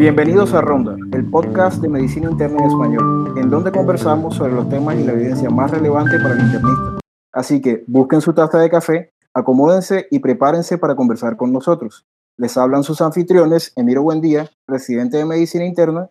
Bienvenidos 0.00 0.54
a 0.54 0.62
Ronda, 0.62 0.96
el 1.12 1.28
podcast 1.28 1.82
de 1.82 1.88
medicina 1.90 2.30
interna 2.30 2.56
en 2.60 2.70
español, 2.70 3.34
en 3.36 3.50
donde 3.50 3.70
conversamos 3.70 4.34
sobre 4.34 4.54
los 4.54 4.66
temas 4.70 4.98
y 4.98 5.04
la 5.04 5.12
evidencia 5.12 5.50
más 5.50 5.70
relevante 5.70 6.16
para 6.22 6.36
el 6.36 6.40
internista. 6.40 7.00
Así 7.34 7.60
que 7.60 7.84
busquen 7.86 8.22
su 8.22 8.32
taza 8.32 8.58
de 8.60 8.70
café, 8.70 9.12
acomódense 9.34 10.08
y 10.10 10.20
prepárense 10.20 10.78
para 10.78 10.96
conversar 10.96 11.36
con 11.36 11.52
nosotros. 11.52 12.06
Les 12.38 12.56
hablan 12.56 12.82
sus 12.82 13.02
anfitriones, 13.02 13.74
Emiro 13.76 14.02
Buendía, 14.02 14.48
residente 14.66 15.18
de 15.18 15.26
medicina 15.26 15.66
interna, 15.66 16.08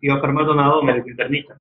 y 0.00 0.10
Oscar 0.10 0.32
Maldonado, 0.32 0.82
médico 0.82 1.10
internista. 1.10 1.56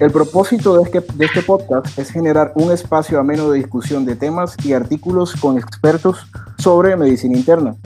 El 0.00 0.10
propósito 0.10 0.78
de 0.78 0.82
este, 0.82 1.00
de 1.14 1.26
este 1.26 1.42
podcast 1.42 1.96
es 1.96 2.10
generar 2.10 2.50
un 2.56 2.72
espacio 2.72 3.20
ameno 3.20 3.52
de 3.52 3.58
discusión 3.58 4.04
de 4.04 4.16
temas 4.16 4.56
y 4.66 4.72
artículos 4.72 5.36
con 5.36 5.58
expertos 5.58 6.26
sobre 6.58 6.96
medicina 6.96 7.36
interna. 7.36 7.76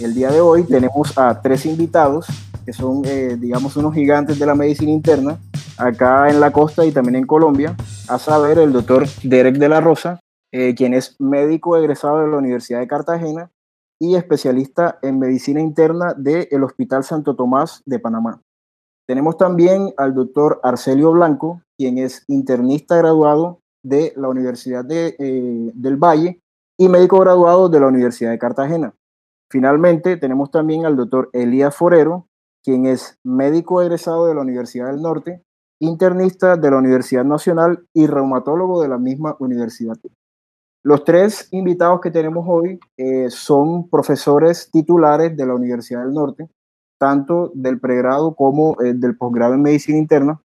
El 0.00 0.14
día 0.14 0.30
de 0.30 0.42
hoy 0.42 0.64
tenemos 0.64 1.16
a 1.16 1.40
tres 1.40 1.64
invitados 1.64 2.26
que 2.68 2.74
son, 2.74 3.02
eh, 3.06 3.38
digamos, 3.40 3.78
unos 3.78 3.94
gigantes 3.94 4.38
de 4.38 4.44
la 4.44 4.54
medicina 4.54 4.92
interna, 4.92 5.38
acá 5.78 6.28
en 6.28 6.38
la 6.38 6.52
costa 6.52 6.84
y 6.84 6.92
también 6.92 7.14
en 7.14 7.26
Colombia, 7.26 7.74
a 8.08 8.18
saber, 8.18 8.58
el 8.58 8.74
doctor 8.74 9.06
Derek 9.22 9.56
de 9.56 9.70
la 9.70 9.80
Rosa, 9.80 10.20
eh, 10.52 10.74
quien 10.74 10.92
es 10.92 11.18
médico 11.18 11.78
egresado 11.78 12.18
de 12.20 12.28
la 12.28 12.36
Universidad 12.36 12.80
de 12.80 12.86
Cartagena 12.86 13.50
y 13.98 14.16
especialista 14.16 14.98
en 15.00 15.18
medicina 15.18 15.62
interna 15.62 16.12
del 16.12 16.62
Hospital 16.62 17.04
Santo 17.04 17.34
Tomás 17.34 17.80
de 17.86 18.00
Panamá. 18.00 18.42
Tenemos 19.08 19.38
también 19.38 19.94
al 19.96 20.14
doctor 20.14 20.60
Arcelio 20.62 21.12
Blanco, 21.12 21.62
quien 21.78 21.96
es 21.96 22.26
internista 22.28 22.98
graduado 22.98 23.60
de 23.82 24.12
la 24.14 24.28
Universidad 24.28 24.84
de, 24.84 25.16
eh, 25.18 25.70
del 25.72 25.96
Valle 25.96 26.42
y 26.78 26.90
médico 26.90 27.18
graduado 27.18 27.70
de 27.70 27.80
la 27.80 27.86
Universidad 27.86 28.30
de 28.30 28.38
Cartagena. 28.38 28.92
Finalmente, 29.50 30.18
tenemos 30.18 30.50
también 30.50 30.84
al 30.84 30.96
doctor 30.96 31.30
Elías 31.32 31.74
Forero, 31.74 32.27
quien 32.68 32.84
es 32.84 33.18
médico 33.24 33.80
egresado 33.80 34.26
de 34.26 34.34
la 34.34 34.42
Universidad 34.42 34.88
del 34.88 35.00
Norte, 35.00 35.42
internista 35.80 36.54
de 36.58 36.70
la 36.70 36.76
Universidad 36.76 37.24
Nacional 37.24 37.86
y 37.94 38.06
reumatólogo 38.06 38.82
de 38.82 38.88
la 38.88 38.98
misma 38.98 39.36
universidad. 39.38 39.96
Los 40.84 41.02
tres 41.02 41.48
invitados 41.50 42.02
que 42.02 42.10
tenemos 42.10 42.44
hoy 42.46 42.78
eh, 42.98 43.30
son 43.30 43.88
profesores 43.88 44.70
titulares 44.70 45.34
de 45.34 45.46
la 45.46 45.54
Universidad 45.54 46.04
del 46.04 46.12
Norte, 46.12 46.46
tanto 47.00 47.50
del 47.54 47.80
pregrado 47.80 48.34
como 48.34 48.76
eh, 48.82 48.92
del 48.92 49.16
posgrado 49.16 49.54
en 49.54 49.62
medicina 49.62 49.96
interna, 49.96 50.42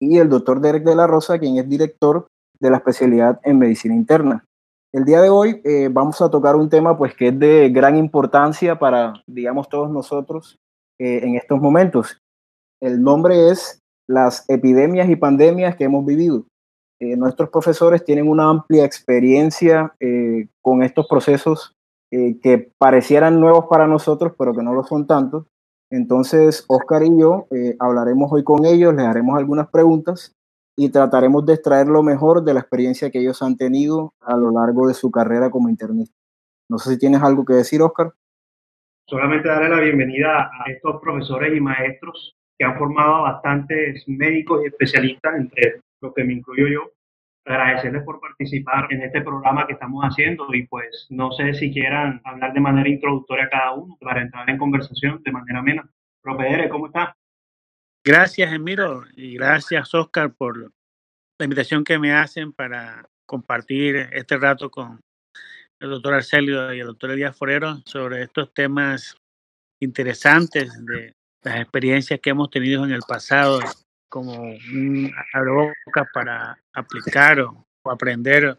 y 0.00 0.18
el 0.18 0.28
doctor 0.28 0.60
Derek 0.60 0.84
de 0.84 0.94
la 0.94 1.08
Rosa, 1.08 1.40
quien 1.40 1.56
es 1.56 1.68
director 1.68 2.28
de 2.60 2.70
la 2.70 2.76
especialidad 2.76 3.40
en 3.42 3.58
medicina 3.58 3.96
interna. 3.96 4.44
El 4.92 5.04
día 5.04 5.20
de 5.20 5.30
hoy 5.30 5.60
eh, 5.64 5.88
vamos 5.90 6.22
a 6.22 6.30
tocar 6.30 6.54
un 6.54 6.68
tema 6.68 6.96
pues 6.96 7.12
que 7.16 7.28
es 7.28 7.38
de 7.40 7.70
gran 7.70 7.96
importancia 7.96 8.78
para, 8.78 9.14
digamos, 9.26 9.68
todos 9.68 9.90
nosotros 9.90 10.60
eh, 11.00 11.20
en 11.24 11.34
estos 11.34 11.58
momentos. 11.58 12.20
El 12.78 13.02
nombre 13.02 13.48
es 13.48 13.80
las 14.06 14.44
epidemias 14.50 15.08
y 15.08 15.16
pandemias 15.16 15.74
que 15.74 15.84
hemos 15.84 16.04
vivido. 16.04 16.44
Eh, 17.00 17.16
nuestros 17.16 17.48
profesores 17.48 18.04
tienen 18.04 18.28
una 18.28 18.50
amplia 18.50 18.84
experiencia 18.84 19.94
eh, 19.98 20.48
con 20.60 20.82
estos 20.82 21.06
procesos 21.08 21.74
que 22.10 22.72
parecieran 22.76 23.38
nuevos 23.38 23.66
para 23.70 23.86
nosotros, 23.86 24.32
pero 24.36 24.52
que 24.52 24.64
no 24.64 24.74
lo 24.74 24.82
son 24.82 25.06
tanto. 25.06 25.46
Entonces, 25.92 26.64
Oscar 26.66 27.04
y 27.04 27.16
yo 27.16 27.46
hablaremos 27.78 28.32
hoy 28.32 28.42
con 28.42 28.66
ellos, 28.66 28.92
les 28.96 29.06
haremos 29.06 29.38
algunas 29.38 29.68
preguntas 29.68 30.32
y 30.76 30.88
trataremos 30.88 31.46
de 31.46 31.54
extraer 31.54 31.86
lo 31.86 32.02
mejor 32.02 32.42
de 32.42 32.52
la 32.52 32.60
experiencia 32.60 33.12
que 33.12 33.20
ellos 33.20 33.40
han 33.42 33.56
tenido 33.56 34.12
a 34.20 34.36
lo 34.36 34.50
largo 34.50 34.88
de 34.88 34.94
su 34.94 35.12
carrera 35.12 35.50
como 35.50 35.68
internista. 35.68 36.16
No 36.68 36.80
sé 36.80 36.90
si 36.90 36.98
tienes 36.98 37.22
algo 37.22 37.44
que 37.44 37.54
decir, 37.54 37.80
Oscar 37.80 38.12
solamente 39.10 39.48
darle 39.48 39.68
la 39.68 39.80
bienvenida 39.80 40.44
a 40.44 40.70
estos 40.70 41.00
profesores 41.02 41.54
y 41.54 41.60
maestros 41.60 42.36
que 42.56 42.64
han 42.64 42.78
formado 42.78 43.22
bastantes 43.22 44.06
médicos 44.06 44.62
y 44.62 44.68
especialistas, 44.68 45.34
entre 45.34 45.80
los 46.00 46.14
que 46.14 46.22
me 46.22 46.34
incluyo 46.34 46.68
yo. 46.68 46.92
Agradecerles 47.44 48.04
por 48.04 48.20
participar 48.20 48.86
en 48.90 49.02
este 49.02 49.22
programa 49.22 49.66
que 49.66 49.72
estamos 49.72 50.04
haciendo 50.04 50.46
y 50.54 50.64
pues 50.68 51.08
no 51.10 51.32
sé 51.32 51.54
si 51.54 51.72
quieran 51.72 52.20
hablar 52.24 52.52
de 52.52 52.60
manera 52.60 52.88
introductoria 52.88 53.48
cada 53.50 53.72
uno 53.72 53.98
para 54.00 54.22
entrar 54.22 54.48
en 54.48 54.58
conversación 54.58 55.20
de 55.24 55.32
manera 55.32 55.58
amena. 55.58 55.90
Profe 56.22 56.68
¿cómo 56.68 56.86
está? 56.86 57.16
Gracias, 58.04 58.52
Emiro, 58.52 59.04
y 59.16 59.34
gracias, 59.34 59.92
Oscar, 59.92 60.32
por 60.32 60.70
la 61.38 61.44
invitación 61.44 61.82
que 61.82 61.98
me 61.98 62.12
hacen 62.12 62.52
para 62.52 63.04
compartir 63.26 64.08
este 64.12 64.38
rato 64.38 64.70
con 64.70 65.00
el 65.80 65.90
doctor 65.90 66.14
Arcelio 66.14 66.72
y 66.74 66.80
el 66.80 66.86
doctor 66.86 67.10
Elías 67.10 67.36
Forero 67.36 67.78
sobre 67.86 68.22
estos 68.22 68.52
temas 68.52 69.16
interesantes 69.80 70.84
de 70.84 71.14
las 71.42 71.60
experiencias 71.60 72.20
que 72.20 72.30
hemos 72.30 72.50
tenido 72.50 72.84
en 72.84 72.92
el 72.92 73.00
pasado 73.08 73.60
como 74.10 74.34
un 74.34 75.10
boca 75.86 76.06
para 76.12 76.58
aplicar 76.74 77.40
o, 77.40 77.64
aprender 77.84 78.58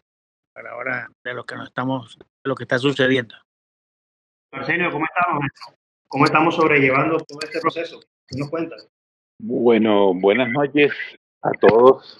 para 0.53 0.71
ahora 0.71 1.07
de 1.23 1.33
lo 1.33 1.45
que 1.45 1.55
nos 1.55 1.67
estamos 1.67 2.17
lo 2.43 2.55
que 2.55 2.63
está 2.63 2.79
sucediendo. 2.79 3.35
Arcelio, 4.51 4.89
¿cómo 4.89 5.05
estamos? 5.05 5.45
¿Cómo 6.07 6.25
estamos 6.25 6.55
sobrellevando 6.55 7.17
todo 7.19 7.39
este 7.43 7.61
proceso? 7.61 7.99
¿Qué 8.27 8.39
nos 8.39 8.49
cuentas? 8.49 8.87
Bueno, 9.39 10.13
buenas 10.13 10.49
noches 10.49 10.91
a 11.43 11.51
todos 11.51 12.19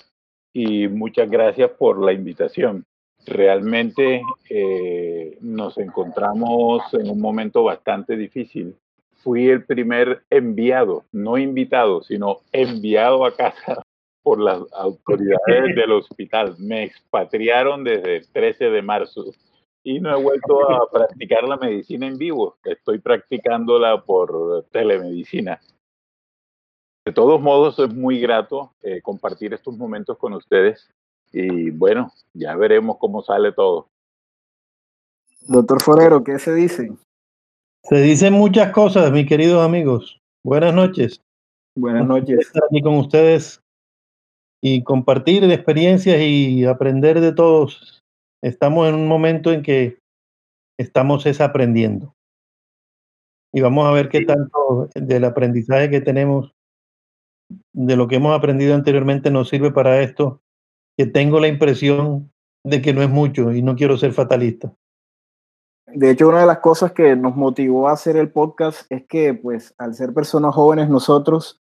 y 0.53 0.87
muchas 0.87 1.29
gracias 1.29 1.71
por 1.71 2.03
la 2.03 2.13
invitación. 2.13 2.85
Realmente 3.25 4.23
eh, 4.49 5.37
nos 5.41 5.77
encontramos 5.77 6.81
en 6.93 7.09
un 7.09 7.19
momento 7.19 7.63
bastante 7.63 8.15
difícil. 8.15 8.75
Fui 9.17 9.47
el 9.49 9.63
primer 9.63 10.23
enviado, 10.29 11.05
no 11.11 11.37
invitado, 11.37 12.01
sino 12.01 12.39
enviado 12.51 13.25
a 13.25 13.35
casa 13.35 13.81
por 14.23 14.39
las 14.39 14.61
autoridades 14.73 15.37
del 15.75 15.91
hospital. 15.91 16.55
Me 16.57 16.83
expatriaron 16.83 17.83
desde 17.83 18.17
el 18.17 18.27
13 18.31 18.71
de 18.71 18.81
marzo 18.81 19.25
y 19.83 19.99
no 19.99 20.17
he 20.17 20.21
vuelto 20.21 20.71
a 20.71 20.89
practicar 20.91 21.47
la 21.47 21.57
medicina 21.57 22.07
en 22.07 22.17
vivo. 22.17 22.57
Estoy 22.63 22.99
practicándola 22.99 24.01
por 24.03 24.65
telemedicina. 24.71 25.59
De 27.05 27.13
todos 27.13 27.41
modos, 27.41 27.77
es 27.79 27.93
muy 27.93 28.19
grato 28.19 28.73
eh, 28.81 29.01
compartir 29.01 29.53
estos 29.53 29.75
momentos 29.77 30.17
con 30.17 30.33
ustedes 30.33 30.91
y 31.31 31.71
bueno, 31.71 32.11
ya 32.33 32.55
veremos 32.55 32.97
cómo 32.99 33.21
sale 33.21 33.51
todo. 33.51 33.89
Doctor 35.47 35.81
Forero, 35.81 36.23
¿qué 36.23 36.37
se 36.39 36.53
dice? 36.53 36.91
Se 37.83 38.01
dicen 38.01 38.33
muchas 38.33 38.71
cosas, 38.71 39.11
mis 39.11 39.27
queridos 39.27 39.63
amigos. 39.63 40.21
Buenas 40.43 40.73
noches. 40.73 41.21
Buenas 41.75 42.05
noches. 42.05 42.39
Estar 42.39 42.63
aquí 42.69 42.81
con 42.81 42.95
ustedes 42.95 43.61
y 44.61 44.83
compartir 44.83 45.43
experiencias 45.45 46.19
y 46.19 46.65
aprender 46.65 47.19
de 47.21 47.33
todos. 47.33 48.03
Estamos 48.43 48.87
en 48.89 48.95
un 48.95 49.07
momento 49.07 49.51
en 49.51 49.63
que 49.63 49.97
estamos 50.77 51.23
desaprendiendo. 51.23 52.13
Y 53.53 53.61
vamos 53.61 53.87
a 53.87 53.91
ver 53.91 54.09
qué 54.09 54.25
tanto 54.25 54.89
del 54.93 55.25
aprendizaje 55.25 55.89
que 55.89 56.01
tenemos, 56.01 56.53
de 57.73 57.95
lo 57.95 58.07
que 58.07 58.15
hemos 58.15 58.37
aprendido 58.37 58.75
anteriormente, 58.75 59.31
nos 59.31 59.49
sirve 59.49 59.71
para 59.71 60.01
esto 60.01 60.40
tengo 61.05 61.39
la 61.39 61.47
impresión 61.47 62.31
de 62.63 62.81
que 62.81 62.93
no 62.93 63.01
es 63.01 63.09
mucho 63.09 63.51
y 63.51 63.61
no 63.61 63.75
quiero 63.75 63.97
ser 63.97 64.13
fatalista. 64.13 64.73
De 65.87 66.09
hecho, 66.09 66.29
una 66.29 66.41
de 66.41 66.45
las 66.45 66.59
cosas 66.59 66.93
que 66.93 67.15
nos 67.15 67.35
motivó 67.35 67.89
a 67.89 67.93
hacer 67.93 68.15
el 68.15 68.31
podcast 68.31 68.89
es 68.89 69.05
que, 69.07 69.33
pues, 69.33 69.73
al 69.77 69.93
ser 69.93 70.13
personas 70.13 70.55
jóvenes 70.55 70.89
nosotros, 70.89 71.61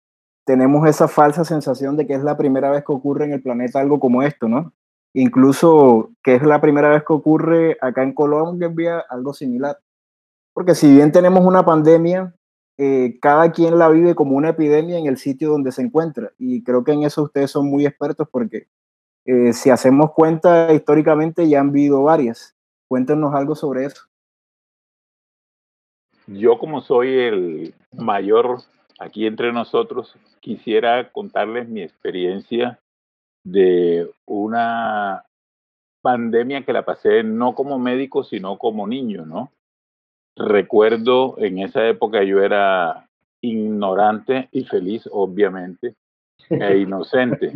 tenemos 0.46 0.88
esa 0.88 1.08
falsa 1.08 1.44
sensación 1.44 1.98
de 1.98 2.08
que 2.08 2.14
es 2.14 2.24
la 2.24 2.38
primera 2.38 2.72
vez 2.72 2.84
que 2.84 2.92
ocurre 2.92 3.26
en 3.26 3.34
el 3.34 3.42
planeta 3.42 3.80
algo 3.80 4.00
como 4.00 4.24
esto, 4.24 4.48
¿no? 4.48 4.74
Incluso 5.14 6.12
que 6.24 6.36
es 6.36 6.44
la 6.44 6.60
primera 6.60 6.90
vez 6.90 7.04
que 7.04 7.14
ocurre 7.14 7.78
acá 7.82 8.04
en 8.04 8.14
Colombia 8.14 9.04
algo 9.10 9.34
similar. 9.34 9.80
Porque 10.54 10.76
si 10.76 10.92
bien 10.92 11.12
tenemos 11.12 11.46
una 11.46 11.66
pandemia, 11.66 12.36
eh, 12.78 13.18
cada 13.22 13.52
quien 13.52 13.78
la 13.78 13.90
vive 13.90 14.16
como 14.16 14.36
una 14.36 14.50
epidemia 14.50 14.98
en 14.98 15.08
el 15.08 15.18
sitio 15.18 15.52
donde 15.52 15.72
se 15.72 15.82
encuentra. 15.82 16.32
Y 16.38 16.64
creo 16.64 16.84
que 16.84 16.92
en 16.92 17.04
eso 17.04 17.24
ustedes 17.24 17.52
son 17.52 17.70
muy 17.70 17.86
expertos 17.86 18.28
porque 18.32 18.68
eh, 19.26 19.54
si 19.54 19.72
hacemos 19.72 20.12
cuenta 20.12 20.72
históricamente 20.72 21.50
ya 21.50 21.60
han 21.60 21.70
habido 21.70 22.04
varias. 22.04 22.56
Cuéntenos 22.88 23.34
algo 23.34 23.56
sobre 23.56 23.86
eso. 23.86 24.04
Yo 26.28 26.58
como 26.60 26.82
soy 26.82 27.10
el 27.10 27.74
mayor 27.92 28.60
aquí 29.00 29.26
entre 29.26 29.52
nosotros, 29.52 30.16
quisiera 30.40 31.12
contarles 31.12 31.68
mi 31.68 31.82
experiencia 31.82 32.80
de 33.44 34.10
una 34.26 35.26
pandemia 36.02 36.64
que 36.64 36.74
la 36.74 36.86
pasé 36.86 37.24
no 37.24 37.56
como 37.56 37.80
médico, 37.80 38.24
sino 38.24 38.58
como 38.58 38.88
niño, 38.88 39.26
¿no? 39.26 39.52
Recuerdo 40.36 41.36
en 41.40 41.60
esa 41.60 41.88
época 41.88 42.24
yo 42.24 42.42
era 42.42 43.08
ignorante 43.42 44.50
y 44.52 44.66
feliz, 44.66 45.08
obviamente, 45.12 45.96
e 46.50 46.78
inocente 46.78 47.56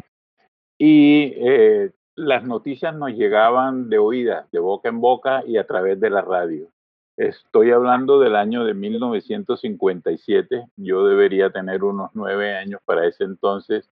y 0.80 1.34
eh, 1.36 1.92
las 2.16 2.46
noticias 2.46 2.96
nos 2.96 3.12
llegaban 3.12 3.90
de 3.90 4.00
oídas, 4.00 4.50
de 4.52 4.60
boca 4.60 4.88
en 4.90 5.02
boca 5.02 5.44
y 5.46 5.58
a 5.58 5.68
través 5.68 6.00
de 6.00 6.10
la 6.10 6.22
radio. 6.22 6.70
Estoy 7.18 7.72
hablando 7.72 8.18
del 8.18 8.38
año 8.38 8.64
de 8.64 8.74
1957. 8.74 10.68
Yo 10.78 11.06
debería 11.06 11.50
tener 11.50 11.84
unos 11.84 12.12
nueve 12.14 12.56
años 12.56 12.80
para 12.86 13.06
ese 13.06 13.26
entonces 13.26 13.90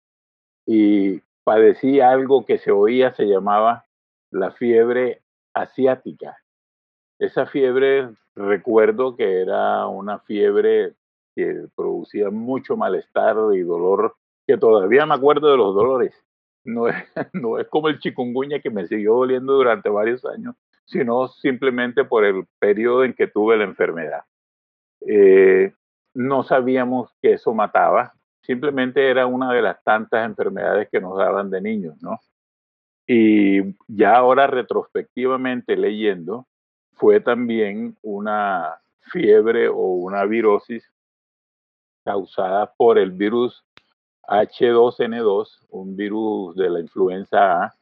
y 0.64 1.20
padecí 1.42 2.00
algo 2.00 2.46
que 2.46 2.58
se 2.58 2.70
oía, 2.70 3.12
se 3.14 3.24
llamaba 3.26 3.84
la 4.30 4.52
fiebre 4.52 5.22
asiática. 5.54 6.36
Esa 7.18 7.46
fiebre, 7.46 8.10
recuerdo 8.36 9.16
que 9.16 9.40
era 9.40 9.88
una 9.88 10.20
fiebre 10.20 10.94
que 11.34 11.66
producía 11.74 12.30
mucho 12.30 12.76
malestar 12.76 13.36
y 13.54 13.62
dolor, 13.62 14.14
que 14.46 14.56
todavía 14.56 15.04
me 15.04 15.14
acuerdo 15.14 15.50
de 15.50 15.56
los 15.56 15.74
dolores. 15.74 16.25
No 17.32 17.58
es, 17.58 17.68
como 17.68 17.88
el 17.88 17.98
chikungunya 18.00 18.60
que 18.60 18.70
me 18.70 18.86
siguió 18.86 19.14
doliendo 19.14 19.54
durante 19.54 19.88
varios 19.88 20.24
años, 20.24 20.54
sino 20.84 21.28
simplemente 21.28 22.04
por 22.04 22.24
el 22.24 22.46
periodo 22.58 23.04
en 23.04 23.14
que 23.14 23.26
tuve 23.26 23.56
la 23.56 23.64
enfermedad. 23.64 24.22
Eh, 25.00 25.72
no 26.14 26.42
sabíamos 26.42 27.14
que 27.20 27.34
eso 27.34 27.54
mataba, 27.54 28.14
simplemente 28.40 29.10
era 29.10 29.26
una 29.26 29.52
de 29.52 29.62
las 29.62 29.82
tantas 29.82 30.24
enfermedades 30.24 30.88
que 30.90 31.00
nos 31.00 31.16
daban 31.16 31.50
de 31.50 31.60
niños, 31.60 31.96
¿no? 32.00 32.20
Y 33.06 33.76
ya 33.86 34.16
ahora 34.16 34.46
retrospectivamente 34.46 35.76
leyendo, 35.76 36.46
fue 36.92 37.20
también 37.20 37.96
una 38.02 38.80
fiebre 39.12 39.68
o 39.68 39.76
una 39.76 40.24
virosis 40.24 40.90
causada 42.04 42.72
por 42.72 42.98
el 42.98 43.10
virus 43.12 43.64
H2N2, 44.28 45.66
un 45.70 45.96
virus 45.96 46.56
de 46.56 46.70
la 46.70 46.80
influenza 46.80 47.64
A, 47.64 47.74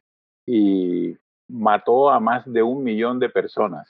y 0.45 1.15
mató 1.47 2.09
a 2.09 2.19
más 2.19 2.51
de 2.51 2.63
un 2.63 2.83
millón 2.83 3.19
de 3.19 3.29
personas. 3.29 3.87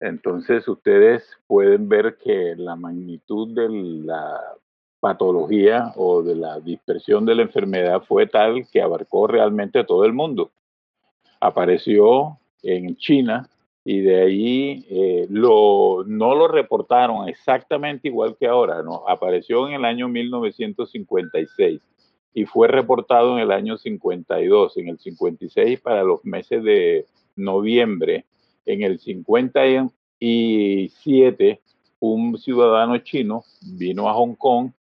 Entonces 0.00 0.66
ustedes 0.66 1.24
pueden 1.46 1.88
ver 1.88 2.16
que 2.16 2.54
la 2.56 2.74
magnitud 2.74 3.54
de 3.54 3.68
la 3.68 4.40
patología 5.00 5.92
o 5.96 6.22
de 6.22 6.34
la 6.34 6.60
dispersión 6.60 7.24
de 7.24 7.34
la 7.34 7.42
enfermedad 7.42 8.02
fue 8.02 8.26
tal 8.26 8.68
que 8.68 8.82
abarcó 8.82 9.26
realmente 9.26 9.84
todo 9.84 10.04
el 10.04 10.12
mundo. 10.12 10.50
Apareció 11.40 12.38
en 12.62 12.96
China 12.96 13.48
y 13.84 14.00
de 14.00 14.22
ahí 14.22 14.86
eh, 14.88 15.26
lo, 15.28 16.04
no 16.06 16.34
lo 16.34 16.48
reportaron 16.48 17.28
exactamente 17.28 18.08
igual 18.08 18.34
que 18.38 18.46
ahora, 18.46 18.82
¿no? 18.82 19.06
apareció 19.08 19.68
en 19.68 19.74
el 19.74 19.84
año 19.84 20.08
1956 20.08 21.82
y 22.34 22.46
fue 22.46 22.68
reportado 22.68 23.34
en 23.34 23.40
el 23.40 23.50
año 23.50 23.76
52, 23.76 24.78
en 24.78 24.88
el 24.88 24.98
56 24.98 25.80
para 25.80 26.02
los 26.04 26.24
meses 26.24 26.64
de 26.64 27.04
noviembre, 27.36 28.24
en 28.64 28.82
el 28.82 28.98
57 29.00 31.60
un 32.02 32.36
ciudadano 32.38 32.98
chino 32.98 33.44
vino 33.60 34.08
a 34.08 34.14
Hong 34.14 34.34
Kong 34.34 34.72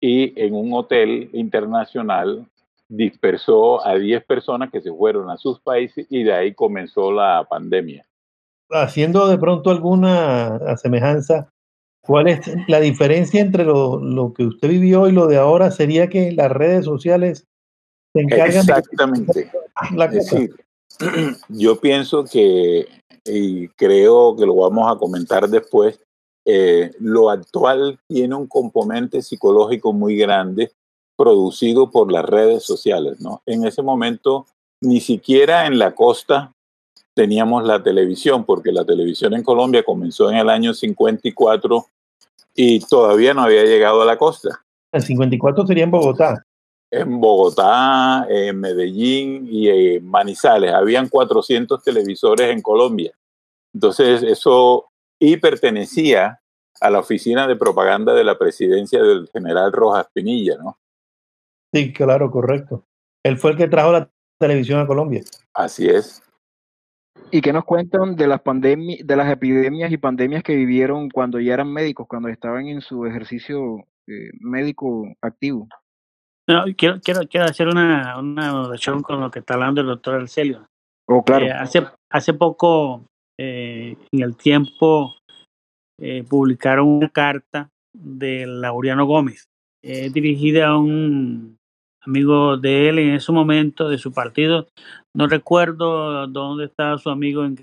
y 0.00 0.38
en 0.40 0.54
un 0.54 0.72
hotel 0.72 1.28
internacional 1.32 2.46
dispersó 2.88 3.84
a 3.86 3.96
10 3.96 4.24
personas 4.24 4.70
que 4.70 4.80
se 4.80 4.92
fueron 4.92 5.28
a 5.28 5.36
sus 5.36 5.60
países 5.60 6.06
y 6.08 6.22
de 6.22 6.32
ahí 6.32 6.54
comenzó 6.54 7.12
la 7.12 7.46
pandemia. 7.48 8.06
Haciendo 8.70 9.28
de 9.28 9.38
pronto 9.38 9.70
alguna 9.70 10.76
semejanza 10.76 11.48
¿Cuál 12.06 12.28
es 12.28 12.40
la 12.68 12.78
diferencia 12.78 13.40
entre 13.40 13.64
lo, 13.64 14.32
que 14.34 14.44
usted 14.44 14.68
vivió 14.68 15.08
y 15.08 15.12
lo 15.12 15.26
de 15.26 15.38
ahora? 15.38 15.72
Sería 15.72 16.08
que 16.08 16.30
las 16.30 16.52
redes 16.52 16.84
sociales 16.84 17.44
se 18.14 18.22
encargan 18.22 18.60
Exactamente. 18.60 19.50
La 19.92 20.06
decir, 20.06 20.54
yo 21.48 21.80
pienso 21.80 22.24
que, 22.24 22.86
y 23.24 23.68
creo 23.70 24.36
que 24.36 24.46
lo 24.46 24.54
vamos 24.54 24.90
a 24.90 24.96
comentar 24.96 25.48
después, 25.48 26.00
eh, 26.44 26.92
lo 27.00 27.28
actual 27.28 27.98
tiene 28.06 28.36
un 28.36 28.46
componente 28.46 29.20
psicológico 29.20 29.92
muy 29.92 30.16
grande 30.16 30.70
producido 31.18 31.90
por 31.90 32.12
las 32.12 32.24
redes 32.24 32.62
sociales. 32.62 33.20
¿no? 33.20 33.42
En 33.46 33.66
ese 33.66 33.82
momento, 33.82 34.46
ni 34.80 35.00
siquiera 35.00 35.66
en 35.66 35.80
la 35.80 35.96
costa 35.96 36.52
teníamos 37.16 37.64
la 37.64 37.82
televisión, 37.82 38.44
porque 38.44 38.70
la 38.70 38.84
televisión 38.84 39.32
en 39.32 39.42
Colombia 39.42 39.82
comenzó 39.82 40.30
en 40.30 40.36
el 40.36 40.50
año 40.50 40.74
54 40.74 41.86
y 42.54 42.80
todavía 42.80 43.32
no 43.32 43.42
había 43.42 43.64
llegado 43.64 44.02
a 44.02 44.04
la 44.04 44.18
costa. 44.18 44.50
El 44.92 45.02
54 45.02 45.66
sería 45.66 45.84
en 45.84 45.90
Bogotá. 45.90 46.44
En 46.90 47.18
Bogotá, 47.18 48.26
en 48.28 48.60
Medellín 48.60 49.48
y 49.50 49.68
en 49.68 50.06
Manizales. 50.06 50.72
Habían 50.72 51.08
400 51.08 51.82
televisores 51.82 52.50
en 52.50 52.60
Colombia. 52.60 53.12
Entonces, 53.72 54.22
eso 54.22 54.84
y 55.18 55.38
pertenecía 55.38 56.40
a 56.82 56.90
la 56.90 56.98
oficina 56.98 57.46
de 57.46 57.56
propaganda 57.56 58.12
de 58.12 58.24
la 58.24 58.36
presidencia 58.36 59.02
del 59.02 59.28
general 59.32 59.72
Rojas 59.72 60.06
Pinilla, 60.12 60.58
¿no? 60.58 60.78
Sí, 61.72 61.94
claro, 61.94 62.30
correcto. 62.30 62.84
Él 63.24 63.38
fue 63.38 63.52
el 63.52 63.56
que 63.56 63.68
trajo 63.68 63.92
la 63.92 64.10
televisión 64.38 64.80
a 64.80 64.86
Colombia. 64.86 65.22
Así 65.54 65.88
es. 65.88 66.22
¿Y 67.30 67.40
qué 67.40 67.52
nos 67.52 67.64
cuentan 67.64 68.16
de 68.16 68.26
las 68.26 68.40
pandemias, 68.40 69.00
de 69.04 69.16
las 69.16 69.30
epidemias 69.30 69.90
y 69.90 69.96
pandemias 69.96 70.42
que 70.42 70.54
vivieron 70.54 71.10
cuando 71.10 71.40
ya 71.40 71.54
eran 71.54 71.72
médicos, 71.72 72.06
cuando 72.08 72.28
estaban 72.28 72.66
en 72.68 72.80
su 72.80 73.04
ejercicio 73.04 73.84
eh, 74.06 74.30
médico 74.40 75.06
activo? 75.20 75.68
quiero, 76.76 77.00
quiero, 77.00 77.26
quiero 77.28 77.46
hacer 77.46 77.66
una, 77.66 78.16
una 78.18 78.52
con 79.02 79.20
lo 79.20 79.30
que 79.30 79.40
está 79.40 79.54
hablando 79.54 79.80
el 79.80 79.88
doctor 79.88 80.14
Arcelio. 80.14 80.68
Oh, 81.08 81.24
claro. 81.24 81.46
Eh, 81.46 81.50
hace, 81.50 81.84
hace 82.10 82.34
poco, 82.34 83.04
eh, 83.38 83.96
en 84.12 84.22
el 84.22 84.36
tiempo, 84.36 85.16
publicaron 86.28 86.88
una 86.88 87.08
carta 87.08 87.70
de 87.92 88.46
Laureano 88.46 89.06
Gómez, 89.06 89.48
dirigida 89.82 90.68
a 90.68 90.78
un 90.78 91.56
amigo 92.06 92.56
de 92.56 92.88
él 92.88 92.98
en 92.98 93.14
ese 93.14 93.32
momento, 93.32 93.88
de 93.88 93.98
su 93.98 94.12
partido. 94.12 94.68
No 95.16 95.26
recuerdo 95.28 96.26
dónde 96.26 96.66
estaba 96.66 96.98
su 96.98 97.08
amigo 97.08 97.42
en, 97.44 97.56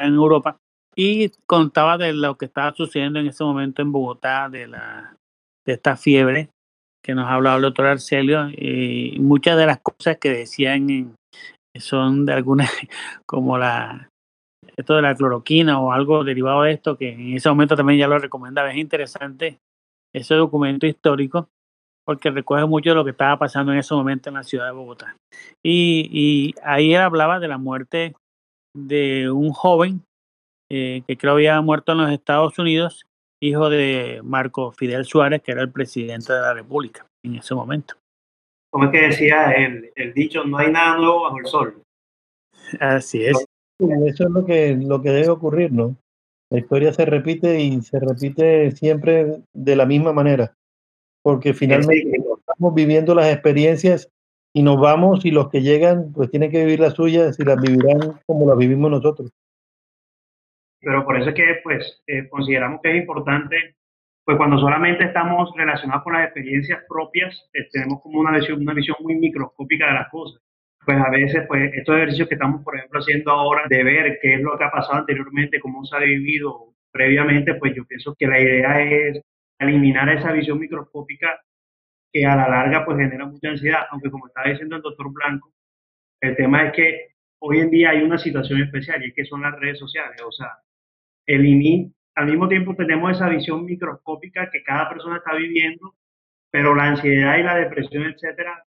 en 0.00 0.14
Europa. 0.14 0.58
Y 0.96 1.30
contaba 1.46 1.96
de 1.96 2.12
lo 2.12 2.36
que 2.36 2.46
estaba 2.46 2.72
sucediendo 2.74 3.20
en 3.20 3.28
ese 3.28 3.44
momento 3.44 3.82
en 3.82 3.92
Bogotá, 3.92 4.48
de, 4.48 4.66
la, 4.66 5.16
de 5.64 5.74
esta 5.74 5.96
fiebre 5.96 6.48
que 7.04 7.14
nos 7.14 7.26
ha 7.26 7.34
hablado 7.34 7.58
el 7.58 7.62
doctor 7.62 7.86
Arcelio. 7.86 8.48
Y 8.50 9.16
muchas 9.20 9.56
de 9.56 9.66
las 9.66 9.78
cosas 9.80 10.18
que 10.18 10.30
decían 10.30 11.14
son 11.78 12.26
de 12.26 12.32
algunas, 12.32 12.68
como 13.26 13.58
la, 13.58 14.08
esto 14.76 14.96
de 14.96 15.02
la 15.02 15.14
cloroquina 15.14 15.78
o 15.78 15.92
algo 15.92 16.24
derivado 16.24 16.62
de 16.62 16.72
esto, 16.72 16.96
que 16.96 17.12
en 17.12 17.34
ese 17.34 17.48
momento 17.48 17.76
también 17.76 18.00
ya 18.00 18.08
lo 18.08 18.18
recomendaba. 18.18 18.72
Es 18.72 18.78
interesante 18.78 19.60
ese 20.12 20.34
documento 20.34 20.86
histórico 20.86 21.48
porque 22.06 22.30
recoge 22.30 22.64
mucho 22.66 22.90
de 22.90 22.96
lo 22.96 23.04
que 23.04 23.10
estaba 23.10 23.36
pasando 23.36 23.72
en 23.72 23.78
ese 23.78 23.92
momento 23.94 24.28
en 24.28 24.36
la 24.36 24.44
ciudad 24.44 24.66
de 24.66 24.72
Bogotá. 24.72 25.16
Y, 25.62 26.08
y 26.12 26.54
ahí 26.62 26.94
él 26.94 27.00
hablaba 27.00 27.40
de 27.40 27.48
la 27.48 27.58
muerte 27.58 28.14
de 28.74 29.28
un 29.30 29.52
joven 29.52 30.02
eh, 30.70 31.02
que 31.06 31.16
creo 31.16 31.32
había 31.32 31.60
muerto 31.60 31.92
en 31.92 31.98
los 31.98 32.10
Estados 32.10 32.58
Unidos, 32.58 33.06
hijo 33.42 33.68
de 33.68 34.20
Marco 34.22 34.70
Fidel 34.70 35.04
Suárez, 35.04 35.42
que 35.42 35.52
era 35.52 35.62
el 35.62 35.72
presidente 35.72 36.32
de 36.32 36.40
la 36.40 36.54
República 36.54 37.06
en 37.24 37.34
ese 37.34 37.54
momento. 37.54 37.96
Como 38.70 38.84
es 38.84 38.90
que 38.92 39.06
decía 39.08 39.52
el, 39.52 39.92
el 39.96 40.14
dicho, 40.14 40.44
no 40.44 40.58
hay 40.58 40.70
nada 40.70 40.96
nuevo 40.96 41.22
bajo 41.22 41.38
el 41.38 41.46
sol. 41.46 41.82
Así 42.78 43.24
es. 43.24 43.44
Eso 43.78 44.24
es 44.24 44.30
lo 44.30 44.44
que, 44.44 44.76
lo 44.76 45.02
que 45.02 45.10
debe 45.10 45.28
ocurrir, 45.28 45.72
¿no? 45.72 45.96
La 46.50 46.60
historia 46.60 46.92
se 46.92 47.04
repite 47.04 47.60
y 47.60 47.80
se 47.82 47.98
repite 47.98 48.70
siempre 48.72 49.42
de 49.52 49.76
la 49.76 49.86
misma 49.86 50.12
manera 50.12 50.54
porque 51.26 51.54
finalmente 51.54 52.18
estamos 52.38 52.72
viviendo 52.72 53.12
las 53.12 53.32
experiencias 53.32 54.08
y 54.52 54.62
nos 54.62 54.80
vamos 54.80 55.24
y 55.24 55.32
los 55.32 55.50
que 55.50 55.60
llegan 55.60 56.12
pues 56.12 56.30
tienen 56.30 56.52
que 56.52 56.64
vivir 56.64 56.78
las 56.78 56.94
suyas 56.94 57.36
y 57.40 57.44
las 57.44 57.60
vivirán 57.60 58.20
como 58.26 58.46
las 58.46 58.56
vivimos 58.56 58.92
nosotros. 58.92 59.32
Pero 60.80 61.04
por 61.04 61.16
eso 61.16 61.30
es 61.30 61.34
que 61.34 61.56
pues 61.64 62.00
eh, 62.06 62.28
consideramos 62.28 62.80
que 62.80 62.92
es 62.92 62.98
importante, 62.98 63.74
pues 64.24 64.36
cuando 64.36 64.56
solamente 64.56 65.02
estamos 65.02 65.50
relacionados 65.56 66.04
con 66.04 66.12
las 66.12 66.26
experiencias 66.26 66.84
propias, 66.88 67.50
eh, 67.54 67.66
tenemos 67.72 68.00
como 68.02 68.20
una 68.20 68.38
visión, 68.38 68.60
una 68.60 68.74
visión 68.74 68.96
muy 69.00 69.16
microscópica 69.16 69.88
de 69.88 69.94
las 69.94 70.08
cosas. 70.10 70.40
Pues 70.84 70.96
a 70.96 71.10
veces 71.10 71.42
pues 71.48 71.72
estos 71.74 71.96
ejercicios 71.96 72.28
que 72.28 72.36
estamos 72.36 72.62
por 72.62 72.76
ejemplo 72.76 73.00
haciendo 73.00 73.32
ahora 73.32 73.62
de 73.68 73.82
ver 73.82 74.18
qué 74.22 74.34
es 74.34 74.42
lo 74.42 74.56
que 74.56 74.62
ha 74.62 74.70
pasado 74.70 74.98
anteriormente, 74.98 75.58
cómo 75.58 75.84
se 75.86 75.96
ha 75.96 75.98
vivido 75.98 76.72
previamente, 76.92 77.56
pues 77.56 77.74
yo 77.74 77.84
pienso 77.84 78.14
que 78.16 78.28
la 78.28 78.38
idea 78.38 78.80
es 78.80 79.24
eliminar 79.58 80.08
esa 80.10 80.32
visión 80.32 80.58
microscópica 80.58 81.40
que 82.12 82.24
a 82.24 82.36
la 82.36 82.48
larga 82.48 82.84
pues 82.84 82.98
genera 82.98 83.26
mucha 83.26 83.48
ansiedad, 83.48 83.86
aunque 83.90 84.10
como 84.10 84.26
estaba 84.26 84.48
diciendo 84.48 84.76
el 84.76 84.82
doctor 84.82 85.12
Blanco, 85.12 85.52
el 86.20 86.36
tema 86.36 86.66
es 86.66 86.72
que 86.72 87.08
hoy 87.40 87.58
en 87.58 87.70
día 87.70 87.90
hay 87.90 88.02
una 88.02 88.18
situación 88.18 88.62
especial 88.62 89.02
y 89.02 89.08
es 89.08 89.14
que 89.14 89.24
son 89.24 89.42
las 89.42 89.58
redes 89.58 89.78
sociales, 89.78 90.20
o 90.26 90.32
sea, 90.32 90.50
el 91.26 91.44
al 92.14 92.26
mismo 92.26 92.48
tiempo 92.48 92.74
tenemos 92.74 93.12
esa 93.12 93.28
visión 93.28 93.64
microscópica 93.64 94.48
que 94.50 94.62
cada 94.62 94.88
persona 94.88 95.18
está 95.18 95.34
viviendo, 95.34 95.94
pero 96.50 96.74
la 96.74 96.84
ansiedad 96.84 97.36
y 97.36 97.42
la 97.42 97.56
depresión, 97.56 98.04
etcétera, 98.04 98.64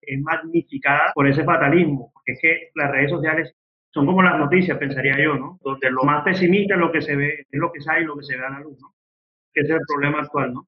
es 0.00 0.20
magnificada 0.20 1.12
por 1.14 1.28
ese 1.28 1.44
fatalismo, 1.44 2.10
porque 2.12 2.32
es 2.32 2.38
que 2.42 2.70
las 2.74 2.90
redes 2.90 3.10
sociales 3.10 3.54
son 3.90 4.06
como 4.06 4.22
las 4.22 4.38
noticias, 4.38 4.78
pensaría 4.78 5.16
yo, 5.22 5.36
¿no? 5.36 5.58
Donde 5.62 5.90
lo 5.90 6.02
más 6.02 6.24
pesimista 6.24 6.74
es 6.74 6.80
lo 6.80 6.90
que 6.90 7.02
se 7.02 7.14
ve, 7.14 7.46
es 7.50 7.60
lo 7.60 7.70
que 7.72 7.80
sale 7.80 8.02
y 8.02 8.04
lo 8.04 8.16
que 8.16 8.24
se 8.24 8.36
ve 8.36 8.44
a 8.44 8.50
la 8.50 8.60
luz, 8.60 8.78
¿no? 8.80 8.94
Que 9.54 9.62
es 9.62 9.70
el 9.70 9.80
problema 9.86 10.20
actual, 10.20 10.54
¿no? 10.54 10.66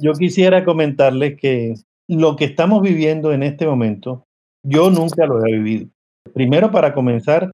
Yo 0.00 0.12
quisiera 0.12 0.64
comentarles 0.64 1.36
que 1.40 1.74
lo 2.08 2.36
que 2.36 2.44
estamos 2.44 2.82
viviendo 2.82 3.32
en 3.32 3.42
este 3.42 3.66
momento, 3.66 4.24
yo 4.62 4.90
nunca 4.90 5.26
lo 5.26 5.44
he 5.44 5.52
vivido. 5.52 5.88
Primero, 6.32 6.70
para 6.70 6.94
comenzar, 6.94 7.50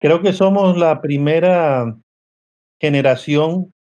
creo 0.00 0.20
que 0.20 0.32
somos 0.32 0.76
la 0.76 1.00
primera 1.00 1.96
generación 2.80 3.72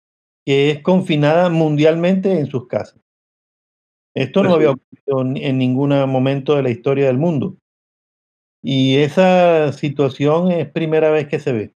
que 0.44 0.70
es 0.70 0.82
confinada 0.82 1.48
mundialmente 1.48 2.38
en 2.38 2.46
sus 2.46 2.66
casas. 2.66 3.00
Esto 4.14 4.42
no 4.42 4.54
había 4.54 4.72
ocurrido 4.72 5.36
en 5.36 5.58
ningún 5.58 5.90
momento 6.10 6.54
de 6.54 6.62
la 6.62 6.70
historia 6.70 7.06
del 7.06 7.18
mundo. 7.18 7.56
Y 8.62 8.98
esa 8.98 9.72
situación 9.72 10.52
es 10.52 10.70
primera 10.70 11.10
vez 11.10 11.28
que 11.28 11.40
se 11.40 11.52
ve. 11.52 11.74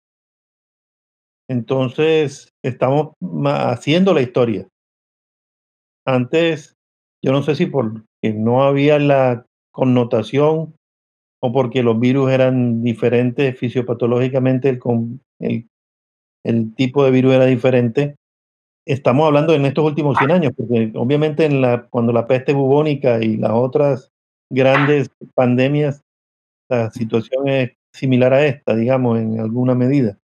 Entonces, 1.48 2.48
estamos 2.62 3.12
haciendo 3.44 4.14
la 4.14 4.22
historia. 4.22 4.68
Antes, 6.06 6.74
yo 7.22 7.32
no 7.32 7.42
sé 7.42 7.54
si 7.54 7.66
porque 7.66 8.04
no 8.34 8.64
había 8.64 8.98
la 8.98 9.46
connotación 9.72 10.74
o 11.42 11.52
porque 11.52 11.82
los 11.82 11.98
virus 11.98 12.30
eran 12.30 12.82
diferentes 12.82 13.58
fisiopatológicamente, 13.58 14.78
el, 15.40 16.74
tipo 16.74 17.04
de 17.04 17.10
virus 17.10 17.34
era 17.34 17.46
diferente. 17.46 18.16
Estamos 18.86 19.26
hablando 19.26 19.54
en 19.54 19.64
estos 19.64 19.84
últimos 19.84 20.16
100 20.18 20.30
años, 20.30 20.52
porque 20.56 20.92
obviamente 20.94 21.46
en 21.46 21.60
la, 21.60 21.86
cuando 21.88 22.12
la 22.12 22.26
peste 22.26 22.52
bubónica 22.52 23.22
y 23.22 23.36
las 23.36 23.52
otras 23.52 24.10
grandes 24.50 25.10
pandemias, 25.34 26.02
la 26.70 26.90
situación 26.90 27.48
es 27.48 27.72
similar 27.94 28.32
a 28.34 28.46
esta, 28.46 28.74
digamos, 28.74 29.18
en 29.18 29.40
alguna 29.40 29.74
medida. 29.74 30.18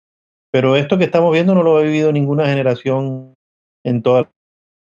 Pero 0.53 0.77
esto 0.77 0.99
que 0.99 1.05
estamos 1.05 1.33
viendo 1.33 1.55
no 1.55 1.63
lo 1.63 1.77
ha 1.77 1.83
vivido 1.83 2.13
ninguna 2.13 2.47
generación 2.47 3.35
en 3.85 4.03
toda 4.03 4.31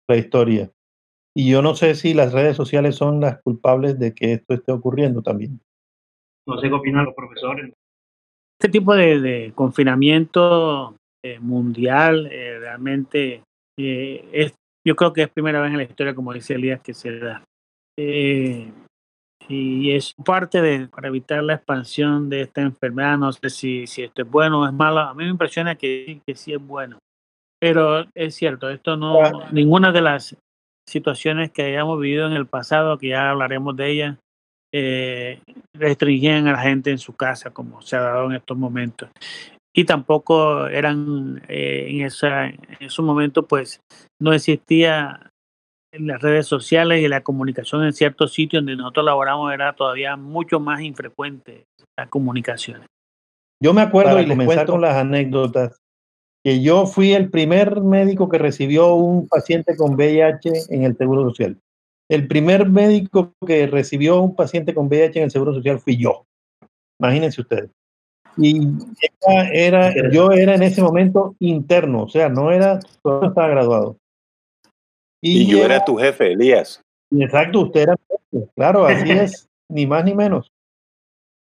la 0.09 0.17
historia. 0.17 0.71
Y 1.35 1.49
yo 1.49 1.61
no 1.61 1.75
sé 1.75 1.95
si 1.95 2.13
las 2.13 2.33
redes 2.33 2.55
sociales 2.55 2.95
son 2.95 3.19
las 3.19 3.41
culpables 3.41 3.97
de 3.97 4.13
que 4.13 4.33
esto 4.33 4.53
esté 4.53 4.71
ocurriendo 4.71 5.21
también. 5.21 5.59
No 6.45 6.59
sé 6.59 6.67
qué 6.67 6.73
opinan 6.73 7.05
los 7.05 7.15
profesores. 7.15 7.73
Este 8.59 8.71
tipo 8.71 8.93
de, 8.93 9.19
de 9.19 9.51
confinamiento 9.55 10.95
eh, 11.23 11.39
mundial 11.39 12.27
eh, 12.31 12.59
realmente 12.59 13.43
eh, 13.79 14.29
es, 14.31 14.53
yo 14.85 14.95
creo 14.95 15.13
que 15.13 15.23
es 15.23 15.29
primera 15.29 15.61
vez 15.61 15.71
en 15.71 15.77
la 15.77 15.83
historia, 15.83 16.13
como 16.13 16.33
dice 16.33 16.55
Elías, 16.55 16.81
que 16.81 16.93
se 16.93 17.17
da. 17.17 17.43
Y 19.49 19.91
es 19.91 20.13
parte 20.25 20.61
de 20.61 20.87
para 20.87 21.09
evitar 21.09 21.43
la 21.43 21.55
expansión 21.55 22.29
de 22.29 22.41
esta 22.41 22.61
enfermedad. 22.61 23.17
No 23.17 23.31
sé 23.31 23.49
si, 23.49 23.87
si 23.87 24.03
esto 24.03 24.21
es 24.21 24.29
bueno 24.29 24.61
o 24.61 24.67
es 24.67 24.73
malo. 24.73 24.99
A 24.99 25.13
mí 25.13 25.23
me 25.23 25.29
impresiona 25.29 25.75
que, 25.75 26.21
que 26.25 26.35
sí 26.35 26.53
es 26.53 26.65
bueno. 26.65 26.97
Pero 27.59 28.05
es 28.13 28.35
cierto, 28.35 28.69
esto 28.69 28.97
no, 28.97 29.49
ninguna 29.51 29.93
de 29.93 30.01
las 30.01 30.35
situaciones 30.85 31.51
que 31.51 31.63
hayamos 31.63 31.99
vivido 31.99 32.27
en 32.27 32.33
el 32.33 32.45
pasado, 32.45 32.97
que 32.97 33.09
ya 33.09 33.29
hablaremos 33.29 33.75
de 33.77 33.89
ellas, 33.89 34.17
eh, 34.73 35.39
restringían 35.73 36.47
a 36.47 36.53
la 36.53 36.61
gente 36.61 36.91
en 36.91 36.97
su 36.97 37.13
casa, 37.13 37.51
como 37.51 37.81
se 37.81 37.95
ha 37.95 38.01
dado 38.01 38.25
en 38.25 38.35
estos 38.35 38.57
momentos. 38.57 39.09
Y 39.75 39.85
tampoco 39.85 40.67
eran 40.67 41.41
eh, 41.47 41.87
en, 41.89 42.01
esa, 42.01 42.47
en 42.47 42.77
esos 42.79 43.05
momentos, 43.05 43.45
pues 43.47 43.79
no 44.21 44.33
existía 44.33 45.31
en 45.93 46.07
las 46.07 46.21
redes 46.21 46.47
sociales 46.47 47.01
y 47.01 47.07
la 47.07 47.21
comunicación 47.21 47.85
en 47.85 47.93
ciertos 47.93 48.33
sitios 48.33 48.61
donde 48.61 48.75
nosotros 48.75 49.05
laboramos 49.05 49.53
era 49.53 49.73
todavía 49.73 50.17
mucho 50.17 50.59
más 50.59 50.81
infrecuente 50.81 51.67
las 51.95 52.09
comunicaciones. 52.09 52.87
Yo 53.61 53.73
me 53.73 53.81
acuerdo 53.81 54.11
Para 54.11 54.23
y 54.23 54.27
comenzar 54.27 54.65
con 54.65 54.81
las 54.81 54.95
anécdotas 54.95 55.79
que 56.43 56.61
yo 56.61 56.87
fui 56.87 57.13
el 57.13 57.29
primer 57.29 57.79
médico 57.81 58.27
que 58.27 58.39
recibió 58.39 58.95
un 58.95 59.27
paciente 59.27 59.77
con 59.77 59.93
VIH 59.93 60.51
en 60.69 60.83
el 60.83 60.97
Seguro 60.97 61.29
Social. 61.29 61.57
El 62.09 62.27
primer 62.27 62.67
médico 62.67 63.33
que 63.45 63.67
recibió 63.67 64.19
un 64.19 64.35
paciente 64.35 64.73
con 64.73 64.87
VIH 64.87 65.19
en 65.19 65.25
el 65.25 65.31
Seguro 65.31 65.53
Social 65.53 65.79
fui 65.79 65.95
yo. 65.95 66.25
Imagínense 66.99 67.39
ustedes. 67.39 67.69
Y 68.35 68.67
era, 69.53 69.93
yo 70.11 70.31
era 70.31 70.55
en 70.55 70.63
ese 70.63 70.81
momento 70.81 71.35
interno, 71.39 72.03
o 72.03 72.09
sea, 72.09 72.29
no 72.29 72.51
era, 72.51 72.79
no 73.03 73.27
estaba 73.27 73.47
graduado. 73.47 73.97
Y, 75.25 75.43
y 75.43 75.47
yo 75.47 75.63
era, 75.63 75.85
tu 75.85 75.95
jefe, 75.95 76.33
Elías. 76.33 76.81
Exacto, 77.09 77.61
usted 77.61 77.83
era, 77.83 77.95
claro, 78.55 78.85
así 78.85 79.09
es, 79.09 79.47
ni 79.69 79.87
más 79.87 80.03
ni 80.03 80.13
menos. 80.13 80.51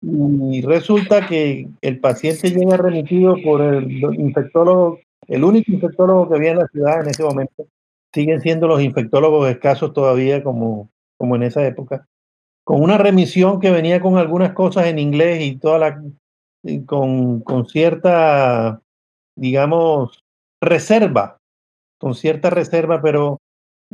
Y 0.02 0.62
resulta 0.62 1.28
que 1.28 1.68
el 1.82 2.00
paciente 2.00 2.50
llega 2.50 2.78
remitido 2.78 3.36
por 3.44 3.62
el 3.62 3.92
infectólogo, 4.18 5.00
el 5.28 5.44
único 5.44 5.72
infectólogo 5.72 6.28
que 6.28 6.36
había 6.36 6.52
en 6.52 6.58
la 6.58 6.68
ciudad 6.68 7.02
en 7.02 7.10
ese 7.10 7.24
momento. 7.24 7.68
Siguen 8.12 8.42
siendo 8.42 8.68
los 8.68 8.82
infectólogos 8.82 9.48
escasos 9.48 9.94
todavía 9.94 10.44
como, 10.44 10.90
como 11.18 11.36
en 11.36 11.44
esa 11.44 11.64
época. 11.68 12.08
Con 12.64 12.82
una 12.82 12.98
remisión 12.98 13.60
que 13.60 13.70
venía 13.70 14.00
con 14.00 14.18
algunas 14.18 14.54
cosas 14.54 14.88
en 14.88 14.98
inglés 14.98 15.44
y 15.44 15.58
toda 15.58 15.78
la 15.78 16.02
con, 16.88 17.42
con 17.42 17.68
cierta, 17.68 18.82
digamos, 19.36 20.24
reserva, 20.60 21.38
con 22.00 22.16
cierta 22.16 22.50
reserva, 22.50 23.00
pero 23.02 23.40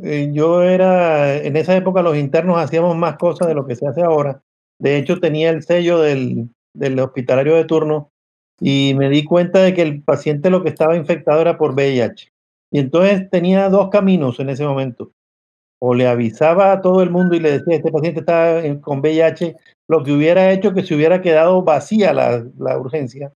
eh, 0.02 0.30
yo 0.32 0.62
era, 0.62 1.36
en 1.36 1.56
esa 1.56 1.76
época 1.76 2.02
los 2.02 2.16
internos 2.16 2.58
hacíamos 2.58 2.96
más 2.96 3.16
cosas 3.16 3.48
de 3.48 3.54
lo 3.54 3.66
que 3.66 3.76
se 3.76 3.86
hace 3.86 4.02
ahora. 4.02 4.42
De 4.78 4.98
hecho, 4.98 5.20
tenía 5.20 5.50
el 5.50 5.62
sello 5.62 6.00
del, 6.00 6.50
del 6.74 6.98
hospitalario 7.00 7.56
de 7.56 7.64
turno 7.64 8.10
y 8.60 8.94
me 8.94 9.08
di 9.08 9.24
cuenta 9.24 9.60
de 9.60 9.74
que 9.74 9.82
el 9.82 10.02
paciente 10.02 10.50
lo 10.50 10.62
que 10.62 10.68
estaba 10.68 10.96
infectado 10.96 11.40
era 11.40 11.56
por 11.56 11.74
VIH. 11.74 12.30
Y 12.70 12.78
entonces 12.78 13.30
tenía 13.30 13.68
dos 13.68 13.88
caminos 13.90 14.38
en 14.40 14.50
ese 14.50 14.64
momento. 14.64 15.12
O 15.78 15.94
le 15.94 16.06
avisaba 16.08 16.72
a 16.72 16.80
todo 16.80 17.02
el 17.02 17.10
mundo 17.10 17.36
y 17.36 17.40
le 17.40 17.52
decía, 17.52 17.76
este 17.76 17.92
paciente 17.92 18.20
está 18.20 18.62
con 18.80 19.00
VIH, 19.00 19.56
lo 19.88 20.02
que 20.02 20.12
hubiera 20.12 20.50
hecho 20.52 20.72
que 20.72 20.82
se 20.82 20.94
hubiera 20.94 21.20
quedado 21.22 21.62
vacía 21.62 22.12
la, 22.12 22.44
la 22.58 22.78
urgencia. 22.78 23.32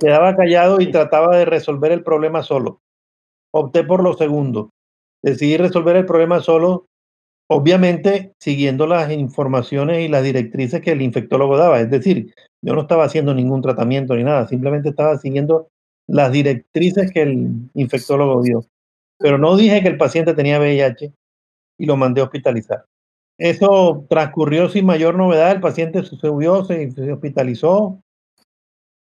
Quedaba 0.00 0.34
callado 0.34 0.80
y 0.80 0.90
trataba 0.90 1.36
de 1.36 1.44
resolver 1.44 1.92
el 1.92 2.02
problema 2.02 2.42
solo. 2.42 2.80
Opté 3.52 3.84
por 3.84 4.02
lo 4.02 4.14
segundo. 4.14 4.70
Decidí 5.22 5.56
resolver 5.56 5.96
el 5.96 6.06
problema 6.06 6.40
solo, 6.40 6.86
obviamente 7.48 8.32
siguiendo 8.40 8.86
las 8.86 9.10
informaciones 9.12 10.00
y 10.00 10.08
las 10.08 10.24
directrices 10.24 10.80
que 10.80 10.92
el 10.92 11.02
infectólogo 11.02 11.56
daba. 11.56 11.80
Es 11.80 11.90
decir, 11.90 12.34
yo 12.62 12.74
no 12.74 12.82
estaba 12.82 13.04
haciendo 13.04 13.34
ningún 13.34 13.62
tratamiento 13.62 14.14
ni 14.14 14.24
nada, 14.24 14.48
simplemente 14.48 14.88
estaba 14.88 15.18
siguiendo 15.18 15.68
las 16.06 16.32
directrices 16.32 17.10
que 17.12 17.22
el 17.22 17.70
infectólogo 17.74 18.42
dio. 18.42 18.64
Pero 19.18 19.38
no 19.38 19.56
dije 19.56 19.82
que 19.82 19.88
el 19.88 19.96
paciente 19.96 20.34
tenía 20.34 20.58
VIH 20.58 21.12
y 21.78 21.86
lo 21.86 21.96
mandé 21.96 22.20
a 22.20 22.24
hospitalizar. 22.24 22.84
Eso 23.38 24.06
transcurrió 24.08 24.68
sin 24.68 24.86
mayor 24.86 25.16
novedad, 25.16 25.52
el 25.52 25.60
paciente 25.60 26.02
se 26.04 26.16
subió, 26.16 26.64
se, 26.64 26.92
hospitalizó 27.12 28.00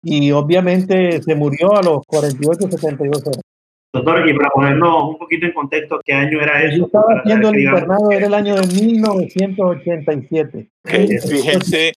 y 0.03 0.33
obviamente 0.33 1.21
se 1.23 1.35
murió 1.35 1.75
a 1.77 1.83
los 1.83 2.07
48, 2.07 2.71
72 2.71 3.27
horas. 3.27 3.43
Doctor, 3.93 4.29
y 4.29 4.35
para 4.35 4.51
ponernos 4.51 5.03
un 5.03 5.19
poquito 5.19 5.47
en 5.47 5.53
contexto, 5.53 6.01
¿qué 6.05 6.13
año 6.13 6.41
era 6.41 6.63
eso? 6.63 6.77
Yo 6.77 6.87
estaba 6.87 7.07
haciendo 7.19 7.49
el 7.49 7.59
internado, 7.59 8.13
era 8.13 8.27
el 8.27 8.35
año 8.35 8.55
de 8.55 8.67
1987. 8.69 10.71
Fíjense 10.85 11.93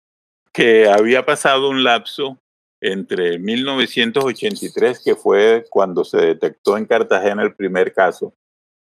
que 0.53 0.87
había 0.87 1.25
pasado 1.25 1.69
un 1.69 1.83
lapso 1.83 2.37
entre 2.81 3.39
1983, 3.39 5.03
que 5.03 5.15
fue 5.15 5.65
cuando 5.69 6.05
se 6.05 6.17
detectó 6.17 6.77
en 6.77 6.85
Cartagena 6.85 7.43
el 7.43 7.55
primer 7.55 7.93
caso, 7.93 8.33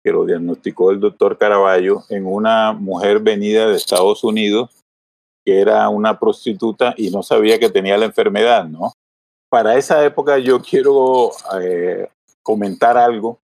que 0.02 0.10
lo 0.10 0.24
diagnosticó 0.24 0.90
el 0.90 1.00
doctor 1.00 1.36
Caraballo, 1.36 2.04
en 2.08 2.24
una 2.26 2.72
mujer 2.72 3.20
venida 3.20 3.68
de 3.68 3.76
Estados 3.76 4.24
Unidos, 4.24 4.82
que 5.44 5.60
era 5.60 5.86
una 5.90 6.18
prostituta 6.18 6.94
y 6.96 7.10
no 7.10 7.22
sabía 7.22 7.58
que 7.58 7.68
tenía 7.68 7.98
la 7.98 8.06
enfermedad, 8.06 8.64
¿no? 8.64 8.94
Para 9.50 9.76
esa 9.76 10.02
época 10.04 10.38
yo 10.38 10.60
quiero 10.60 11.30
eh, 11.60 12.08
comentar 12.44 12.96
algo, 12.96 13.40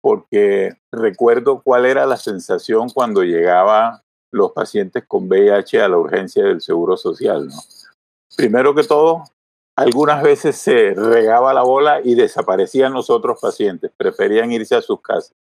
porque 0.00 0.72
recuerdo 0.90 1.60
cuál 1.62 1.84
era 1.84 2.06
la 2.06 2.16
sensación 2.16 2.88
cuando 2.88 3.22
llegaba 3.22 4.02
los 4.32 4.52
pacientes 4.52 5.04
con 5.06 5.28
VIH 5.28 5.82
a 5.82 5.88
la 5.88 5.98
urgencia 5.98 6.44
del 6.44 6.62
Seguro 6.62 6.96
Social. 6.96 7.48
¿no? 7.48 7.56
Primero 8.36 8.74
que 8.74 8.84
todo, 8.84 9.24
algunas 9.76 10.22
veces 10.22 10.56
se 10.56 10.94
regaba 10.94 11.52
la 11.52 11.62
bola 11.62 12.00
y 12.02 12.14
desaparecían 12.14 12.92
los 12.94 13.10
otros 13.10 13.38
pacientes, 13.40 13.90
preferían 13.96 14.52
irse 14.52 14.76
a 14.76 14.82
sus 14.82 15.00
casas. 15.02 15.34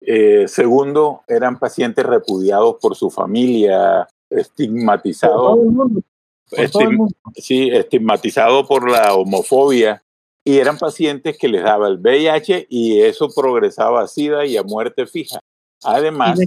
Eh, 0.00 0.46
segundo, 0.46 1.22
eran 1.26 1.58
pacientes 1.58 2.04
repudiados 2.04 2.76
por 2.80 2.94
su 2.94 3.10
familia, 3.10 4.06
estigmatizados. 4.28 5.58
Estim 6.50 7.08
sí, 7.34 7.70
estigmatizados 7.72 8.68
por 8.68 8.90
la 8.90 9.14
homofobia 9.14 10.04
y 10.44 10.58
eran 10.58 10.76
pacientes 10.78 11.38
que 11.38 11.48
les 11.48 11.62
daba 11.62 11.88
el 11.88 11.98
VIH 11.98 12.66
y 12.68 13.00
eso 13.00 13.28
progresaba 13.34 14.02
a 14.02 14.08
SIDA 14.08 14.44
y 14.44 14.56
a 14.56 14.62
muerte 14.62 15.06
fija. 15.06 15.40
Además, 15.82 16.38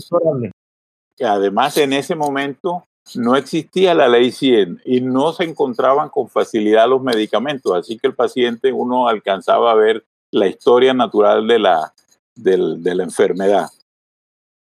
además 1.19 1.77
en 1.77 1.93
ese 1.93 2.15
momento 2.15 2.85
no 3.15 3.35
existía 3.35 3.93
la 3.93 4.07
ley 4.07 4.31
100 4.31 4.81
y 4.85 5.01
no 5.01 5.33
se 5.33 5.45
encontraban 5.45 6.09
con 6.09 6.29
facilidad 6.29 6.89
los 6.89 7.01
medicamentos, 7.01 7.73
así 7.73 7.97
que 7.97 8.07
el 8.07 8.15
paciente 8.15 8.71
uno 8.71 9.07
alcanzaba 9.07 9.71
a 9.71 9.75
ver 9.75 10.05
la 10.31 10.47
historia 10.47 10.93
natural 10.93 11.47
de 11.47 11.59
la, 11.59 11.93
de 12.35 12.95
la 12.95 13.03
enfermedad. 13.03 13.69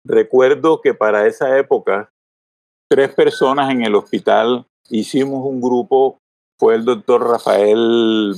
Recuerdo 0.04 0.80
que 0.80 0.94
para 0.94 1.26
esa 1.26 1.58
época, 1.58 2.10
tres 2.88 3.14
personas 3.14 3.70
en 3.70 3.82
el 3.82 3.94
hospital 3.94 4.66
hicimos 4.88 5.44
un 5.44 5.60
grupo, 5.60 6.19
fue 6.60 6.74
el 6.74 6.84
doctor 6.84 7.26
Rafael 7.26 8.34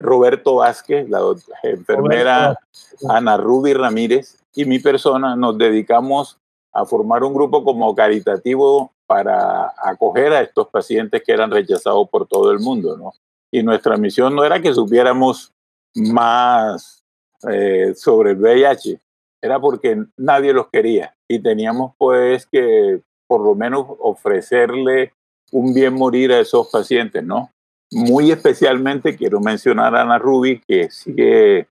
Roberto 0.00 0.54
Vázquez, 0.54 1.10
la 1.10 1.20
enfermera 1.62 2.58
Ana 3.06 3.36
Ruby 3.36 3.74
Ramírez 3.74 4.38
y 4.54 4.64
mi 4.64 4.78
persona 4.78 5.36
nos 5.36 5.58
dedicamos 5.58 6.38
a 6.72 6.86
formar 6.86 7.22
un 7.22 7.34
grupo 7.34 7.62
como 7.64 7.94
caritativo 7.94 8.92
para 9.06 9.74
acoger 9.76 10.32
a 10.32 10.40
estos 10.40 10.68
pacientes 10.68 11.22
que 11.22 11.32
eran 11.32 11.50
rechazados 11.50 12.08
por 12.08 12.26
todo 12.26 12.50
el 12.50 12.60
mundo, 12.60 12.96
¿no? 12.96 13.12
Y 13.52 13.62
nuestra 13.62 13.98
misión 13.98 14.34
no 14.34 14.42
era 14.42 14.62
que 14.62 14.72
supiéramos 14.72 15.52
más 15.94 17.04
eh, 17.46 17.92
sobre 17.94 18.30
el 18.30 18.38
VIH, 18.38 18.98
era 19.42 19.60
porque 19.60 20.02
nadie 20.16 20.54
los 20.54 20.68
quería 20.68 21.14
y 21.28 21.40
teníamos 21.40 21.92
pues 21.98 22.46
que 22.46 23.02
por 23.26 23.42
lo 23.42 23.54
menos 23.54 23.84
ofrecerle 24.00 25.12
un 25.52 25.74
bien 25.74 25.92
morir 25.92 26.32
a 26.32 26.40
esos 26.40 26.70
pacientes, 26.70 27.22
¿no? 27.22 27.50
Muy 27.92 28.30
especialmente 28.30 29.16
quiero 29.16 29.40
mencionar 29.40 29.94
a 29.94 30.02
Ana 30.02 30.18
Ruby, 30.18 30.60
que 30.66 30.90
sigue 30.90 31.68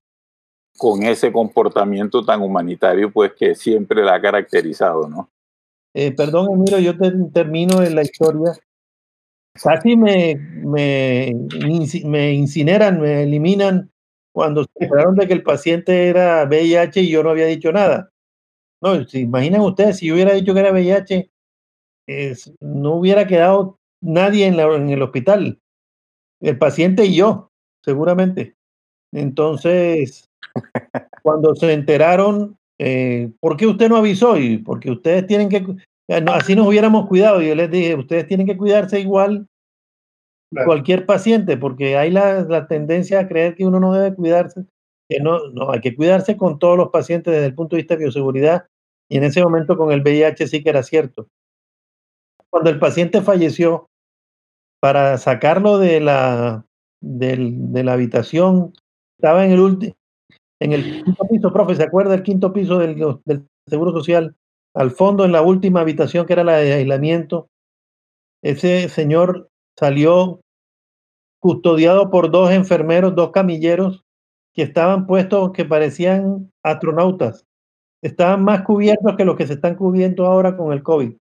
con 0.76 1.02
ese 1.02 1.32
comportamiento 1.32 2.24
tan 2.24 2.42
humanitario, 2.42 3.10
pues 3.10 3.32
que 3.34 3.54
siempre 3.54 4.02
la 4.02 4.14
ha 4.14 4.20
caracterizado, 4.20 5.08
¿no? 5.08 5.30
Eh, 5.94 6.12
perdón, 6.12 6.52
Emiro, 6.52 6.78
yo 6.78 6.94
termino 7.32 7.82
en 7.82 7.94
la 7.94 8.02
historia. 8.02 8.52
Casi 9.54 9.96
me, 9.96 10.36
me, 10.36 11.34
me 12.04 12.32
incineran, 12.34 13.00
me 13.00 13.22
eliminan 13.22 13.90
cuando 14.32 14.64
se 14.64 14.70
enteraron 14.74 15.14
de 15.14 15.26
que 15.26 15.32
el 15.32 15.42
paciente 15.42 16.08
era 16.08 16.44
VIH 16.44 17.00
y 17.00 17.08
yo 17.08 17.22
no 17.22 17.30
había 17.30 17.46
dicho 17.46 17.72
nada. 17.72 18.10
No, 18.82 19.02
si 19.06 19.20
imaginan 19.20 19.62
ustedes, 19.62 19.96
si 19.96 20.06
yo 20.06 20.14
hubiera 20.14 20.34
dicho 20.34 20.52
que 20.52 20.60
era 20.60 20.72
VIH, 20.72 21.30
no 22.60 22.96
hubiera 22.96 23.26
quedado 23.26 23.78
nadie 24.02 24.46
en, 24.46 24.60
en 24.60 24.90
el 24.90 25.00
hospital. 25.00 25.58
El 26.46 26.58
paciente 26.58 27.04
y 27.04 27.16
yo, 27.16 27.50
seguramente. 27.84 28.54
Entonces, 29.12 30.30
cuando 31.22 31.56
se 31.56 31.72
enteraron, 31.72 32.56
eh, 32.78 33.32
¿por 33.40 33.56
qué 33.56 33.66
usted 33.66 33.88
no 33.88 33.96
avisó? 33.96 34.38
Y 34.38 34.58
porque 34.58 34.92
ustedes 34.92 35.26
tienen 35.26 35.48
que, 35.48 35.56
eh, 36.06 36.24
así 36.28 36.54
nos 36.54 36.68
hubiéramos 36.68 37.08
cuidado. 37.08 37.42
Y 37.42 37.48
yo 37.48 37.56
les 37.56 37.68
dije, 37.68 37.96
ustedes 37.96 38.28
tienen 38.28 38.46
que 38.46 38.56
cuidarse 38.56 39.00
igual 39.00 39.48
cualquier 40.64 41.04
paciente, 41.04 41.56
porque 41.56 41.96
hay 41.96 42.12
la, 42.12 42.42
la, 42.42 42.68
tendencia 42.68 43.18
a 43.18 43.26
creer 43.26 43.56
que 43.56 43.66
uno 43.66 43.80
no 43.80 43.92
debe 43.92 44.14
cuidarse. 44.14 44.66
Que 45.08 45.18
no, 45.18 45.48
no, 45.50 45.72
hay 45.72 45.80
que 45.80 45.96
cuidarse 45.96 46.36
con 46.36 46.60
todos 46.60 46.78
los 46.78 46.90
pacientes 46.90 47.34
desde 47.34 47.46
el 47.46 47.54
punto 47.56 47.74
de 47.74 47.82
vista 47.82 47.94
de 47.94 48.04
bioseguridad. 48.04 48.66
Y 49.08 49.16
en 49.16 49.24
ese 49.24 49.42
momento 49.42 49.76
con 49.76 49.90
el 49.90 50.02
VIH 50.02 50.46
sí 50.46 50.62
que 50.62 50.70
era 50.70 50.84
cierto. 50.84 51.26
Cuando 52.50 52.70
el 52.70 52.78
paciente 52.78 53.20
falleció, 53.20 53.88
para 54.80 55.18
sacarlo 55.18 55.78
de 55.78 56.00
la, 56.00 56.66
de 57.00 57.82
la 57.84 57.92
habitación, 57.92 58.72
estaba 59.18 59.44
en 59.44 59.52
el 59.52 59.60
último, 59.60 59.94
en 60.60 60.72
el 60.72 61.04
quinto 61.04 61.28
piso, 61.28 61.52
profe, 61.52 61.74
¿se 61.74 61.82
acuerda 61.82 62.14
el 62.14 62.22
quinto 62.22 62.52
piso 62.52 62.78
del, 62.78 62.96
del, 63.24 63.46
Seguro 63.68 63.92
Social? 63.92 64.36
Al 64.74 64.90
fondo, 64.90 65.24
en 65.24 65.32
la 65.32 65.42
última 65.42 65.80
habitación 65.80 66.26
que 66.26 66.34
era 66.34 66.44
la 66.44 66.56
de 66.58 66.72
aislamiento, 66.72 67.48
ese 68.42 68.88
señor 68.88 69.48
salió 69.78 70.40
custodiado 71.40 72.10
por 72.10 72.30
dos 72.30 72.50
enfermeros, 72.50 73.14
dos 73.14 73.30
camilleros, 73.32 74.04
que 74.54 74.62
estaban 74.62 75.06
puestos 75.06 75.52
que 75.52 75.64
parecían 75.64 76.50
astronautas. 76.62 77.44
Estaban 78.02 78.44
más 78.44 78.62
cubiertos 78.62 79.16
que 79.16 79.24
los 79.24 79.36
que 79.36 79.46
se 79.46 79.54
están 79.54 79.74
cubriendo 79.74 80.26
ahora 80.26 80.56
con 80.56 80.72
el 80.72 80.82
COVID. 80.82 81.16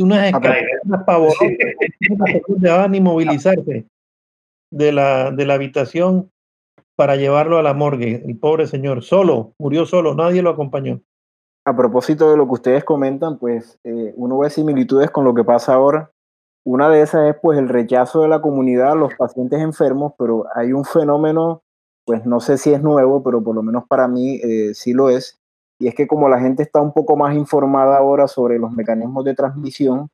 Unas 0.00 0.26
escaleras 0.28 1.04
pavorosas 1.06 1.48
no 2.08 2.56
dejaban 2.56 2.90
ni 2.92 3.00
movilizarse 3.00 3.86
de 4.72 4.92
la, 4.92 5.30
de 5.30 5.46
la 5.46 5.54
habitación 5.54 6.30
para 6.96 7.16
llevarlo 7.16 7.58
a 7.58 7.62
la 7.62 7.74
morgue. 7.74 8.22
El 8.26 8.38
pobre 8.38 8.66
señor, 8.66 9.02
solo, 9.02 9.54
murió 9.58 9.86
solo, 9.86 10.14
nadie 10.14 10.42
lo 10.42 10.50
acompañó. 10.50 11.00
A 11.64 11.74
propósito 11.74 12.30
de 12.30 12.36
lo 12.36 12.46
que 12.46 12.52
ustedes 12.52 12.84
comentan, 12.84 13.38
pues 13.38 13.78
eh, 13.84 14.12
uno 14.16 14.38
ve 14.38 14.50
similitudes 14.50 15.10
con 15.10 15.24
lo 15.24 15.34
que 15.34 15.44
pasa 15.44 15.74
ahora. 15.74 16.10
Una 16.62 16.90
de 16.90 17.00
esas 17.02 17.30
es 17.30 17.36
pues 17.40 17.58
el 17.58 17.70
rechazo 17.70 18.20
de 18.22 18.28
la 18.28 18.42
comunidad 18.42 18.92
a 18.92 18.96
los 18.96 19.14
pacientes 19.14 19.60
enfermos, 19.60 20.12
pero 20.18 20.44
hay 20.54 20.74
un 20.74 20.84
fenómeno, 20.84 21.62
pues 22.04 22.26
no 22.26 22.40
sé 22.40 22.58
si 22.58 22.72
es 22.72 22.82
nuevo, 22.82 23.22
pero 23.22 23.42
por 23.42 23.54
lo 23.54 23.62
menos 23.62 23.84
para 23.88 24.06
mí 24.06 24.36
eh, 24.36 24.74
sí 24.74 24.92
lo 24.92 25.08
es, 25.08 25.39
y 25.80 25.88
es 25.88 25.94
que 25.94 26.06
como 26.06 26.28
la 26.28 26.38
gente 26.38 26.62
está 26.62 26.80
un 26.80 26.92
poco 26.92 27.16
más 27.16 27.34
informada 27.34 27.96
ahora 27.96 28.28
sobre 28.28 28.58
los 28.58 28.70
mecanismos 28.70 29.24
de 29.24 29.34
transmisión, 29.34 30.10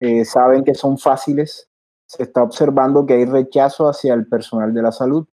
eh, 0.00 0.24
saben 0.24 0.64
que 0.64 0.74
son 0.74 0.96
fáciles, 0.96 1.68
se 2.08 2.22
está 2.22 2.42
observando 2.42 3.04
que 3.04 3.12
hay 3.12 3.26
rechazo 3.26 3.86
hacia 3.86 4.14
el 4.14 4.26
personal 4.26 4.72
de 4.72 4.80
la 4.80 4.92
salud. 4.92 5.26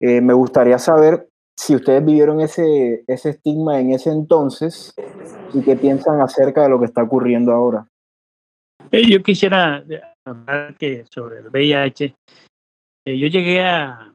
Eh, 0.00 0.22
me 0.22 0.32
gustaría 0.32 0.78
saber 0.78 1.28
si 1.56 1.76
ustedes 1.76 2.02
vivieron 2.02 2.40
ese, 2.40 3.04
ese 3.06 3.30
estigma 3.30 3.78
en 3.78 3.92
ese 3.92 4.10
entonces 4.10 4.94
y 5.52 5.60
qué 5.60 5.76
piensan 5.76 6.22
acerca 6.22 6.62
de 6.62 6.70
lo 6.70 6.80
que 6.80 6.86
está 6.86 7.02
ocurriendo 7.02 7.52
ahora. 7.52 7.86
Eh, 8.90 9.06
yo 9.06 9.22
quisiera 9.22 9.84
hablar 10.24 10.74
que 10.78 11.04
sobre 11.10 11.40
el 11.40 11.48
VIH. 11.48 12.14
Yo 13.06 13.26
llegué 13.26 13.62
a 13.62 14.10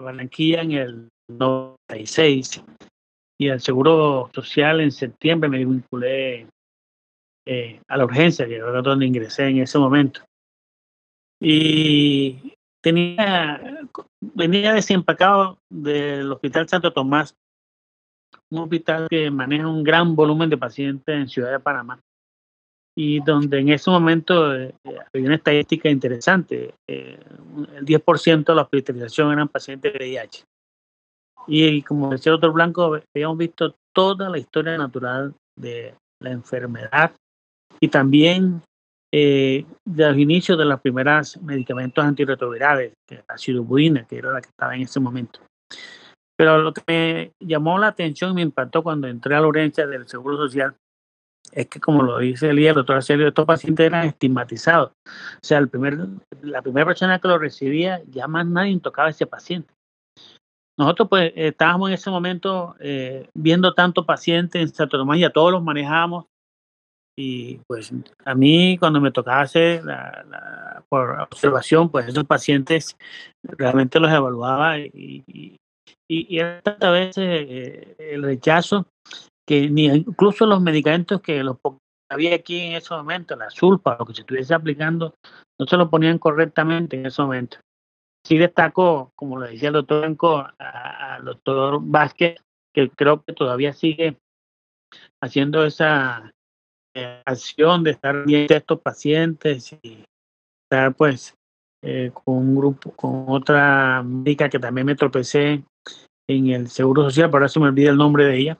Barranquilla 0.00 0.62
en 0.62 0.72
el 0.72 1.08
96 1.28 2.64
y 3.42 3.48
al 3.48 3.60
Seguro 3.60 4.30
Social 4.32 4.80
en 4.80 4.92
septiembre 4.92 5.48
me 5.48 5.58
vinculé 5.58 6.46
a 7.88 7.96
la 7.96 8.04
urgencia, 8.04 8.46
que 8.46 8.56
era 8.56 8.82
donde 8.82 9.06
ingresé 9.06 9.48
en 9.48 9.58
ese 9.58 9.78
momento. 9.78 10.20
Y 11.40 12.54
tenía, 12.80 13.60
venía 14.20 14.74
desempacado 14.74 15.58
del 15.68 16.30
Hospital 16.30 16.68
Santo 16.68 16.92
Tomás, 16.92 17.34
un 18.50 18.60
hospital 18.60 19.08
que 19.10 19.30
maneja 19.30 19.66
un 19.66 19.82
gran 19.82 20.14
volumen 20.14 20.50
de 20.50 20.56
pacientes 20.56 21.14
en 21.14 21.28
Ciudad 21.28 21.50
de 21.50 21.58
Panamá 21.58 21.98
y 22.94 23.20
donde 23.20 23.58
en 23.58 23.70
ese 23.70 23.90
momento 23.90 24.54
eh, 24.54 24.74
había 24.84 25.26
una 25.26 25.36
estadística 25.36 25.88
interesante, 25.88 26.74
eh, 26.86 27.18
el 27.74 27.84
10% 27.84 28.44
de 28.44 28.54
la 28.54 28.62
hospitalización 28.62 29.32
eran 29.32 29.48
pacientes 29.48 29.92
de 29.92 29.98
VIH. 29.98 30.44
Y 31.46 31.82
como 31.82 32.10
decía 32.10 32.30
el 32.30 32.34
doctor 32.34 32.52
Blanco, 32.52 32.98
habíamos 33.14 33.38
visto 33.38 33.74
toda 33.94 34.28
la 34.28 34.38
historia 34.38 34.76
natural 34.78 35.34
de 35.58 35.94
la 36.20 36.30
enfermedad 36.30 37.12
y 37.80 37.88
también 37.88 38.62
eh, 39.12 39.66
de 39.84 40.08
los 40.08 40.16
inicios 40.16 40.56
de 40.56 40.64
los 40.64 40.80
primeros 40.80 41.40
medicamentos 41.42 42.04
antirretrovirales, 42.04 42.92
que 43.06 43.22
la 43.28 43.36
cirubuina, 43.36 44.06
que 44.06 44.18
era 44.18 44.32
la 44.32 44.40
que 44.40 44.48
estaba 44.48 44.74
en 44.74 44.82
ese 44.82 45.00
momento. 45.00 45.40
Pero 46.36 46.58
lo 46.58 46.72
que 46.72 46.82
me 46.86 47.32
llamó 47.40 47.78
la 47.78 47.88
atención 47.88 48.30
y 48.30 48.34
me 48.34 48.42
impactó 48.42 48.82
cuando 48.82 49.08
entré 49.08 49.34
a 49.34 49.40
la 49.40 49.46
urgencia 49.46 49.86
del 49.86 50.08
Seguro 50.08 50.36
Social 50.36 50.74
es 51.52 51.66
que, 51.66 51.80
como 51.80 52.02
lo 52.02 52.18
dice 52.18 52.48
el 52.48 52.58
el 52.58 52.74
doctor 52.74 52.96
Arcelio, 52.96 53.28
estos 53.28 53.44
pacientes 53.44 53.84
eran 53.84 54.06
estigmatizados. 54.06 54.92
O 55.06 55.44
sea, 55.44 55.58
el 55.58 55.68
primer, 55.68 55.98
la 56.40 56.62
primera 56.62 56.86
persona 56.86 57.18
que 57.18 57.28
lo 57.28 57.38
recibía, 57.38 58.00
ya 58.08 58.26
más 58.28 58.46
nadie 58.46 58.78
tocaba 58.80 59.08
a 59.08 59.10
ese 59.10 59.26
paciente. 59.26 59.72
Nosotros 60.78 61.08
pues 61.08 61.32
estábamos 61.36 61.88
en 61.88 61.94
ese 61.94 62.10
momento 62.10 62.74
eh, 62.80 63.28
viendo 63.34 63.74
tantos 63.74 64.06
pacientes 64.06 64.62
en 64.62 64.68
Santo 64.68 64.98
Tomás 64.98 65.18
y 65.18 65.24
a 65.24 65.30
todos 65.30 65.52
los 65.52 65.62
manejábamos 65.62 66.26
y 67.16 67.58
pues 67.66 67.92
a 68.24 68.34
mí 68.34 68.78
cuando 68.78 69.00
me 69.00 69.10
tocaba 69.10 69.42
hacer 69.42 69.84
la, 69.84 70.82
por 70.88 71.20
observación, 71.20 71.90
pues 71.90 72.08
esos 72.08 72.24
pacientes 72.24 72.96
realmente 73.42 74.00
los 74.00 74.10
evaluaba 74.10 74.78
y, 74.78 75.22
y, 75.26 75.56
y 76.08 76.38
era 76.38 76.62
tantas 76.62 76.92
veces 76.92 77.24
eh, 77.26 77.96
el 77.98 78.22
rechazo 78.22 78.86
que 79.46 79.68
ni 79.68 79.86
incluso 79.86 80.46
los 80.46 80.62
medicamentos 80.62 81.20
que 81.20 81.42
los 81.42 81.58
había 82.10 82.34
aquí 82.34 82.60
en 82.60 82.72
ese 82.74 82.94
momento, 82.94 83.36
la 83.36 83.50
sulfa, 83.50 83.96
lo 83.98 84.06
que 84.06 84.14
se 84.14 84.20
estuviese 84.20 84.54
aplicando, 84.54 85.14
no 85.58 85.66
se 85.66 85.76
lo 85.76 85.90
ponían 85.90 86.18
correctamente 86.18 86.96
en 86.96 87.06
ese 87.06 87.22
momento. 87.22 87.58
Sí 88.24 88.38
destaco, 88.38 89.12
como 89.16 89.38
lo 89.38 89.46
decía 89.46 89.68
el 89.68 89.74
doctor 89.74 90.04
Enco, 90.04 90.46
al 90.58 91.24
doctor 91.24 91.80
Vázquez, 91.82 92.36
que 92.72 92.88
creo 92.90 93.22
que 93.24 93.32
todavía 93.32 93.72
sigue 93.72 94.16
haciendo 95.20 95.64
esa 95.64 96.32
acción 97.24 97.82
de 97.82 97.92
estar 97.92 98.24
bien 98.24 98.46
de 98.46 98.56
estos 98.56 98.80
pacientes 98.80 99.72
y 99.82 100.04
estar 100.64 100.94
pues 100.94 101.34
eh, 101.82 102.10
con 102.12 102.36
un 102.36 102.56
grupo, 102.56 102.92
con 102.92 103.24
otra 103.28 104.02
médica 104.02 104.48
que 104.48 104.58
también 104.58 104.86
me 104.86 104.94
tropecé 104.94 105.64
en 106.28 106.46
el 106.50 106.68
Seguro 106.68 107.02
Social, 107.02 107.30
por 107.30 107.42
eso 107.42 107.58
me 107.60 107.68
olvida 107.68 107.90
el 107.90 107.96
nombre 107.96 108.24
de 108.26 108.38
ella, 108.38 108.58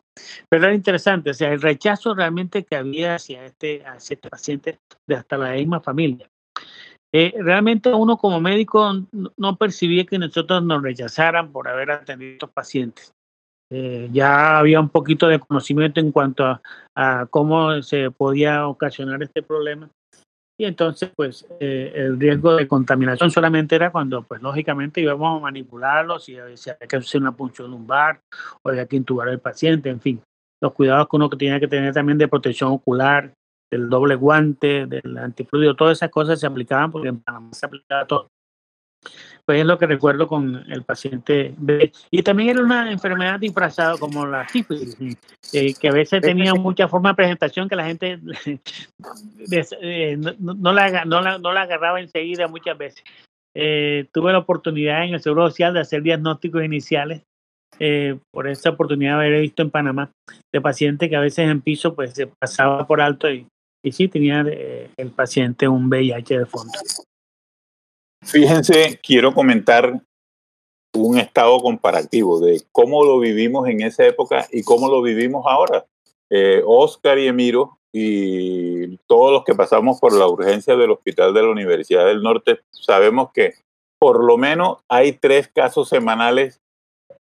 pero 0.49 0.65
era 0.65 0.75
interesante, 0.75 1.31
o 1.31 1.35
sea, 1.35 1.53
el 1.53 1.63
rechazo 1.63 2.15
realmente 2.15 2.65
que 2.65 2.77
había 2.77 3.15
hacia 3.15 3.45
este, 3.45 3.85
hacia 3.87 4.15
este 4.15 4.29
paciente 4.29 4.79
de 5.07 5.15
hasta 5.15 5.39
la 5.39 5.53
misma 5.53 5.81
familia. 5.81 6.29
Eh, 7.15 7.35
realmente 7.39 7.93
uno 7.93 8.17
como 8.17 8.41
médico 8.41 8.91
no 9.37 9.57
percibía 9.57 10.07
que 10.07 10.19
nosotros 10.19 10.63
nos 10.63 10.83
rechazaran 10.83 11.53
por 11.53 11.69
haber 11.69 11.91
atendido 11.91 12.31
a 12.31 12.35
estos 12.35 12.51
pacientes. 12.51 13.13
Eh, 13.71 14.09
ya 14.13 14.59
había 14.59 14.81
un 14.81 14.89
poquito 14.89 15.29
de 15.29 15.39
conocimiento 15.39 16.01
en 16.01 16.13
cuanto 16.13 16.45
a, 16.45 16.63
a, 16.95 17.27
cómo 17.27 17.83
se 17.83 18.11
podía 18.11 18.67
ocasionar 18.67 19.23
este 19.23 19.43
problema. 19.43 19.91
Y 20.59 20.65
entonces, 20.67 21.11
pues, 21.17 21.47
eh, 21.61 21.93
el 21.95 22.21
riesgo 22.21 22.55
de 22.55 22.69
contaminación 22.69 23.31
solamente 23.31 23.75
era 23.75 23.91
cuando, 23.91 24.23
pues, 24.23 24.43
lógicamente 24.43 25.01
íbamos 25.01 25.39
a 25.39 25.43
manipularlos, 25.43 26.25
si, 26.25 26.37
si 26.55 26.71
había 26.71 26.87
que 26.87 26.97
hacer 26.97 27.21
una 27.21 27.33
punción 27.33 27.71
lumbar, 27.71 28.21
o 28.63 28.69
había 28.69 28.87
que 28.87 28.97
intubar 28.97 29.29
al 29.29 29.41
paciente, 29.41 29.89
en 29.89 30.01
fin. 30.01 30.23
Los 30.63 30.73
cuidados 30.73 31.09
que 31.09 31.17
uno 31.17 31.29
tenía 31.31 31.59
que 31.59 31.69
tener 31.69 31.93
también 31.93 32.19
de 32.19 32.29
protección 32.29 32.71
ocular, 32.71 33.33
del 33.73 33.89
doble 33.89 34.17
guante, 34.17 34.87
del 34.87 35.17
antifluido, 35.17 35.75
todas 35.75 35.97
esas 35.97 36.11
cosas 36.11 36.39
se 36.39 36.47
aplicaban 36.47 36.93
porque 36.93 37.09
en 37.09 37.21
Panamá 37.21 37.49
se 37.55 37.65
aplicaba 37.65 38.07
todo. 38.07 38.29
Pues 39.47 39.61
es 39.61 39.67
lo 39.67 39.79
que 39.79 39.87
recuerdo 39.87 40.29
con 40.29 40.63
el 40.71 40.85
paciente 40.85 41.55
B. 41.57 41.91
Y 42.11 42.23
también 42.23 42.51
era 42.51 42.63
una 42.63 42.93
enfermedad 42.93 43.41
disfrazada 43.41 43.97
como 43.97 44.27
la 44.27 44.47
sífilis, 44.47 44.97
eh, 45.55 45.75
que 45.75 45.89
a 45.89 45.93
veces 45.93 46.21
tenía 46.21 46.55
mucha 46.55 46.87
forma 46.87 47.09
de 47.09 47.17
presentación 47.17 47.69
que 47.69 47.75
la 47.75 47.87
gente 47.87 48.21
eh, 49.81 50.17
no, 50.19 50.55
no, 50.55 50.73
la, 50.73 51.05
no, 51.07 51.23
la, 51.23 51.39
no, 51.39 51.53
la, 51.53 51.63
agarraba 51.63 51.99
enseguida 51.99 52.47
muchas 52.47 52.77
veces. 52.77 53.03
Eh, 53.57 54.07
tuve 54.13 54.33
la 54.33 54.39
oportunidad 54.39 55.05
en 55.05 55.15
el 55.15 55.23
Seguro 55.23 55.49
Social 55.49 55.73
de 55.73 55.81
hacer 55.81 56.03
diagnósticos 56.03 56.63
iniciales 56.63 57.23
eh, 57.79 58.19
por 58.31 58.49
esa 58.49 58.71
oportunidad 58.71 59.19
de 59.19 59.27
haber 59.27 59.41
visto 59.41 59.63
en 59.63 59.71
Panamá 59.71 60.13
de 60.53 60.61
pacientes 60.61 61.09
que 61.09 61.17
a 61.17 61.21
veces 61.21 61.49
en 61.49 61.63
piso 61.63 61.95
pues 61.95 62.13
se 62.13 62.27
pasaba 62.27 62.87
por 62.87 63.01
alto 63.01 63.31
y, 63.31 63.47
y 63.83 63.93
sí 63.93 64.09
tenía 64.09 64.41
el 64.97 65.11
paciente 65.11 65.69
un 65.69 65.89
VIH 65.89 66.39
de 66.39 66.47
fondo. 66.47 66.73
Fíjense, 68.25 69.01
quiero 69.03 69.35
comentar 69.35 70.01
un 70.95 71.19
estado 71.19 71.59
comparativo 71.61 72.41
de 72.41 72.63
cómo 72.71 73.05
lo 73.05 73.19
vivimos 73.19 73.69
en 73.69 73.83
esa 73.83 74.07
época 74.07 74.47
y 74.53 74.63
cómo 74.63 74.89
lo 74.89 75.03
vivimos 75.03 75.45
ahora. 75.47 75.87
Eh, 76.31 76.63
Oscar 76.65 77.19
y 77.19 77.27
Emiro 77.27 77.79
y 77.93 78.97
todos 79.07 79.33
los 79.33 79.45
que 79.45 79.55
pasamos 79.55 80.01
por 80.01 80.13
la 80.13 80.27
urgencia 80.27 80.77
del 80.77 80.93
Hospital 80.93 81.35
de 81.35 81.43
la 81.43 81.51
Universidad 81.51 82.07
del 82.07 82.23
Norte 82.23 82.61
sabemos 82.71 83.31
que 83.33 83.55
por 83.99 84.25
lo 84.25 84.37
menos 84.39 84.79
hay 84.89 85.13
tres 85.13 85.49
casos 85.49 85.89
semanales 85.89 86.61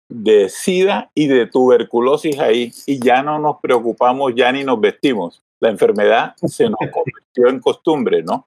de 0.08 0.48
SIDA 0.48 1.10
y 1.14 1.26
de 1.26 1.46
tuberculosis 1.46 2.38
ahí 2.38 2.72
y 2.86 3.00
ya 3.00 3.22
no 3.22 3.38
nos 3.38 3.60
preocupamos, 3.60 4.34
ya 4.34 4.52
ni 4.52 4.64
nos 4.64 4.80
vestimos. 4.80 5.42
La 5.60 5.70
enfermedad 5.70 6.34
se 6.36 6.68
nos 6.68 6.78
convirtió 6.92 7.48
en 7.48 7.60
costumbre, 7.60 8.22
¿no? 8.22 8.46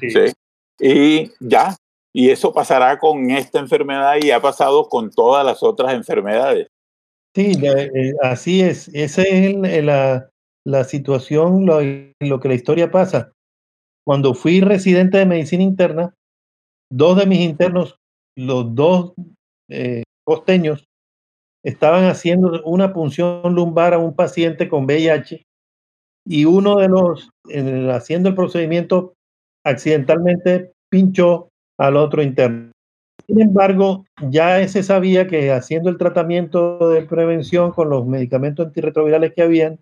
Sí. 0.00 0.10
¿Sí? 0.10 0.32
Y 0.80 1.32
ya, 1.40 1.76
y 2.12 2.30
eso 2.30 2.52
pasará 2.52 2.98
con 2.98 3.30
esta 3.30 3.58
enfermedad 3.58 4.16
y 4.20 4.30
ha 4.30 4.40
pasado 4.40 4.88
con 4.88 5.10
todas 5.10 5.44
las 5.44 5.62
otras 5.62 5.94
enfermedades. 5.94 6.68
Sí, 7.34 7.52
eh, 7.62 8.12
así 8.22 8.62
es. 8.62 8.88
Esa 8.94 9.22
es 9.22 9.54
la, 9.84 10.30
la 10.64 10.84
situación, 10.84 11.66
lo, 11.66 11.80
lo 12.20 12.40
que 12.40 12.48
la 12.48 12.54
historia 12.54 12.90
pasa. 12.90 13.32
Cuando 14.04 14.34
fui 14.34 14.60
residente 14.60 15.18
de 15.18 15.26
medicina 15.26 15.62
interna, 15.62 16.14
dos 16.90 17.18
de 17.18 17.26
mis 17.26 17.40
internos, 17.40 17.96
los 18.36 18.74
dos 18.74 19.12
eh, 19.70 20.02
costeños, 20.24 20.86
estaban 21.64 22.04
haciendo 22.04 22.62
una 22.64 22.92
punción 22.92 23.54
lumbar 23.54 23.94
a 23.94 23.98
un 23.98 24.14
paciente 24.14 24.68
con 24.68 24.84
VIH 24.84 25.42
y 26.28 26.44
uno 26.44 26.76
de 26.76 26.88
los, 26.88 27.30
haciendo 27.90 28.28
el 28.28 28.34
procedimiento, 28.34 29.14
accidentalmente 29.64 30.72
pinchó 30.90 31.48
al 31.78 31.96
otro 31.96 32.22
interno. 32.22 32.70
Sin 33.26 33.40
embargo, 33.40 34.04
ya 34.28 34.66
se 34.68 34.82
sabía 34.82 35.26
que 35.26 35.50
haciendo 35.52 35.88
el 35.88 35.96
tratamiento 35.96 36.90
de 36.90 37.02
prevención 37.02 37.72
con 37.72 37.88
los 37.88 38.06
medicamentos 38.06 38.66
antirretrovirales 38.66 39.32
que 39.34 39.42
habían, 39.42 39.78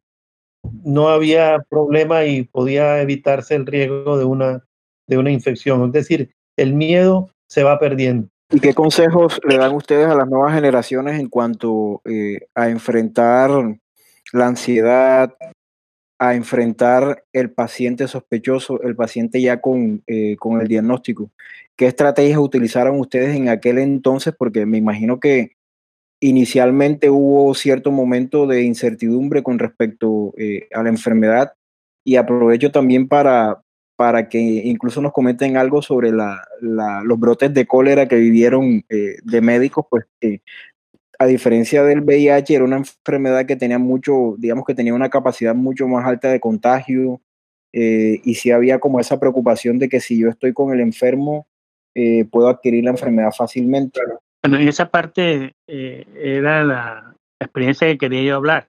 no 0.85 1.09
había 1.09 1.59
problema 1.69 2.25
y 2.25 2.45
podía 2.45 3.01
evitarse 3.03 3.57
el 3.57 3.67
riesgo 3.67 4.17
de 4.17 4.25
una, 4.25 4.65
de 5.09 5.19
una 5.19 5.33
infección. 5.33 5.85
Es 5.87 5.93
decir, 5.93 6.31
el 6.57 6.75
miedo 6.75 7.31
se 7.49 7.65
va 7.65 7.79
perdiendo. 7.81 8.29
¿Y 8.51 8.61
qué 8.61 8.73
consejos 8.73 9.41
le 9.49 9.59
dan 9.59 9.75
ustedes 9.75 10.07
a 10.07 10.15
las 10.15 10.29
nuevas 10.29 10.55
generaciones 10.55 11.19
en 11.19 11.29
cuanto 11.29 12.03
eh, 12.05 12.39
a 12.55 12.69
enfrentar 12.69 13.51
la 14.33 14.47
ansiedad, 14.47 15.35
a 16.19 16.35
enfrentar 16.35 17.25
el 17.33 17.51
paciente 17.51 18.09
sospechoso, 18.09 18.81
el 18.83 18.97
paciente 18.97 19.41
ya 19.41 19.61
con, 19.61 20.03
eh, 20.07 20.37
con 20.39 20.61
el 20.61 20.69
diagnóstico? 20.69 21.31
¿Qué 21.77 21.87
estrategias 21.87 22.39
utilizaron 22.39 22.99
ustedes 22.99 23.37
en 23.37 23.49
aquel 23.49 23.79
entonces? 23.79 24.35
Porque 24.37 24.65
me 24.67 24.79
imagino 24.79 25.21
que 25.21 25.57
inicialmente 26.21 27.11
hubo 27.11 27.55
cierto 27.55 27.91
momento 27.91 28.47
de 28.47 28.63
incertidumbre 28.63 29.43
con 29.43 29.59
respecto 29.59 30.33
eh, 30.39 30.69
a 30.73 30.83
la 30.83 30.89
enfermedad 30.89 31.53
y 32.05 32.17
aprovecho 32.17 32.71
también 32.71 33.09
para, 33.09 33.61
para 33.97 34.29
que 34.29 34.39
incluso 34.39 35.03
nos 35.03 35.13
comenten 35.13 35.57
algo 35.57 35.83
sobre 35.83 36.13
la, 36.13 36.47
los 36.61 37.19
brotes 37.19 37.53
de 37.53 37.67
cólera 37.67 38.09
que 38.09 38.17
vivieron 38.17 38.85
eh, 38.89 39.17
de 39.23 39.41
médicos, 39.41 39.87
pues 39.91 40.05
que 40.21 40.43
a 41.19 41.27
diferencia 41.27 41.83
del 41.83 42.03
VIH 42.03 42.55
era 42.55 42.65
una 42.65 42.77
enfermedad 42.77 43.47
que 43.47 43.57
tenía 43.57 43.79
mucho, 43.79 44.35
digamos 44.39 44.65
que 44.65 44.75
tenía 44.75 44.95
una 44.95 45.11
capacidad 45.11 45.55
mucho 45.55 45.89
más 45.89 46.07
alta 46.07 46.29
de 46.29 46.41
contagio 46.41 47.21
eh, 47.73 48.21
y 48.25 48.35
sí 48.35 48.51
había 48.51 48.79
como 48.79 49.01
esa 49.01 49.19
preocupación 49.19 49.79
de 49.79 49.89
que 49.89 50.01
si 50.01 50.19
yo 50.19 50.29
estoy 50.29 50.53
con 50.53 50.73
el 50.73 50.81
enfermo 50.81 51.47
eh, 51.95 52.27
puedo 52.27 52.49
adquirir 52.49 52.85
la 52.85 52.91
enfermedad 52.91 53.33
fácilmente. 53.33 54.01
Bueno, 54.43 54.59
en 54.59 54.69
esa 54.69 54.91
parte 54.91 55.53
eh, 55.67 56.05
era 56.15 56.63
la 56.63 57.15
experiencia 57.41 57.87
que 57.89 57.99
quería 57.99 58.23
yo 58.23 58.37
hablar. 58.37 58.69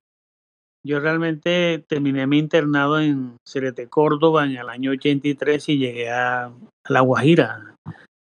Yo 0.86 1.02
realmente 1.02 1.84
terminé 1.90 2.26
mi 2.28 2.40
internado 2.40 3.02
en 3.02 3.36
Cerete, 3.46 3.88
Córdoba, 3.90 4.46
en 4.46 4.56
el 4.56 4.70
año 4.70 4.92
83 4.92 5.68
y 5.68 5.78
llegué 5.78 6.10
a, 6.10 6.54
La 6.88 7.02
Guajira. 7.02 7.76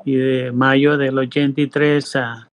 Y 0.03 0.15
de 0.15 0.51
mayo 0.51 0.97
del 0.97 1.19
83 1.19 2.15
a, 2.15 2.47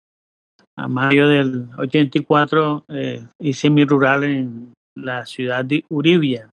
a 0.83 0.89
mayo 0.89 1.29
del 1.29 1.69
84 1.79 2.85
eh, 2.89 3.25
hice 3.39 3.71
mi 3.71 3.85
rural 3.85 4.25
en 4.25 4.75
la 4.97 5.25
ciudad 5.27 5.65
de 5.65 5.85
Uribia, 5.89 6.51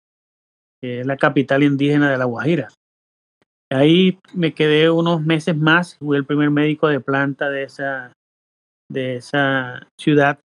que 0.79 1.01
es 1.01 1.05
la 1.05 1.17
capital 1.17 1.63
indígena 1.63 2.11
de 2.11 2.17
La 2.17 2.25
Guajira. 2.25 2.69
Ahí 3.71 4.19
me 4.33 4.53
quedé 4.53 4.89
unos 4.91 5.21
meses 5.23 5.57
más, 5.57 5.97
fui 5.97 6.15
el 6.15 6.25
primer 6.25 6.51
médico 6.51 6.87
de 6.87 6.99
planta 6.99 7.49
de 7.49 7.63
esa, 7.63 8.13
de 8.91 9.15
esa 9.15 9.87
ciudad 9.99 10.39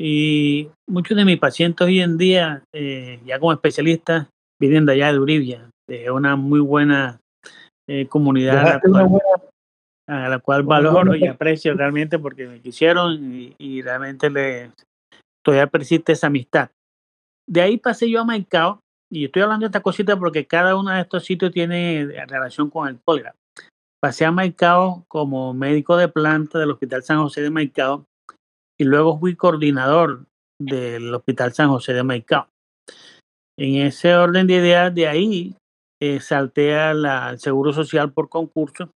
y 0.00 0.68
muchos 0.88 1.16
de 1.16 1.24
mis 1.24 1.38
pacientes 1.38 1.86
hoy 1.86 2.00
en 2.00 2.18
día, 2.18 2.64
eh, 2.74 3.20
ya 3.24 3.38
como 3.38 3.52
especialistas, 3.52 4.26
vienen 4.60 4.84
de 4.84 4.94
allá 4.94 5.12
de 5.12 5.18
Uribia, 5.20 5.70
de 5.88 6.10
una 6.10 6.34
muy 6.34 6.58
buena 6.58 7.20
eh, 7.88 8.06
comunidad 8.08 8.58
a 8.58 8.64
la, 8.74 8.80
cual, 8.80 9.06
buena, 9.06 9.51
a 10.08 10.28
la 10.28 10.38
cual, 10.38 10.62
valoro 10.64 11.14
y 11.14 11.26
aprecio 11.26 11.74
realmente 11.74 12.18
porque 12.18 12.46
me 12.46 12.60
quisieron 12.60 13.32
y, 13.32 13.54
y, 13.58 13.82
realmente 13.82 14.30
le, 14.30 14.72
todavía 15.44 15.66
persiste 15.68 16.12
esa 16.12 16.28
amistad. 16.28 16.70
De 17.48 17.60
ahí 17.60 17.76
pasé 17.76 18.10
yo 18.10 18.20
a 18.20 18.24
Maicao 18.24 18.80
y 19.10 19.26
estoy 19.26 19.42
hablando 19.42 19.64
de 19.64 19.68
esta 19.68 19.82
cosita 19.82 20.18
porque 20.18 20.46
cada 20.46 20.76
uno 20.76 20.90
de 20.90 21.00
estos 21.00 21.24
sitios 21.24 21.52
tiene 21.52 22.06
relación 22.26 22.70
con 22.70 22.88
el 22.88 22.98
cólera. 23.00 23.34
Pasé 24.00 24.24
a 24.24 24.32
Maicao 24.32 25.04
como 25.08 25.54
médico 25.54 25.96
de 25.96 26.08
planta 26.08 26.58
del 26.58 26.70
Hospital 26.70 27.02
San 27.02 27.18
José 27.18 27.42
de 27.42 27.50
Maicao 27.50 28.06
y 28.78 28.84
luego 28.84 29.18
fui 29.18 29.36
coordinador 29.36 30.26
del 30.60 31.14
Hospital 31.14 31.52
San 31.52 31.68
José 31.68 31.92
de 31.92 32.02
Maicao. 32.02 32.48
En 33.58 33.86
ese 33.86 34.16
orden 34.16 34.46
de 34.46 34.54
ideas, 34.54 34.94
de 34.94 35.06
ahí 35.06 35.56
eh, 36.00 36.20
salté 36.20 36.74
al 36.74 37.38
Seguro 37.38 37.72
Social 37.72 38.12
por 38.12 38.28
concurso 38.28 38.90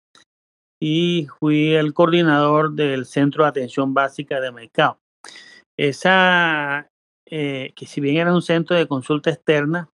y 0.86 1.28
fui 1.40 1.76
el 1.76 1.94
coordinador 1.94 2.74
del 2.74 3.06
Centro 3.06 3.44
de 3.44 3.50
Atención 3.52 3.94
Básica 3.94 4.42
de 4.42 4.52
Maicao. 4.52 4.98
Esa, 5.80 6.90
eh, 7.26 7.72
que 7.74 7.86
si 7.86 8.02
bien 8.02 8.18
era 8.18 8.34
un 8.34 8.42
centro 8.42 8.76
de 8.76 8.86
consulta 8.86 9.30
externa, 9.30 9.88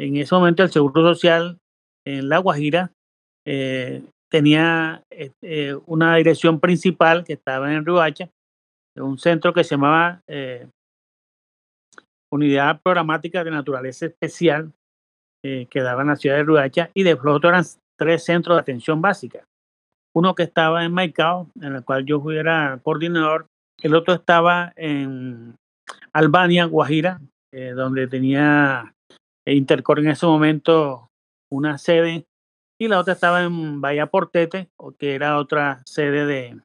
en 0.00 0.16
ese 0.16 0.34
momento 0.34 0.62
el 0.62 0.70
Seguro 0.70 1.02
Social 1.02 1.58
en 2.06 2.30
La 2.30 2.38
Guajira 2.38 2.92
eh, 3.46 4.04
tenía 4.30 5.02
eh, 5.10 5.76
una 5.84 6.16
dirección 6.16 6.60
principal 6.60 7.24
que 7.24 7.34
estaba 7.34 7.70
en 7.70 7.84
Rihuacha 7.84 8.30
un 8.96 9.18
centro 9.18 9.52
que 9.52 9.64
se 9.64 9.74
llamaba 9.74 10.22
Unidad 12.30 12.80
Programática 12.82 13.44
de 13.44 13.50
Naturaleza 13.50 14.06
Especial, 14.06 14.72
que 15.42 15.80
daba 15.80 16.02
en 16.02 16.08
la 16.08 16.16
ciudad 16.16 16.36
de 16.36 16.42
Ruacha, 16.42 16.90
y 16.92 17.02
de 17.02 17.16
pronto 17.16 17.48
eran 17.48 17.64
tres 17.98 18.24
centros 18.24 18.56
de 18.56 18.60
atención 18.60 19.00
básica. 19.00 19.46
Uno 20.14 20.34
que 20.34 20.42
estaba 20.42 20.84
en 20.84 20.92
Maicao, 20.92 21.48
en 21.60 21.76
el 21.76 21.84
cual 21.84 22.04
yo 22.04 22.22
era 22.30 22.78
coordinador, 22.82 23.46
el 23.82 23.94
otro 23.94 24.14
estaba 24.14 24.72
en 24.76 25.56
Albania, 26.12 26.66
Guajira, 26.66 27.20
eh, 27.52 27.72
donde 27.74 28.06
tenía 28.06 28.94
Intercor 29.46 29.98
en 29.98 30.08
ese 30.08 30.26
momento 30.26 31.08
una 31.50 31.78
sede, 31.78 32.26
y 32.80 32.88
la 32.88 32.98
otra 32.98 33.14
estaba 33.14 33.42
en 33.42 33.80
Bahía 33.80 34.06
Portete, 34.06 34.68
que 34.98 35.14
era 35.14 35.38
otra 35.38 35.82
sede 35.84 36.26
de, 36.26 36.60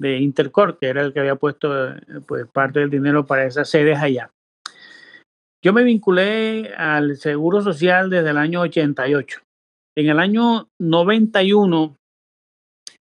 de 0.00 0.18
Intercor, 0.18 0.78
que 0.78 0.88
era 0.88 1.02
el 1.02 1.12
que 1.12 1.20
había 1.20 1.36
puesto 1.36 1.90
eh, 1.90 2.00
pues, 2.26 2.46
parte 2.48 2.80
del 2.80 2.90
dinero 2.90 3.24
para 3.24 3.46
esas 3.46 3.68
sedes 3.68 3.98
allá. 3.98 4.30
Yo 5.64 5.72
me 5.72 5.84
vinculé 5.84 6.74
al 6.76 7.16
Seguro 7.16 7.62
Social 7.62 8.10
desde 8.10 8.30
el 8.30 8.36
año 8.36 8.62
88. 8.62 9.40
En 9.96 10.08
el 10.08 10.18
año 10.18 10.68
91, 10.80 11.96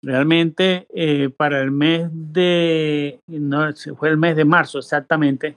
realmente 0.02 0.86
eh, 0.94 1.30
para 1.30 1.60
el 1.60 1.70
mes 1.70 2.08
de, 2.12 3.20
no, 3.26 3.72
fue 3.96 4.08
el 4.10 4.16
mes 4.16 4.36
de 4.36 4.44
marzo 4.44 4.78
exactamente, 4.78 5.56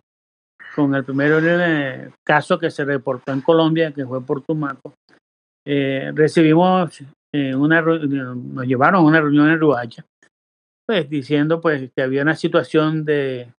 con 0.75 0.95
el 0.95 1.03
primer 1.03 1.43
eh, 1.43 2.11
caso 2.23 2.57
que 2.57 2.71
se 2.71 2.85
reportó 2.85 3.31
en 3.31 3.41
Colombia, 3.41 3.91
que 3.91 4.05
fue 4.05 4.25
por 4.25 4.41
Tumaco, 4.41 4.93
eh, 5.65 6.11
recibimos 6.13 7.03
una 7.33 7.81
nos 7.81 8.67
llevaron 8.67 9.01
a 9.01 9.07
una 9.07 9.21
reunión 9.21 9.49
en 9.49 9.59
Ruacha, 9.59 10.05
pues 10.85 11.09
diciendo 11.09 11.61
pues 11.61 11.89
que 11.95 12.01
había 12.01 12.23
una 12.23 12.35
situación 12.35 13.05
de, 13.05 13.53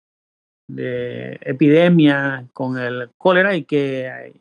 de 0.68 1.38
epidemia 1.42 2.48
con 2.52 2.78
el 2.78 3.10
cólera 3.18 3.56
y 3.56 3.64
que 3.64 4.34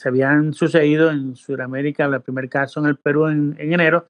se 0.00 0.08
habían 0.08 0.54
sucedido 0.54 1.10
en 1.10 1.36
Sudamérica, 1.36 2.06
el 2.06 2.22
primer 2.22 2.48
caso 2.48 2.80
en 2.80 2.86
el 2.86 2.96
Perú 2.96 3.26
en, 3.26 3.54
enero, 3.58 4.06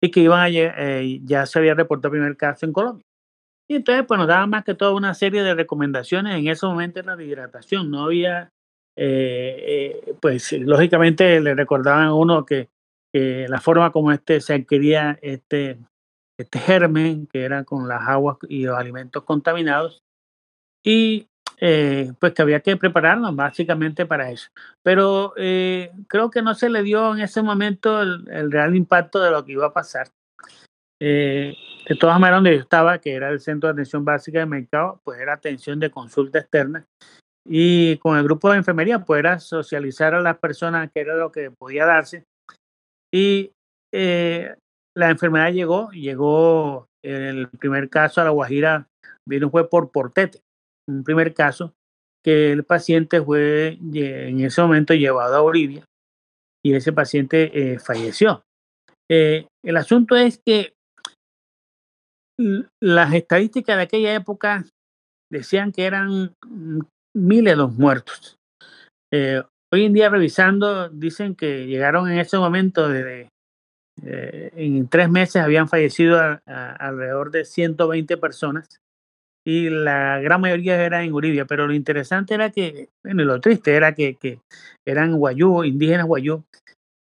y 0.00 0.08
que 0.12 0.20
iban 0.20 0.38
a, 0.38 0.48
eh, 0.48 1.20
ya 1.24 1.46
se 1.46 1.58
había 1.58 1.74
reportado 1.74 2.14
el 2.14 2.20
primer 2.20 2.36
caso 2.36 2.64
en 2.64 2.72
Colombia. 2.72 3.04
Y 3.68 3.74
entonces, 3.74 4.04
pues 4.06 4.18
nos 4.18 4.28
daba 4.28 4.46
más 4.46 4.62
que 4.62 4.74
todo 4.74 4.94
una 4.94 5.14
serie 5.14 5.42
de 5.42 5.54
recomendaciones. 5.54 6.36
En 6.36 6.46
ese 6.46 6.64
momento 6.64 7.00
en 7.00 7.06
la 7.06 7.20
hidratación 7.20 7.90
no 7.90 8.04
había, 8.04 8.50
eh, 8.96 9.96
eh, 10.06 10.14
pues 10.20 10.52
lógicamente 10.52 11.40
le 11.40 11.56
recordaban 11.56 12.04
a 12.04 12.14
uno 12.14 12.46
que, 12.46 12.68
la 13.12 13.60
forma 13.60 13.90
como 13.90 14.10
este 14.12 14.40
se 14.40 14.54
adquiría 14.54 15.18
este, 15.20 15.76
este 16.38 16.58
germen, 16.60 17.26
que 17.26 17.42
era 17.42 17.64
con 17.64 17.88
las 17.88 18.08
aguas 18.08 18.38
y 18.48 18.62
los 18.62 18.78
alimentos 18.78 19.24
contaminados, 19.24 20.02
y 20.84 21.26
eh, 21.58 22.12
pues 22.18 22.32
que 22.34 22.42
había 22.42 22.60
que 22.60 22.76
prepararnos 22.76 23.34
básicamente 23.36 24.06
para 24.06 24.30
eso. 24.30 24.48
Pero 24.82 25.32
eh, 25.36 25.92
creo 26.08 26.30
que 26.30 26.42
no 26.42 26.54
se 26.54 26.68
le 26.68 26.82
dio 26.82 27.14
en 27.14 27.20
ese 27.20 27.42
momento 27.42 28.02
el, 28.02 28.50
real 28.50 28.74
impacto 28.74 29.20
de 29.20 29.30
lo 29.30 29.44
que 29.44 29.52
iba 29.52 29.66
a 29.66 29.72
pasar. 29.72 30.08
Eh, 31.00 31.54
de 31.88 31.96
todas 31.96 32.18
maneras, 32.18 32.38
donde 32.38 32.54
yo 32.56 32.62
estaba, 32.62 32.98
que 32.98 33.14
era 33.14 33.28
el 33.28 33.40
Centro 33.40 33.68
de 33.68 33.72
Atención 33.72 34.04
Básica 34.04 34.38
de 34.38 34.46
Mercado, 34.46 35.00
pues 35.04 35.20
era 35.20 35.34
atención 35.34 35.80
de 35.80 35.90
consulta 35.90 36.38
externa. 36.38 36.84
Y 37.44 37.96
con 37.98 38.16
el 38.16 38.24
grupo 38.24 38.50
de 38.50 38.58
enfermería, 38.58 39.00
pues 39.00 39.18
era 39.18 39.40
socializar 39.40 40.14
a 40.14 40.20
las 40.20 40.38
personas, 40.38 40.90
que 40.92 41.00
era 41.00 41.16
lo 41.16 41.32
que 41.32 41.50
podía 41.50 41.86
darse. 41.86 42.24
Y 43.12 43.52
la 43.92 45.10
enfermedad 45.10 45.52
llegó, 45.52 45.90
llegó 45.90 46.86
el 47.02 47.48
primer 47.48 47.90
caso 47.90 48.20
a 48.20 48.24
La 48.24 48.30
Guajira, 48.30 48.86
vino 49.28 49.50
fue 49.50 49.68
por 49.68 49.90
Portete 49.90 50.40
un 50.88 51.04
primer 51.04 51.34
caso, 51.34 51.74
que 52.24 52.52
el 52.52 52.64
paciente 52.64 53.20
fue 53.20 53.78
en 53.80 54.40
ese 54.40 54.62
momento 54.62 54.94
llevado 54.94 55.34
a 55.34 55.40
Bolivia 55.40 55.84
y 56.64 56.74
ese 56.74 56.92
paciente 56.92 57.50
eh, 57.52 57.78
falleció. 57.78 58.44
Eh, 59.10 59.46
el 59.64 59.76
asunto 59.76 60.16
es 60.16 60.40
que 60.44 60.74
las 62.80 63.12
estadísticas 63.12 63.76
de 63.76 63.82
aquella 63.82 64.14
época 64.14 64.64
decían 65.30 65.72
que 65.72 65.84
eran 65.84 66.34
miles 67.14 67.56
los 67.56 67.72
muertos. 67.72 68.36
Eh, 69.12 69.42
hoy 69.72 69.84
en 69.84 69.92
día 69.92 70.08
revisando 70.08 70.88
dicen 70.88 71.34
que 71.34 71.66
llegaron 71.66 72.10
en 72.10 72.18
ese 72.18 72.38
momento 72.38 72.88
en 74.04 74.88
tres 74.88 75.10
meses 75.10 75.42
habían 75.42 75.68
fallecido 75.68 76.18
alrededor 76.46 77.30
de 77.30 77.44
120 77.44 78.16
personas 78.16 78.80
y 79.44 79.70
la 79.70 80.20
gran 80.20 80.40
mayoría 80.40 80.82
era 80.82 81.02
en 81.02 81.12
Uribia, 81.12 81.44
pero 81.44 81.66
lo 81.66 81.74
interesante 81.74 82.34
era 82.34 82.50
que, 82.50 82.90
bueno, 83.02 83.24
lo 83.24 83.40
triste 83.40 83.74
era 83.74 83.94
que, 83.94 84.16
que 84.16 84.40
eran 84.84 85.16
guayú, 85.16 85.64
indígenas 85.64 86.06
guayú, 86.06 86.44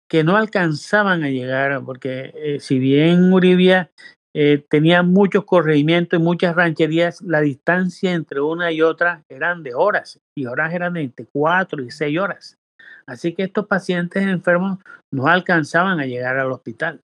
que 0.10 0.24
no 0.24 0.36
alcanzaban 0.36 1.24
a 1.24 1.30
llegar, 1.30 1.84
porque 1.86 2.34
eh, 2.36 2.60
si 2.60 2.80
bien 2.80 3.32
Uribia 3.32 3.92
eh, 4.34 4.64
tenía 4.70 5.04
muchos 5.04 5.46
corregimientos 5.46 6.20
y 6.20 6.24
muchas 6.24 6.56
rancherías, 6.56 7.22
la 7.22 7.42
distancia 7.42 8.12
entre 8.12 8.42
una 8.42 8.72
y 8.72 8.82
otra 8.82 9.24
eran 9.30 9.62
de 9.64 9.74
horas, 9.76 10.20
y 10.36 10.46
horas 10.48 10.74
eran 10.74 10.94
de 10.94 11.02
entre 11.02 11.28
cuatro 11.32 11.84
y 11.84 11.92
seis 11.92 12.18
horas. 12.20 12.58
Así 13.06 13.34
que 13.34 13.44
estos 13.44 13.68
pacientes 13.68 14.24
enfermos 14.24 14.80
no 15.12 15.28
alcanzaban 15.28 16.00
a 16.00 16.06
llegar 16.06 16.38
al 16.38 16.52
hospital 16.52 17.02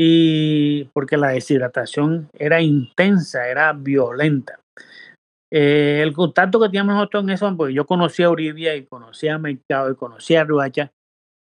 y 0.00 0.84
porque 0.92 1.16
la 1.16 1.30
deshidratación 1.30 2.30
era 2.32 2.60
intensa, 2.60 3.48
era 3.48 3.72
violenta. 3.72 4.60
Eh, 5.50 6.00
el 6.04 6.12
contacto 6.12 6.60
que 6.60 6.68
teníamos 6.68 6.94
nosotros 6.94 7.24
en 7.24 7.30
eso, 7.30 7.56
porque 7.56 7.74
yo 7.74 7.84
conocía 7.84 8.26
a 8.26 8.30
Uribia 8.30 8.76
y 8.76 8.86
conocía 8.86 9.34
a 9.34 9.38
Mercado 9.38 9.90
y 9.90 9.96
conocía 9.96 10.42
a 10.42 10.44
Ruacha, 10.44 10.92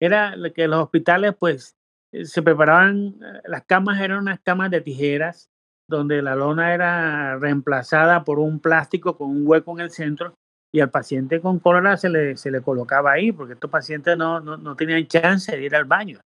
era 0.01 0.35
que 0.55 0.69
los 0.69 0.83
hospitales 0.83 1.35
pues 1.37 1.75
eh, 2.13 2.23
se 2.23 2.41
preparaban, 2.41 3.15
eh, 3.21 3.41
las 3.43 3.65
camas 3.65 3.99
eran 3.99 4.19
unas 4.19 4.39
camas 4.39 4.71
de 4.71 4.79
tijeras, 4.79 5.49
donde 5.89 6.21
la 6.21 6.35
lona 6.35 6.73
era 6.73 7.37
reemplazada 7.37 8.23
por 8.23 8.39
un 8.39 8.61
plástico 8.61 9.17
con 9.17 9.31
un 9.31 9.45
hueco 9.45 9.73
en 9.73 9.81
el 9.81 9.91
centro 9.91 10.33
y 10.73 10.79
al 10.79 10.91
paciente 10.91 11.41
con 11.41 11.59
cólera 11.59 11.97
se 11.97 12.07
le, 12.07 12.37
se 12.37 12.51
le 12.51 12.61
colocaba 12.61 13.11
ahí, 13.11 13.33
porque 13.33 13.53
estos 13.53 13.69
pacientes 13.69 14.17
no, 14.17 14.39
no, 14.39 14.55
no 14.55 14.77
tenían 14.77 15.05
chance 15.07 15.51
de 15.51 15.61
ir 15.61 15.75
al 15.75 15.85
baño. 15.85 16.19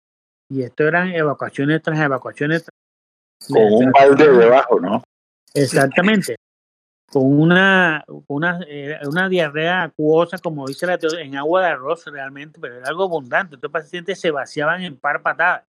Y 0.48 0.62
esto 0.62 0.84
eran 0.84 1.10
evacuaciones 1.10 1.82
tras 1.82 1.98
evacuaciones. 1.98 2.68
Con 3.48 3.62
un 3.62 3.90
balde 3.90 4.30
debajo, 4.30 4.80
¿no? 4.80 5.02
Exactamente. 5.54 6.36
Con 7.10 7.40
una, 7.40 8.04
una, 8.26 8.60
eh, 8.66 8.98
una 9.06 9.28
diarrea 9.28 9.84
acuosa, 9.84 10.38
como 10.38 10.66
dice 10.66 10.86
la 10.86 10.98
teoría, 10.98 11.24
en 11.24 11.36
agua 11.36 11.62
de 11.62 11.68
arroz 11.68 12.04
realmente, 12.06 12.58
pero 12.60 12.76
era 12.76 12.88
algo 12.88 13.04
abundante. 13.04 13.56
Estos 13.56 13.70
pacientes 13.70 14.20
se 14.20 14.30
vaciaban 14.30 14.82
en 14.82 14.96
par 14.96 15.22
patadas. 15.22 15.64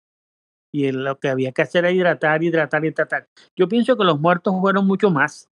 Y 0.71 0.91
lo 0.91 1.17
que 1.17 1.29
había 1.29 1.51
que 1.51 1.61
hacer 1.61 1.85
era 1.85 1.91
hidratar, 1.91 2.43
hidratar, 2.43 2.83
hidratar. 2.83 3.27
Yo 3.55 3.67
pienso 3.67 3.97
que 3.97 4.03
los 4.03 4.19
muertos 4.19 4.53
fueron 4.59 4.85
mucho 4.85 5.09
más, 5.09 5.49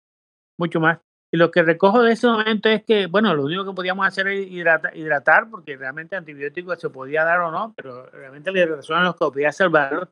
mucho 0.57 0.79
más. 0.79 0.99
Y 1.33 1.37
lo 1.37 1.49
que 1.49 1.63
recojo 1.63 2.03
de 2.03 2.13
ese 2.13 2.27
momento 2.27 2.67
es 2.67 2.83
que, 2.83 3.07
bueno, 3.07 3.33
lo 3.33 3.45
único 3.45 3.65
que 3.65 3.73
podíamos 3.73 4.05
hacer 4.05 4.27
es 4.27 4.51
hidratar, 4.51 5.49
porque 5.49 5.77
realmente 5.77 6.15
antibióticos 6.15 6.79
se 6.79 6.89
podía 6.89 7.23
dar 7.23 7.39
o 7.39 7.51
no, 7.51 7.73
pero 7.75 8.05
realmente 8.07 8.51
la 8.51 8.59
hidratación 8.59 8.97
era 8.97 9.07
lo 9.07 9.13
que 9.13 9.19
podía 9.19 9.51
salvarlo. 9.51 10.09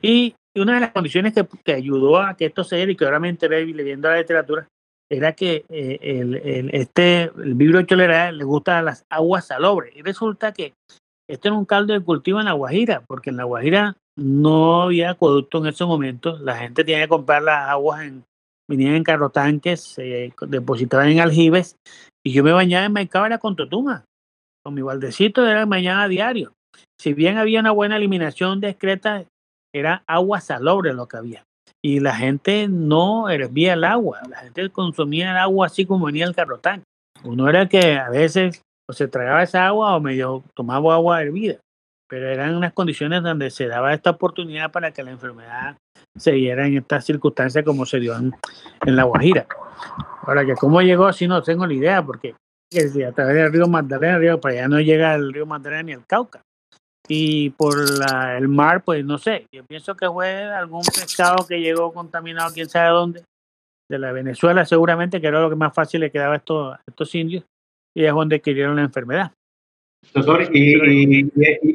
Y 0.00 0.34
una 0.54 0.74
de 0.74 0.80
las 0.80 0.92
condiciones 0.92 1.34
que, 1.34 1.46
que, 1.64 1.74
ayudó 1.74 2.18
a 2.18 2.36
que 2.36 2.46
esto 2.46 2.62
se 2.62 2.76
diera 2.76 2.92
y 2.92 2.96
que 2.96 3.04
ahora 3.04 3.18
me 3.18 3.28
enteré 3.28 3.66
leyendo 3.66 4.08
la 4.08 4.18
literatura 4.18 4.68
era 5.10 5.32
que 5.32 5.64
eh, 5.68 5.98
el, 6.00 6.36
el, 6.36 6.70
este, 6.72 7.32
el 7.36 7.54
vibrio 7.54 7.82
cholera 7.82 8.30
le 8.30 8.44
gusta 8.44 8.80
las 8.80 9.04
aguas 9.10 9.48
salobres. 9.48 9.94
Y 9.96 10.02
resulta 10.02 10.52
que 10.52 10.72
esto 11.28 11.48
era 11.48 11.56
un 11.56 11.64
caldo 11.64 11.92
de 11.92 12.00
cultivo 12.00 12.38
en 12.38 12.46
la 12.46 12.52
Guajira, 12.52 13.02
porque 13.08 13.30
en 13.30 13.36
la 13.36 13.44
Guajira 13.44 13.96
no 14.16 14.82
había 14.82 15.10
acueducto 15.10 15.58
en 15.58 15.66
ese 15.66 15.84
momento. 15.84 16.38
La 16.38 16.56
gente 16.56 16.84
tenía 16.84 17.02
que 17.02 17.08
comprar 17.08 17.42
las 17.42 17.68
aguas 17.68 18.02
en 18.02 18.24
venían 18.70 18.94
en 18.94 19.04
carro 19.04 19.30
tanques, 19.30 19.80
se 19.80 20.32
depositaban 20.46 21.08
en 21.08 21.20
aljibes 21.20 21.76
y 22.24 22.32
yo 22.32 22.44
me 22.44 22.52
bañaba 22.52 22.86
en 22.86 22.92
Maicabra 22.92 23.38
con 23.38 23.56
Totuma. 23.56 24.04
Con 24.64 24.74
mi 24.74 24.82
baldecito 24.82 25.44
era 25.44 25.66
mañana 25.66 26.04
a 26.04 26.08
diario. 26.08 26.52
Si 27.00 27.12
bien 27.12 27.36
había 27.36 27.58
una 27.58 27.72
buena 27.72 27.96
eliminación 27.96 28.60
discreta, 28.60 29.24
era 29.74 30.04
agua 30.06 30.40
salobre 30.40 30.94
lo 30.94 31.08
que 31.08 31.16
había. 31.16 31.44
Y 31.82 31.98
la 31.98 32.14
gente 32.14 32.68
no 32.68 33.28
hervía 33.28 33.72
el 33.72 33.82
agua, 33.82 34.20
la 34.28 34.36
gente 34.38 34.70
consumía 34.70 35.32
el 35.32 35.38
agua 35.38 35.66
así 35.66 35.84
como 35.84 36.06
venía 36.06 36.26
el 36.26 36.34
carro 36.34 36.58
tanque. 36.58 36.84
Uno 37.24 37.48
era 37.48 37.68
que 37.68 37.96
a 37.98 38.08
veces 38.08 38.62
o 38.88 38.92
se 38.92 39.08
tragaba 39.08 39.42
esa 39.42 39.66
agua 39.66 39.96
o 39.96 40.00
medio 40.00 40.44
tomaba 40.54 40.94
agua 40.94 41.22
hervida 41.22 41.58
pero 42.10 42.28
eran 42.28 42.56
unas 42.56 42.72
condiciones 42.72 43.22
donde 43.22 43.50
se 43.50 43.68
daba 43.68 43.94
esta 43.94 44.10
oportunidad 44.10 44.72
para 44.72 44.90
que 44.90 45.04
la 45.04 45.12
enfermedad 45.12 45.76
se 46.16 46.32
diera 46.32 46.66
en 46.66 46.78
estas 46.78 47.04
circunstancias 47.04 47.64
como 47.64 47.86
se 47.86 48.00
dio 48.00 48.16
en, 48.16 48.32
La 48.84 49.04
Guajira. 49.04 49.46
Ahora 50.22 50.44
que 50.44 50.54
cómo 50.54 50.82
llegó 50.82 51.06
así 51.06 51.26
no 51.26 51.42
tengo 51.42 51.66
ni 51.66 51.76
idea, 51.76 52.04
porque 52.04 52.34
a 52.34 53.12
través 53.12 53.34
del 53.34 53.52
río 53.52 53.66
Magdalena, 53.66 54.18
río, 54.18 54.40
para 54.40 54.54
allá 54.54 54.68
no 54.68 54.80
llega 54.80 55.14
el 55.14 55.32
río 55.32 55.46
Magdalena 55.46 55.82
ni 55.82 55.92
el 55.92 56.06
Cauca. 56.06 56.42
Y 57.08 57.50
por 57.50 57.74
el 58.36 58.48
mar, 58.48 58.84
pues 58.84 59.04
no 59.04 59.18
sé, 59.18 59.46
yo 59.52 59.64
pienso 59.64 59.96
que 59.96 60.08
fue 60.08 60.44
algún 60.44 60.82
pescado 60.82 61.44
que 61.46 61.60
llegó 61.60 61.92
contaminado, 61.92 62.52
quién 62.52 62.68
sabe 62.68 62.90
dónde, 62.90 63.24
de 63.90 63.98
la 63.98 64.12
Venezuela 64.12 64.64
seguramente, 64.64 65.20
que 65.20 65.26
era 65.26 65.40
lo 65.40 65.50
que 65.50 65.56
más 65.56 65.74
fácil 65.74 66.00
le 66.00 66.12
quedaba 66.12 66.34
a 66.34 66.80
estos 66.86 67.14
indios, 67.16 67.44
y 67.96 68.04
es 68.04 68.12
donde 68.12 68.36
adquirieron 68.36 68.76
la 68.76 68.82
enfermedad. 68.82 69.32
Doctor, 70.12 70.48
y, 70.52 71.30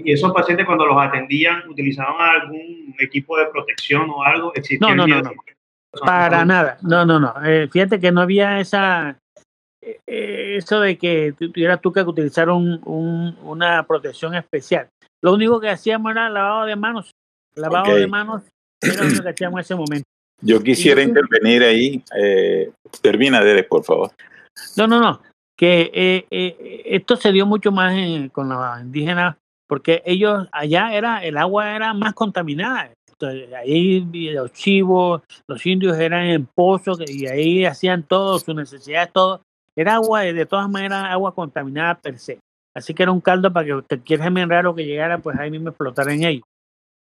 esos 0.05 0.33
pacientes 0.33 0.65
cuando 0.65 0.85
los 0.85 0.97
atendían, 1.01 1.67
¿utilizaban 1.69 2.41
algún 2.41 2.93
equipo 2.99 3.37
de 3.37 3.45
protección 3.45 4.09
o 4.09 4.23
algo? 4.23 4.51
No, 4.81 4.95
no, 4.95 5.07
no, 5.07 5.21
no. 5.21 5.31
Para 6.03 6.43
nada, 6.43 6.77
no, 6.81 7.05
no, 7.05 7.19
no. 7.19 7.33
Eh, 7.45 7.69
fíjate 7.71 7.99
que 7.99 8.11
no 8.11 8.21
había 8.21 8.59
esa, 8.59 9.17
eh, 9.81 10.55
eso 10.57 10.81
de 10.81 10.97
que 10.97 11.33
tuvieras 11.37 11.79
tú 11.79 11.93
que 11.93 12.01
utilizar 12.01 12.49
un, 12.49 12.81
una 13.43 13.83
protección 13.83 14.35
especial. 14.35 14.89
Lo 15.23 15.33
único 15.33 15.59
que 15.59 15.69
hacíamos 15.69 16.11
era 16.11 16.29
lavado 16.29 16.65
de 16.65 16.75
manos. 16.75 17.11
Lavado 17.55 17.95
de 17.95 18.07
manos 18.07 18.43
era 18.81 19.03
lo 19.03 19.23
que 19.23 19.29
hacíamos 19.29 19.59
en 19.59 19.61
ese 19.61 19.75
momento. 19.75 20.05
Yo 20.41 20.61
quisiera 20.61 21.01
intervenir 21.01 21.63
ahí. 21.63 22.03
Eh, 22.17 22.71
termina, 23.01 23.41
Derek, 23.41 23.67
por 23.67 23.83
favor. 23.83 24.11
No, 24.75 24.87
no, 24.87 24.99
no. 24.99 25.21
Que 25.57 25.91
eh, 25.93 26.27
eh, 26.29 26.83
esto 26.85 27.15
se 27.15 27.31
dio 27.31 27.45
mucho 27.45 27.71
más 27.71 27.93
con 28.31 28.49
los 28.49 28.81
indígenas 28.81 29.37
porque 29.67 30.03
ellos 30.05 30.47
allá 30.51 30.93
era 30.93 31.23
el 31.23 31.37
agua 31.37 31.75
era 31.75 31.93
más 31.93 32.13
contaminada. 32.13 32.91
ahí 33.57 34.01
los 34.33 34.51
chivos, 34.51 35.21
los 35.47 35.65
indios 35.65 35.97
eran 35.97 36.25
en 36.25 36.45
pozos 36.45 36.99
y 37.07 37.27
ahí 37.27 37.65
hacían 37.65 38.03
todo, 38.03 38.39
sus 38.39 38.55
necesidades, 38.55 39.11
todo. 39.11 39.41
Era 39.75 39.95
agua, 39.95 40.21
de 40.21 40.45
todas 40.45 40.69
maneras, 40.69 41.05
agua 41.09 41.33
contaminada 41.33 41.95
per 41.95 42.17
se. 42.17 42.39
Así 42.73 42.93
que 42.93 43.03
era 43.03 43.11
un 43.11 43.21
caldo 43.21 43.51
para 43.51 43.65
que 43.65 43.73
usted 43.73 44.01
quiera 44.03 44.29
raro 44.45 44.75
que 44.75 44.85
llegara, 44.85 45.17
pues 45.17 45.37
ahí 45.39 45.49
mismo 45.49 45.69
explotar 45.69 46.09
en 46.09 46.23
ellos. 46.23 46.43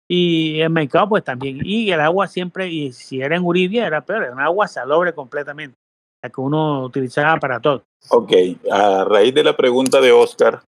Y 0.10 0.62
el 0.62 0.69
mercado, 0.69 1.10
pues 1.10 1.23
también. 1.23 1.60
Y 1.63 1.91
el 1.91 1.99
agua 1.99 2.27
siempre, 2.27 2.67
y 2.69 2.93
si 2.93 3.21
era 3.21 3.36
en 3.36 3.43
Uribia, 3.45 3.86
era 3.86 4.01
peor, 4.01 4.23
era 4.23 4.33
un 4.33 4.39
agua 4.39 4.67
salobre 4.67 5.13
completamente, 5.13 5.75
la 6.21 6.30
que 6.30 6.41
uno 6.41 6.84
utilizaba 6.84 7.38
para 7.39 7.60
todo. 7.60 7.84
Ok, 8.10 8.32
a 8.71 9.03
raíz 9.03 9.34
de 9.34 9.43
la 9.43 9.56
pregunta 9.56 10.01
de 10.01 10.12
Oscar, 10.12 10.63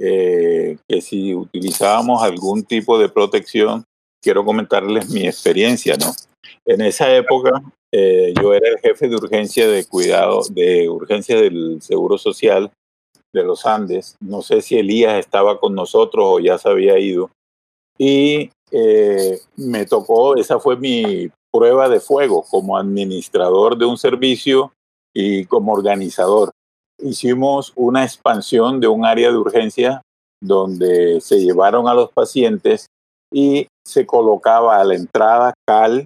eh, 0.00 0.76
que 0.88 1.00
si 1.00 1.34
utilizábamos 1.34 2.22
algún 2.22 2.64
tipo 2.64 2.98
de 2.98 3.08
protección, 3.08 3.84
quiero 4.22 4.44
comentarles 4.44 5.10
mi 5.10 5.26
experiencia, 5.26 5.96
¿no? 5.96 6.12
En 6.66 6.80
esa 6.80 7.14
época, 7.14 7.62
eh, 7.92 8.32
yo 8.40 8.54
era 8.54 8.68
el 8.68 8.78
jefe 8.78 9.08
de 9.08 9.16
urgencia 9.16 9.68
de 9.68 9.84
cuidado, 9.84 10.40
de 10.50 10.88
urgencia 10.88 11.40
del 11.40 11.80
Seguro 11.80 12.18
Social 12.18 12.72
de 13.32 13.44
los 13.44 13.66
Andes. 13.66 14.16
No 14.20 14.42
sé 14.42 14.62
si 14.62 14.78
Elías 14.78 15.18
estaba 15.18 15.60
con 15.60 15.74
nosotros 15.74 16.24
o 16.26 16.40
ya 16.40 16.56
se 16.58 16.68
había 16.68 16.98
ido. 16.98 17.30
Y 17.98 18.50
eh, 18.70 19.38
me 19.56 19.84
tocó, 19.84 20.36
esa 20.36 20.58
fue 20.58 20.76
mi 20.76 21.30
prueba 21.54 21.88
de 21.88 22.00
fuego 22.00 22.44
como 22.50 22.76
administrador 22.76 23.78
de 23.78 23.84
un 23.84 23.96
servicio 23.96 24.72
y 25.14 25.44
como 25.44 25.72
organizador. 25.72 26.50
Hicimos 26.98 27.72
una 27.76 28.02
expansión 28.02 28.80
de 28.80 28.88
un 28.88 29.04
área 29.04 29.30
de 29.30 29.38
urgencia 29.38 30.02
donde 30.42 31.20
se 31.20 31.38
llevaron 31.40 31.86
a 31.86 31.94
los 31.94 32.10
pacientes 32.10 32.86
y 33.32 33.68
se 33.86 34.04
colocaba 34.04 34.80
a 34.80 34.84
la 34.84 34.96
entrada 34.96 35.54
cal 35.64 36.04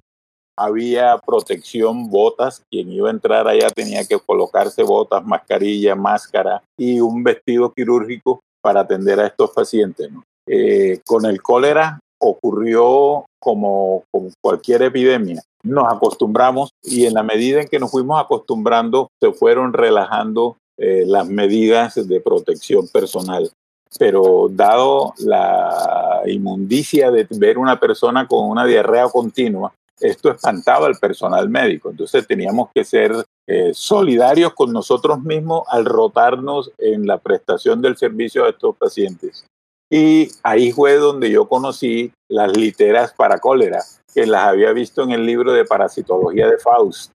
había 0.59 1.17
protección, 1.25 2.09
botas. 2.09 2.63
Quien 2.69 2.91
iba 2.91 3.07
a 3.07 3.11
entrar 3.11 3.47
allá 3.47 3.69
tenía 3.69 4.03
que 4.03 4.19
colocarse 4.19 4.83
botas, 4.83 5.25
mascarilla, 5.25 5.95
máscara 5.95 6.61
y 6.77 6.99
un 6.99 7.23
vestido 7.23 7.71
quirúrgico 7.71 8.41
para 8.61 8.81
atender 8.81 9.21
a 9.21 9.27
estos 9.27 9.51
pacientes. 9.51 10.09
Eh, 10.45 10.99
con 11.05 11.25
el 11.25 11.41
cólera 11.41 11.99
ocurrió 12.19 13.25
como, 13.39 14.03
con 14.11 14.31
cualquier 14.41 14.83
epidemia. 14.83 15.41
Nos 15.63 15.91
acostumbramos 15.91 16.71
y 16.83 17.05
en 17.05 17.13
la 17.13 17.23
medida 17.23 17.61
en 17.61 17.67
que 17.67 17.79
nos 17.79 17.91
fuimos 17.91 18.21
acostumbrando, 18.21 19.09
se 19.21 19.31
fueron 19.31 19.73
relajando 19.73 20.57
eh, 20.77 21.03
las 21.05 21.27
medidas 21.27 21.95
de 22.07 22.21
protección 22.21 22.87
personal. 22.87 23.49
Pero 23.97 24.47
dado 24.51 25.13
la 25.17 26.21
inmundicia 26.27 27.09
de 27.09 27.27
ver 27.31 27.57
una 27.57 27.79
persona 27.79 28.27
con 28.27 28.47
una 28.47 28.65
diarrea 28.65 29.09
continua, 29.09 29.73
esto 29.99 30.31
espantaba 30.31 30.87
al 30.87 30.97
personal 30.97 31.49
médico. 31.49 31.89
Entonces 31.89 32.25
teníamos 32.27 32.69
que 32.73 32.83
ser 32.83 33.13
eh, 33.47 33.71
solidarios 33.73 34.53
con 34.53 34.71
nosotros 34.71 35.21
mismos 35.21 35.63
al 35.67 35.85
rotarnos 35.85 36.71
en 36.77 37.07
la 37.07 37.17
prestación 37.17 37.81
del 37.81 37.97
servicio 37.97 38.45
a 38.45 38.49
estos 38.49 38.75
pacientes. 38.77 39.45
Y 39.91 40.29
ahí 40.43 40.71
fue 40.71 40.95
donde 40.95 41.31
yo 41.31 41.47
conocí 41.47 42.11
las 42.29 42.55
literas 42.55 43.13
para 43.13 43.39
cólera, 43.39 43.83
que 44.13 44.27
las 44.27 44.43
había 44.43 44.71
visto 44.71 45.03
en 45.03 45.11
el 45.11 45.25
libro 45.25 45.51
de 45.51 45.65
parasitología 45.65 46.47
de 46.47 46.59
Faust, 46.59 47.11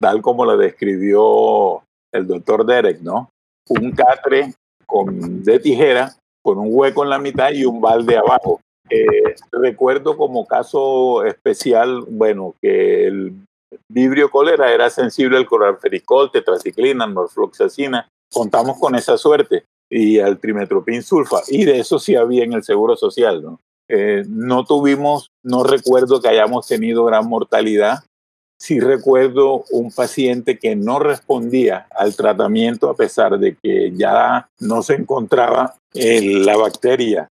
tal 0.00 0.22
como 0.22 0.44
lo 0.46 0.56
describió 0.56 1.82
el 2.12 2.26
doctor 2.26 2.64
Derek, 2.64 3.00
¿no? 3.00 3.30
Un 3.68 3.92
catre 3.92 4.54
con, 4.86 5.42
de 5.42 5.58
tijera 5.58 6.14
con 6.42 6.58
un 6.58 6.68
hueco 6.70 7.02
en 7.02 7.10
la 7.10 7.18
mitad 7.18 7.50
y 7.52 7.64
un 7.64 7.80
balde 7.80 8.16
abajo. 8.16 8.60
Eh, 8.90 9.34
recuerdo 9.50 10.16
como 10.16 10.46
caso 10.46 11.24
especial, 11.24 12.04
bueno, 12.06 12.54
que 12.60 13.06
el 13.06 13.32
vibrio 13.90 14.30
cólera 14.30 14.72
era 14.72 14.90
sensible 14.90 15.38
al 15.38 15.46
cloralfericol, 15.46 16.30
tetraciclina, 16.30 17.06
norfloxacina. 17.06 18.08
Contamos 18.30 18.78
con 18.78 18.94
esa 18.94 19.16
suerte 19.16 19.64
y 19.96 20.18
al 20.18 20.38
trimetropin 20.40 21.02
sulfa. 21.02 21.38
Y 21.48 21.64
de 21.64 21.78
eso 21.78 22.00
sí 22.00 22.16
había 22.16 22.42
en 22.42 22.52
el 22.52 22.64
Seguro 22.64 22.96
Social, 22.96 23.42
¿no? 23.42 23.60
Eh, 23.88 24.24
no 24.28 24.64
tuvimos, 24.64 25.30
no 25.44 25.62
recuerdo 25.62 26.20
que 26.20 26.28
hayamos 26.28 26.66
tenido 26.66 27.04
gran 27.04 27.28
mortalidad. 27.28 27.98
Sí 28.58 28.80
recuerdo 28.80 29.64
un 29.70 29.92
paciente 29.92 30.58
que 30.58 30.74
no 30.74 30.98
respondía 30.98 31.86
al 31.90 32.16
tratamiento 32.16 32.88
a 32.88 32.96
pesar 32.96 33.38
de 33.38 33.56
que 33.62 33.92
ya 33.94 34.48
no 34.58 34.82
se 34.82 34.94
encontraba 34.94 35.76
la 35.92 36.56
bacteria 36.56 37.28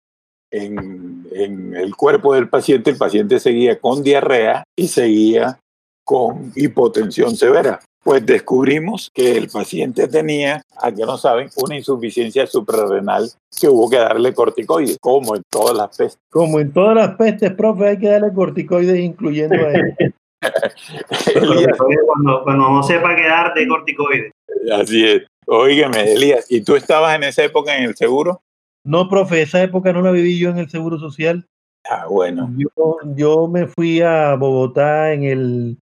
en, 0.51 1.25
el 1.73 1.95
cuerpo 1.95 2.35
del 2.35 2.49
paciente, 2.49 2.91
el 2.91 2.97
paciente 2.97 3.39
seguía 3.39 3.79
con 3.79 4.03
diarrea 4.03 4.63
y 4.77 4.89
seguía 4.89 5.59
con 6.03 6.51
hipotensión 6.55 7.35
severa. 7.35 7.79
Pues 8.03 8.25
descubrimos 8.25 9.11
que 9.13 9.37
el 9.37 9.47
paciente 9.47 10.07
tenía, 10.07 10.63
a 10.81 10.91
que 10.91 11.05
no 11.05 11.17
saben, 11.17 11.49
una 11.57 11.75
insuficiencia 11.75 12.47
suprarrenal 12.47 13.29
que 13.59 13.69
hubo 13.69 13.89
que 13.89 13.97
darle 13.97 14.33
corticoides, 14.33 14.97
como 14.99 15.35
en 15.35 15.43
todas 15.51 15.77
las 15.77 15.95
pestes. 15.95 16.19
Como 16.31 16.59
en 16.59 16.73
todas 16.73 16.95
las 16.95 17.15
pestes, 17.15 17.53
profe, 17.53 17.89
hay 17.89 17.99
que 17.99 18.09
darle 18.09 18.33
corticoides, 18.33 18.99
incluyendo 18.99 19.55
a 19.55 19.73
él. 19.73 20.13
cuando, 22.07 22.43
cuando 22.43 22.69
no 22.69 22.81
sepa 22.81 23.15
qué 23.15 23.27
dar 23.27 23.53
de 23.53 23.67
corticoides. 23.67 24.31
Así 24.73 25.05
es. 25.05 25.23
Óigame, 25.45 26.13
Elías, 26.13 26.45
¿y 26.49 26.61
tú 26.61 26.75
estabas 26.75 27.15
en 27.15 27.23
esa 27.23 27.43
época 27.43 27.77
en 27.77 27.83
el 27.83 27.95
seguro? 27.95 28.41
No, 28.83 29.09
profe, 29.09 29.41
esa 29.41 29.61
época 29.61 29.93
no 29.93 30.01
la 30.01 30.11
viví 30.11 30.39
yo 30.39 30.49
en 30.49 30.57
el 30.57 30.69
Seguro 30.69 30.97
Social. 30.97 31.45
Ah, 31.89 32.05
bueno. 32.09 32.51
Yo, 32.57 32.97
yo 33.15 33.47
me 33.47 33.67
fui 33.67 34.01
a 34.01 34.35
Bogotá 34.35 35.13
en 35.13 35.23
el, 35.23 35.77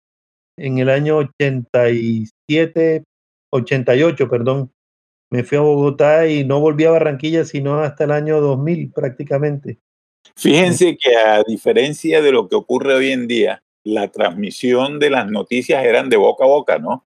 en 0.57 0.79
el 0.79 0.89
año 0.89 1.19
87, 1.19 3.05
88, 3.51 4.29
perdón. 4.29 4.73
Me 5.31 5.43
fui 5.43 5.59
a 5.59 5.63
Bogotá 5.63 6.29
y 6.29 6.45
no 6.45 6.61
volví 6.61 6.85
a 6.85 6.93
Barranquilla 6.93 7.45
sino 7.45 7.81
hasta 7.81 8.05
el 8.05 8.13
año 8.13 8.41
2000 8.41 8.93
prácticamente. 8.93 9.79
Fíjense 10.37 10.97
que 10.97 11.17
a 11.17 11.43
diferencia 11.43 12.23
de 12.23 12.33
lo 12.33 12.49
que 12.49 12.57
ocurre 12.57 12.95
hoy 12.95 13.11
en 13.11 13.27
día, 13.27 13.63
la 13.85 14.09
transmisión 14.09 14.99
de 14.99 15.11
las 15.11 15.31
noticias 15.31 15.85
eran 15.85 16.09
de 16.11 16.17
boca 16.17 16.45
a 16.45 16.49
boca, 16.49 16.79
¿no? 16.79 17.07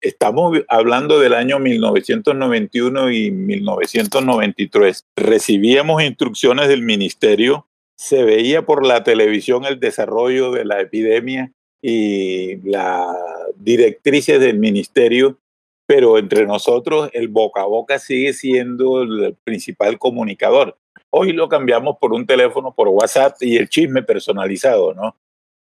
Estamos 0.00 0.58
hablando 0.68 1.20
del 1.20 1.34
año 1.34 1.58
1991 1.58 3.10
y 3.10 3.30
1993. 3.30 5.04
Recibíamos 5.16 6.02
instrucciones 6.02 6.68
del 6.68 6.82
ministerio, 6.82 7.66
se 7.98 8.24
veía 8.24 8.64
por 8.64 8.86
la 8.86 9.04
televisión 9.04 9.66
el 9.66 9.78
desarrollo 9.78 10.52
de 10.52 10.64
la 10.64 10.80
epidemia 10.80 11.52
y 11.82 12.56
las 12.68 13.16
directrices 13.56 14.40
del 14.40 14.58
ministerio, 14.58 15.38
pero 15.86 16.18
entre 16.18 16.46
nosotros 16.46 17.10
el 17.12 17.28
boca 17.28 17.62
a 17.62 17.66
boca 17.66 17.98
sigue 17.98 18.32
siendo 18.32 19.02
el 19.02 19.36
principal 19.42 19.98
comunicador. 19.98 20.76
Hoy 21.10 21.32
lo 21.32 21.48
cambiamos 21.48 21.96
por 21.98 22.12
un 22.12 22.26
teléfono, 22.26 22.72
por 22.72 22.88
WhatsApp 22.88 23.36
y 23.40 23.56
el 23.56 23.68
chisme 23.68 24.02
personalizado, 24.02 24.94
¿no? 24.94 25.16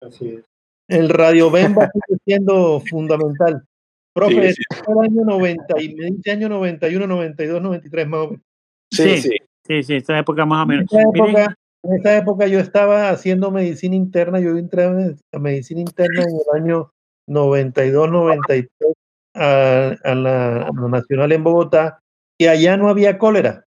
Así 0.01 0.29
es. 0.29 0.43
El 0.87 1.09
radio 1.09 1.49
Bemba 1.49 1.89
sigue 1.91 2.19
siendo 2.25 2.81
fundamental. 2.81 3.63
Profe, 4.13 4.53
sí, 4.53 4.61
el 4.87 5.09
año 5.09 5.23
90, 5.23 5.81
y 5.81 5.95
me 5.95 6.05
dice 6.07 6.31
año 6.31 6.49
91, 6.49 7.07
92, 7.07 7.61
93 7.61 8.07
más 8.07 8.19
o 8.19 8.27
menos. 8.31 8.41
Sí, 8.91 9.17
sí, 9.21 9.37
sí, 9.65 9.83
sí, 9.83 9.95
esa 9.95 10.19
época 10.19 10.45
más 10.45 10.65
o 10.65 10.67
menos. 10.67 10.91
En 10.91 10.99
esa 10.99 11.09
época, 11.09 11.57
en 11.83 11.93
esa 11.93 12.17
época 12.17 12.47
yo 12.47 12.59
estaba 12.59 13.09
haciendo 13.09 13.51
medicina 13.51 13.95
interna, 13.95 14.39
yo 14.39 14.57
entré 14.57 14.85
a 14.85 15.39
medicina 15.39 15.81
interna 15.81 16.23
en 16.23 16.29
el 16.29 16.61
año 16.61 16.91
92, 17.27 18.11
93 18.11 18.93
a, 19.33 19.95
a, 20.03 20.15
la, 20.15 20.63
a 20.63 20.71
la 20.73 20.87
Nacional 20.89 21.31
en 21.31 21.43
Bogotá, 21.43 21.99
y 22.37 22.47
allá 22.47 22.77
no 22.77 22.89
había 22.89 23.17
cólera. 23.17 23.65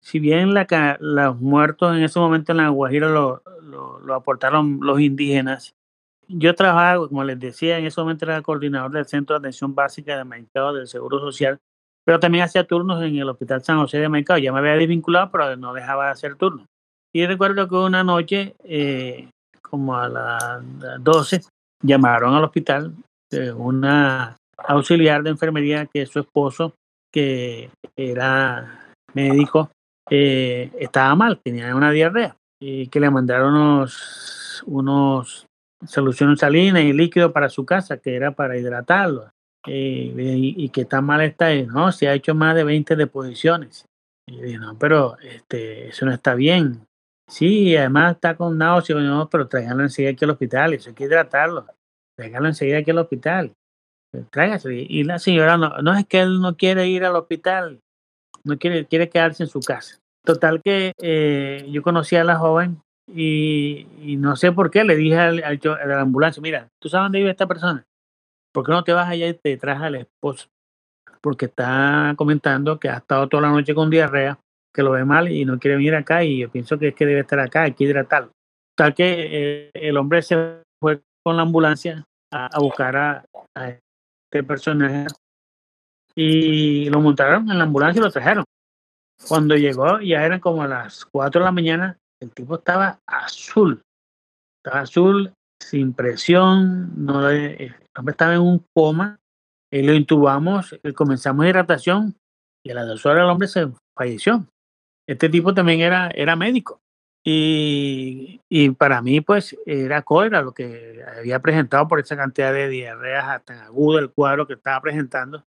Si 0.00 0.18
bien 0.20 0.54
la, 0.54 0.96
los 1.00 1.40
muertos 1.40 1.96
en 1.96 2.02
ese 2.02 2.18
momento 2.18 2.52
en 2.52 2.58
la 2.58 2.68
Guajira 2.68 3.08
lo 3.08 3.42
aportaron 4.14 4.78
los 4.80 5.00
indígenas, 5.00 5.74
yo 6.28 6.54
trabajaba, 6.54 7.08
como 7.08 7.24
les 7.24 7.38
decía, 7.38 7.78
en 7.78 7.86
ese 7.86 8.00
momento 8.00 8.24
era 8.24 8.42
coordinador 8.42 8.90
del 8.90 9.06
Centro 9.06 9.34
de 9.34 9.40
Atención 9.40 9.74
Básica 9.74 10.16
de 10.16 10.24
Mercado 10.24 10.74
del 10.74 10.88
Seguro 10.88 11.20
Social, 11.20 11.60
pero 12.04 12.20
también 12.20 12.44
hacía 12.44 12.66
turnos 12.66 13.02
en 13.02 13.16
el 13.16 13.28
Hospital 13.28 13.62
San 13.62 13.78
José 13.78 13.98
de 13.98 14.08
Mercado. 14.08 14.38
Ya 14.38 14.52
me 14.52 14.58
había 14.58 14.72
desvinculado, 14.72 15.30
pero 15.30 15.56
no 15.56 15.72
dejaba 15.72 16.06
de 16.06 16.12
hacer 16.12 16.36
turnos. 16.36 16.66
Y 17.16 17.24
recuerdo 17.24 17.66
que 17.66 17.76
una 17.76 18.04
noche, 18.04 18.56
eh, 18.62 19.30
como 19.62 19.96
a 19.96 20.06
las 20.06 21.02
12, 21.02 21.40
llamaron 21.82 22.34
al 22.34 22.44
hospital 22.44 22.92
de 23.32 23.52
una 23.54 24.36
auxiliar 24.58 25.22
de 25.22 25.30
enfermería 25.30 25.86
que 25.86 26.04
su 26.04 26.20
esposo, 26.20 26.74
que 27.10 27.70
era 27.96 28.92
médico, 29.14 29.70
eh, 30.10 30.70
estaba 30.78 31.14
mal, 31.14 31.40
tenía 31.42 31.74
una 31.74 31.90
diarrea 31.90 32.36
y 32.60 32.88
que 32.88 33.00
le 33.00 33.08
mandaron 33.08 33.88
unos, 34.66 35.46
soluciones 35.86 36.38
salinas 36.38 36.82
y 36.82 36.92
líquido 36.92 37.32
para 37.32 37.48
su 37.48 37.64
casa, 37.64 37.96
que 37.96 38.14
era 38.14 38.32
para 38.32 38.58
hidratarlo. 38.58 39.30
Eh, 39.66 40.12
y, 40.14 40.68
que 40.68 40.84
tan 40.84 41.06
mal 41.06 41.22
está, 41.22 41.54
no, 41.64 41.90
se 41.92 42.08
ha 42.08 42.14
hecho 42.14 42.34
más 42.34 42.54
de 42.54 42.64
20 42.64 42.94
deposiciones. 42.94 43.86
Y 44.28 44.38
dije, 44.38 44.58
no, 44.58 44.76
pero 44.78 45.16
este, 45.20 45.88
eso 45.88 46.04
no 46.04 46.12
está 46.12 46.34
bien. 46.34 46.86
Sí, 47.28 47.76
además 47.76 48.14
está 48.14 48.36
con 48.36 48.56
náuseas, 48.56 49.00
no, 49.00 49.28
pero 49.28 49.48
tráiganlo 49.48 49.82
enseguida 49.82 50.12
aquí 50.12 50.24
al 50.24 50.30
hospital, 50.30 50.74
eso 50.74 50.90
hay 50.90 50.94
que 50.94 51.04
hidratarlo. 51.04 51.66
Tráiganlo 52.16 52.48
enseguida 52.48 52.78
aquí 52.78 52.90
al 52.90 52.98
hospital. 52.98 53.52
Tráigase. 54.30 54.74
Y 54.74 55.04
la 55.04 55.18
señora, 55.18 55.56
no, 55.56 55.94
es 55.94 56.06
que 56.06 56.20
él 56.20 56.40
no 56.40 56.56
quiere 56.56 56.86
ir 56.88 57.04
al 57.04 57.16
hospital, 57.16 57.80
no 58.44 58.56
quiere, 58.58 58.86
quiere 58.86 59.08
quedarse 59.08 59.42
en 59.42 59.48
su 59.48 59.60
casa. 59.60 59.98
Total 60.24 60.62
que 60.62 60.92
eh, 61.00 61.66
yo 61.70 61.82
conocí 61.82 62.16
a 62.16 62.24
la 62.24 62.36
joven 62.36 62.82
y, 63.06 63.86
no 64.18 64.36
sé 64.36 64.52
por 64.52 64.70
qué 64.70 64.84
le 64.84 64.96
dije 64.96 65.18
al, 65.18 65.42
al, 65.44 65.92
ambulancia, 65.92 66.40
mira, 66.40 66.68
¿tú 66.80 66.88
sabes 66.88 67.04
dónde 67.04 67.18
vive 67.18 67.30
esta 67.30 67.46
persona? 67.46 67.86
¿Por 68.52 68.64
qué 68.64 68.72
no 68.72 68.82
te 68.84 68.92
vas 68.92 69.08
allá 69.08 69.28
y 69.28 69.34
te 69.34 69.56
traes 69.56 69.80
al 69.80 69.96
esposo? 69.96 70.48
Porque 71.20 71.46
está 71.46 72.14
comentando 72.16 72.80
que 72.80 72.88
ha 72.88 72.96
estado 72.96 73.28
toda 73.28 73.42
la 73.42 73.50
noche 73.50 73.74
con 73.74 73.90
diarrea, 73.90 74.38
que 74.76 74.82
lo 74.82 74.90
ve 74.90 75.06
mal 75.06 75.32
y 75.32 75.46
no 75.46 75.58
quiere 75.58 75.78
venir 75.78 75.94
acá 75.94 76.22
y 76.22 76.40
yo 76.40 76.50
pienso 76.50 76.78
que 76.78 76.88
es 76.88 76.94
que 76.94 77.06
debe 77.06 77.20
estar 77.20 77.40
acá, 77.40 77.62
hay 77.62 77.72
que 77.72 77.84
hidratarlo. 77.84 78.30
Tal 78.76 78.94
que 78.94 79.14
eh, 79.30 79.70
el 79.72 79.96
hombre 79.96 80.20
se 80.20 80.62
fue 80.78 81.00
con 81.24 81.36
la 81.36 81.42
ambulancia 81.42 82.04
a, 82.30 82.58
buscar 82.60 82.96
a, 82.96 83.24
este 83.56 84.44
personaje 84.44 85.06
y 86.14 86.90
lo 86.90 87.00
montaron 87.00 87.50
en 87.50 87.56
la 87.56 87.64
ambulancia 87.64 88.00
y 88.00 88.04
lo 88.04 88.10
trajeron. 88.10 88.44
Cuando 89.26 89.56
llegó, 89.56 89.98
ya 90.00 90.22
eran 90.24 90.40
como 90.40 90.62
a 90.62 90.68
las 90.68 91.06
4 91.06 91.40
de 91.40 91.44
la 91.44 91.52
mañana, 91.52 91.96
el 92.20 92.30
tipo 92.32 92.56
estaba 92.56 92.98
azul. 93.06 93.80
Estaba 94.62 94.82
azul, 94.82 95.32
sin 95.58 95.94
presión, 95.94 96.92
el 96.98 97.74
hombre 97.96 98.12
estaba 98.12 98.34
en 98.34 98.40
un 98.40 98.62
coma. 98.74 99.18
Y 99.72 99.82
lo 99.82 99.94
intubamos, 99.94 100.78
comenzamos 100.94 101.46
hidratación 101.46 102.14
y 102.64 102.70
a 102.70 102.74
las 102.74 102.86
dos 102.86 103.06
horas 103.06 103.24
el 103.24 103.30
hombre 103.30 103.48
se 103.48 103.68
falleció. 103.96 104.46
Este 105.08 105.28
tipo 105.28 105.54
también 105.54 105.80
era, 105.80 106.10
era 106.14 106.36
médico. 106.36 106.80
Y, 107.24 108.40
y, 108.48 108.70
para 108.70 109.02
mí, 109.02 109.20
pues, 109.20 109.56
era 109.66 110.02
cólera 110.02 110.42
lo 110.42 110.52
que 110.52 111.04
había 111.18 111.40
presentado 111.40 111.88
por 111.88 111.98
esa 111.98 112.16
cantidad 112.16 112.52
de 112.52 112.68
diarreas 112.68 113.44
tan 113.44 113.58
agudo 113.58 113.98
el 113.98 114.10
cuadro 114.10 114.46
que 114.46 114.54
estaba 114.54 114.80
presentando. 114.80 115.44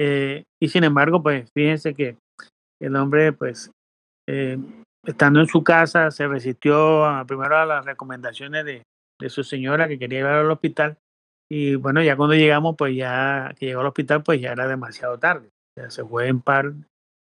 Eh, 0.00 0.44
y 0.60 0.68
sin 0.68 0.82
embargo, 0.82 1.22
pues, 1.22 1.50
fíjense 1.52 1.94
que 1.94 2.16
el 2.80 2.96
hombre, 2.96 3.32
pues, 3.32 3.70
eh, 4.26 4.58
estando 5.04 5.40
en 5.40 5.46
su 5.46 5.62
casa, 5.62 6.10
se 6.10 6.26
resistió 6.26 7.04
a, 7.04 7.26
primero 7.26 7.58
a 7.58 7.66
las 7.66 7.84
recomendaciones 7.84 8.64
de, 8.64 8.82
de 9.20 9.30
su 9.30 9.44
señora 9.44 9.88
que 9.88 9.98
quería 9.98 10.20
llevar 10.20 10.34
al 10.36 10.50
hospital. 10.50 10.96
Y 11.50 11.74
bueno, 11.74 12.02
ya 12.02 12.16
cuando 12.16 12.34
llegamos, 12.34 12.76
pues 12.76 12.96
ya 12.96 13.54
que 13.58 13.66
llegó 13.66 13.80
al 13.80 13.88
hospital, 13.88 14.22
pues 14.22 14.40
ya 14.40 14.52
era 14.52 14.66
demasiado 14.66 15.18
tarde. 15.18 15.50
Ya 15.78 15.90
se 15.90 16.04
fue 16.04 16.28
en 16.28 16.40
par, 16.40 16.72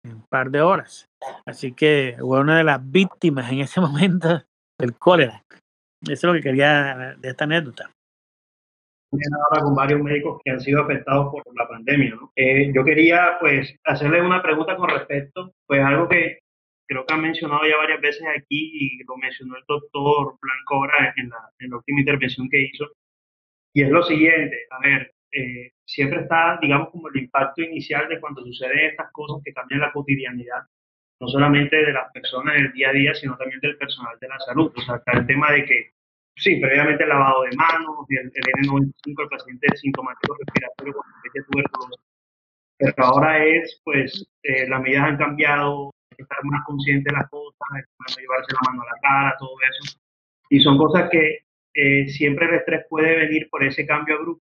en 0.05 0.23
par 0.23 0.51
de 0.51 0.61
horas. 0.61 1.09
Así 1.47 1.73
que 1.73 2.17
fue 2.19 2.41
una 2.41 2.59
de 2.59 2.65
las 2.65 2.81
víctimas 2.91 3.51
en 3.51 3.61
ese 3.61 3.81
momento 3.81 4.43
del 4.79 4.95
cólera. 4.97 5.45
Eso 6.03 6.13
es 6.13 6.25
lo 6.25 6.33
que 6.35 6.41
quería 6.41 7.17
de 7.19 7.29
esta 7.29 7.45
anécdota 7.45 7.91
ahora 9.51 9.63
con 9.63 9.75
varios 9.75 10.01
médicos 10.01 10.41
que 10.45 10.51
han 10.51 10.61
sido 10.61 10.83
afectados 10.83 11.33
por 11.33 11.43
la 11.57 11.69
pandemia. 11.69 12.15
¿no? 12.15 12.33
Eh, 12.37 12.73
yo 12.75 12.85
quería 12.85 13.37
pues 13.41 13.75
hacerle 13.85 14.23
una 14.23 14.43
pregunta 14.43 14.77
con 14.77 14.89
respecto, 14.89 15.53
pues 15.67 15.81
algo 15.81 16.09
que 16.09 16.39
creo 16.89 17.07
que 17.07 17.15
han 17.15 17.23
mencionado 17.23 17.63
ya 17.67 17.77
varias 17.77 18.01
veces 18.01 18.23
aquí 18.29 18.71
y 18.75 19.05
lo 19.05 19.17
mencionó 19.17 19.57
el 19.57 19.65
doctor 19.67 20.37
Blanco 20.41 20.75
ahora 20.75 21.13
en 21.17 21.29
la, 21.29 21.51
en 21.59 21.71
la 21.71 21.77
última 21.77 22.01
intervención 22.01 22.49
que 22.51 22.63
hizo, 22.63 22.87
y 23.75 23.83
es 23.83 23.91
lo 23.91 24.03
siguiente, 24.03 24.67
a 24.71 24.81
ver, 24.81 25.13
eh, 25.33 25.73
siempre 25.85 26.21
está, 26.21 26.59
digamos, 26.61 26.91
como 26.91 27.09
el 27.09 27.17
impacto 27.17 27.63
inicial 27.63 28.09
de 28.09 28.21
cuando 28.21 28.43
suceden 28.45 28.91
estas 28.91 29.11
cosas 29.13 29.43
que 29.45 29.53
cambian 29.53 29.81
la 29.81 29.93
cotidianidad, 29.93 30.63
no 31.21 31.29
solamente 31.29 31.77
de 31.77 31.93
las 31.93 32.11
personas 32.13 32.55
del 32.55 32.73
día 32.73 32.91
a 32.91 32.93
día, 32.93 33.15
sino 33.15 33.37
también 33.37 33.61
del 33.61 33.77
personal 33.79 34.19
de 34.21 34.29
la 34.29 34.39
salud. 34.41 34.73
O 34.77 34.81
sea, 34.81 34.97
está 34.97 35.13
el 35.13 35.27
tema 35.27 35.53
de 35.53 35.65
que 35.65 35.93
Sí, 36.37 36.57
previamente 36.57 37.03
el 37.03 37.11
lavado 37.11 37.43
de 37.43 37.57
manos, 37.57 38.07
el, 38.09 38.33
el 38.35 38.67
N95, 38.67 39.23
el 39.23 39.29
paciente 39.29 39.77
sintomático 39.77 40.35
respiratorio 40.39 40.95
con 40.95 41.05
tuberculosis. 41.51 42.05
Pero 42.79 42.95
ahora 43.05 43.45
es, 43.45 43.81
pues, 43.85 44.27
eh, 44.43 44.67
las 44.69 44.81
medidas 44.81 45.05
han 45.05 45.19
cambiado, 45.19 45.91
estar 46.17 46.39
más 46.45 46.65
consciente 46.67 47.11
de 47.11 47.17
las 47.19 47.29
cosas, 47.31 47.59
llevarse 48.19 48.53
la 48.55 48.71
mano 48.71 48.83
a 48.83 48.87
la 48.87 49.01
cara, 49.01 49.37
todo 49.39 49.55
eso. 49.71 49.99
Y 50.51 50.61
son 50.61 50.79
cosas 50.79 51.09
que 51.11 51.45
eh, 51.75 52.09
siempre 52.09 52.47
el 52.47 52.55
estrés 52.55 52.87
puede 52.89 53.17
venir 53.17 53.49
por 53.51 53.63
ese 53.63 53.87
cambio 53.87 54.17
abrupto. 54.17 54.45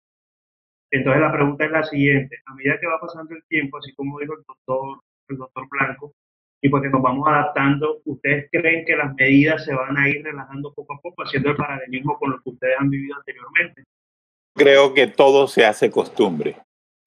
Entonces 0.91 1.21
la 1.21 1.31
pregunta 1.31 1.65
es 1.65 1.71
la 1.71 1.83
siguiente, 1.83 2.37
a 2.45 2.53
medida 2.53 2.77
que 2.79 2.87
va 2.87 2.99
pasando 2.99 3.33
el 3.33 3.43
tiempo, 3.47 3.77
así 3.77 3.93
como 3.93 4.19
dijo 4.19 4.33
el 4.33 4.43
doctor, 4.45 4.99
el 5.29 5.37
doctor 5.37 5.67
Blanco, 5.69 6.13
y 6.61 6.69
porque 6.69 6.89
nos 6.89 7.01
vamos 7.01 7.27
adaptando, 7.27 8.01
¿ustedes 8.05 8.47
creen 8.51 8.85
que 8.85 8.95
las 8.95 9.15
medidas 9.15 9.63
se 9.65 9.73
van 9.73 9.97
a 9.97 10.09
ir 10.09 10.23
relajando 10.23 10.73
poco 10.73 10.93
a 10.93 10.99
poco, 11.01 11.23
haciendo 11.23 11.49
el 11.49 11.55
paralelismo 11.55 12.19
con 12.19 12.31
lo 12.31 12.41
que 12.41 12.49
ustedes 12.49 12.75
han 12.77 12.89
vivido 12.89 13.15
anteriormente? 13.15 13.83
Creo 14.53 14.93
que 14.93 15.07
todo 15.07 15.47
se 15.47 15.65
hace 15.65 15.89
costumbre. 15.89 16.57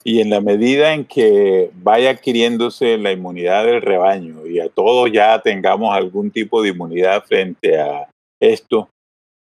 Y 0.03 0.21
en 0.21 0.31
la 0.31 0.41
medida 0.41 0.93
en 0.93 1.05
que 1.05 1.71
vaya 1.75 2.11
adquiriéndose 2.11 2.99
la 2.99 3.13
inmunidad 3.13 3.65
del 3.65 3.81
rebaño 3.81 4.47
y 4.47 4.61
a 4.61 4.69
todos 4.69 5.11
ya 5.13 5.41
tengamos 5.41 5.95
algún 5.95 6.31
tipo 6.31 6.63
de 6.63 6.71
inmunidad 6.71 7.25
frente 7.25 7.81
a 7.81 8.09
esto 8.41 8.89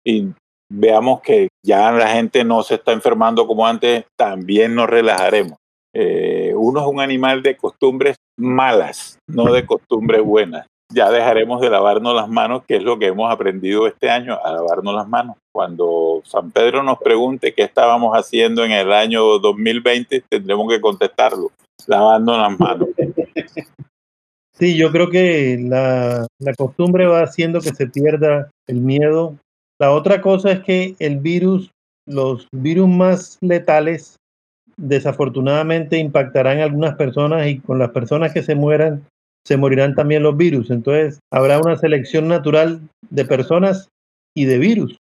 y 0.05 0.27
veamos 0.74 1.21
que 1.21 1.49
ya 1.63 1.91
la 1.91 2.07
gente 2.07 2.43
no 2.43 2.63
se 2.63 2.76
está 2.76 2.91
enfermando 2.93 3.45
como 3.45 3.67
antes, 3.67 4.05
también 4.17 4.74
nos 4.74 4.89
relajaremos. 4.89 5.57
Eh, 5.95 6.53
uno 6.55 6.82
es 6.82 6.88
un 6.88 6.99
animal 6.99 7.43
de 7.43 7.55
costumbres 7.55 8.15
malas, 8.39 9.19
no 9.28 9.53
de 9.53 9.65
costumbres 9.65 10.24
buenas. 10.24 10.65
Ya 10.91 11.11
dejaremos 11.11 11.61
de 11.61 11.69
lavarnos 11.69 12.15
las 12.15 12.28
manos, 12.28 12.63
que 12.67 12.76
es 12.76 12.84
lo 12.84 12.97
que 12.97 13.07
hemos 13.07 13.32
aprendido 13.32 13.88
este 13.88 14.09
año, 14.09 14.38
a 14.43 14.51
lavarnos 14.51 14.95
las 14.95 15.07
manos. 15.07 15.38
Cuando 15.51 16.21
San 16.24 16.51
Pedro 16.51 16.82
nos 16.84 16.97
pregunte 16.97 17.53
qué 17.53 17.63
estábamos 17.63 18.15
haciendo 18.15 18.63
en 18.63 18.71
el 18.71 18.91
año 18.91 19.39
2020, 19.39 20.24
tendremos 20.28 20.67
que 20.69 20.82
contestarlo, 20.82 21.51
lavando 21.88 22.38
las 22.38 22.59
manos. 22.59 22.89
Sí, 24.55 24.78
yo 24.78 24.91
creo 24.91 25.09
que 25.09 25.57
la, 25.59 26.28
la 26.39 26.53
costumbre 26.53 27.07
va 27.07 27.24
haciendo 27.24 27.59
que 27.59 27.74
se 27.74 27.88
pierda 27.88 28.51
el 28.67 28.82
miedo. 28.82 29.36
La 29.80 29.91
otra 29.91 30.21
cosa 30.21 30.51
es 30.51 30.59
que 30.61 30.95
el 30.99 31.19
virus, 31.19 31.71
los 32.07 32.47
virus 32.51 32.88
más 32.88 33.38
letales 33.41 34.17
desafortunadamente 34.78 35.97
impactarán 35.97 36.59
a 36.59 36.63
algunas 36.63 36.95
personas 36.95 37.47
y 37.47 37.59
con 37.59 37.80
las 37.80 37.91
personas 37.91 38.34
que 38.34 38.43
se 38.43 38.55
mueran 38.55 39.05
se 39.45 39.57
morirán 39.57 39.93
también 39.95 40.24
los 40.24 40.38
virus. 40.38 40.71
Entonces 40.71 41.19
habrá 41.32 41.59
una 41.59 41.78
selección 41.78 42.28
natural 42.28 42.82
de 43.09 43.26
personas 43.26 43.89
y 44.36 44.45
de 44.45 44.57
virus. 44.57 44.97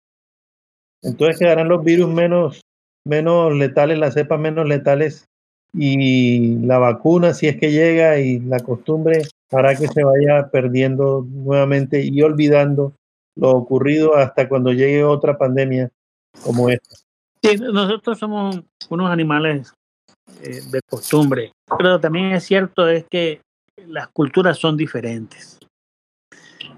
Entonces 1.03 1.39
quedarán 1.39 1.69
los 1.69 1.85
virus 1.85 2.13
menos, 2.13 2.61
menos 3.05 3.55
letales, 3.55 3.99
las 3.99 4.15
cepas 4.15 4.39
menos 4.39 4.69
letales 4.69 5.25
y 5.73 6.57
la 6.59 6.79
vacuna, 6.79 7.35
si 7.35 7.49
es 7.49 7.57
que 7.57 7.71
llega, 7.71 8.19
y 8.19 8.41
la 8.41 8.61
costumbre 8.61 9.23
hará 9.51 9.75
que 9.75 9.89
se 9.89 10.05
vaya 10.05 10.49
perdiendo 10.51 11.27
nuevamente 11.29 12.03
y 12.03 12.23
olvidando 12.23 12.93
lo 13.37 13.51
ocurrido 13.51 14.17
hasta 14.17 14.49
cuando 14.49 14.73
llegue 14.73 15.05
otra 15.05 15.37
pandemia 15.37 15.91
como 16.43 16.69
esta. 16.69 16.97
Sí, 17.43 17.57
nosotros 17.57 18.19
somos 18.19 18.61
unos 18.89 19.11
animales 19.11 19.73
eh, 20.43 20.61
de 20.71 20.81
costumbre, 20.89 21.53
pero 21.79 22.01
también 22.01 22.33
es 22.33 22.45
cierto 22.45 22.89
es 22.89 23.05
que 23.09 23.41
las 23.87 24.09
culturas 24.09 24.59
son 24.59 24.77
diferentes. 24.77 25.59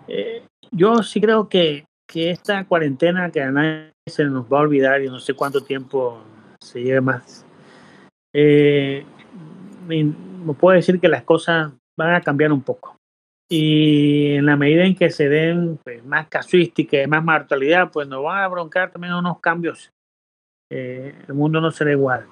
Eh, 0.09 0.43
yo 0.71 1.03
sí 1.03 1.21
creo 1.21 1.49
que, 1.49 1.85
que 2.07 2.31
esta 2.31 2.67
cuarentena 2.67 3.31
que 3.31 3.43
a 3.43 3.51
nadie 3.51 3.93
se 4.07 4.25
nos 4.25 4.47
va 4.53 4.59
a 4.59 4.63
olvidar 4.63 5.03
y 5.03 5.07
no 5.07 5.21
sé 5.21 5.35
cuánto 5.35 5.63
tiempo 5.63 6.23
se 6.61 6.83
lleve 6.83 7.01
más, 7.01 7.47
eh, 8.35 9.05
me, 9.87 10.13
puedo 10.55 10.77
decir 10.77 11.01
que 11.01 11.09
las 11.09 11.25
cosas 11.25 11.73
van 11.97 12.15
a 12.15 12.21
cambiar 12.21 12.53
un 12.53 12.63
poco. 12.63 12.98
Y 13.51 14.35
en 14.35 14.47
la 14.47 14.57
medida 14.57 14.85
en 14.85 14.95
que 14.95 15.11
se 15.11 15.29
den 15.29 15.79
pues, 15.83 16.05
más 16.05 16.29
casuística 16.29 17.03
y 17.03 17.07
más 17.07 17.25
mortalidad, 17.25 17.91
pues 17.91 18.07
nos 18.07 18.23
van 18.23 18.43
a 18.43 18.49
broncar 18.49 18.91
también 18.91 19.15
unos 19.15 19.41
cambios 19.41 19.91
eh, 20.71 21.15
el 21.27 21.35
mundo 21.35 21.61
no 21.61 21.71
será 21.71 21.93
igual. 21.93 22.29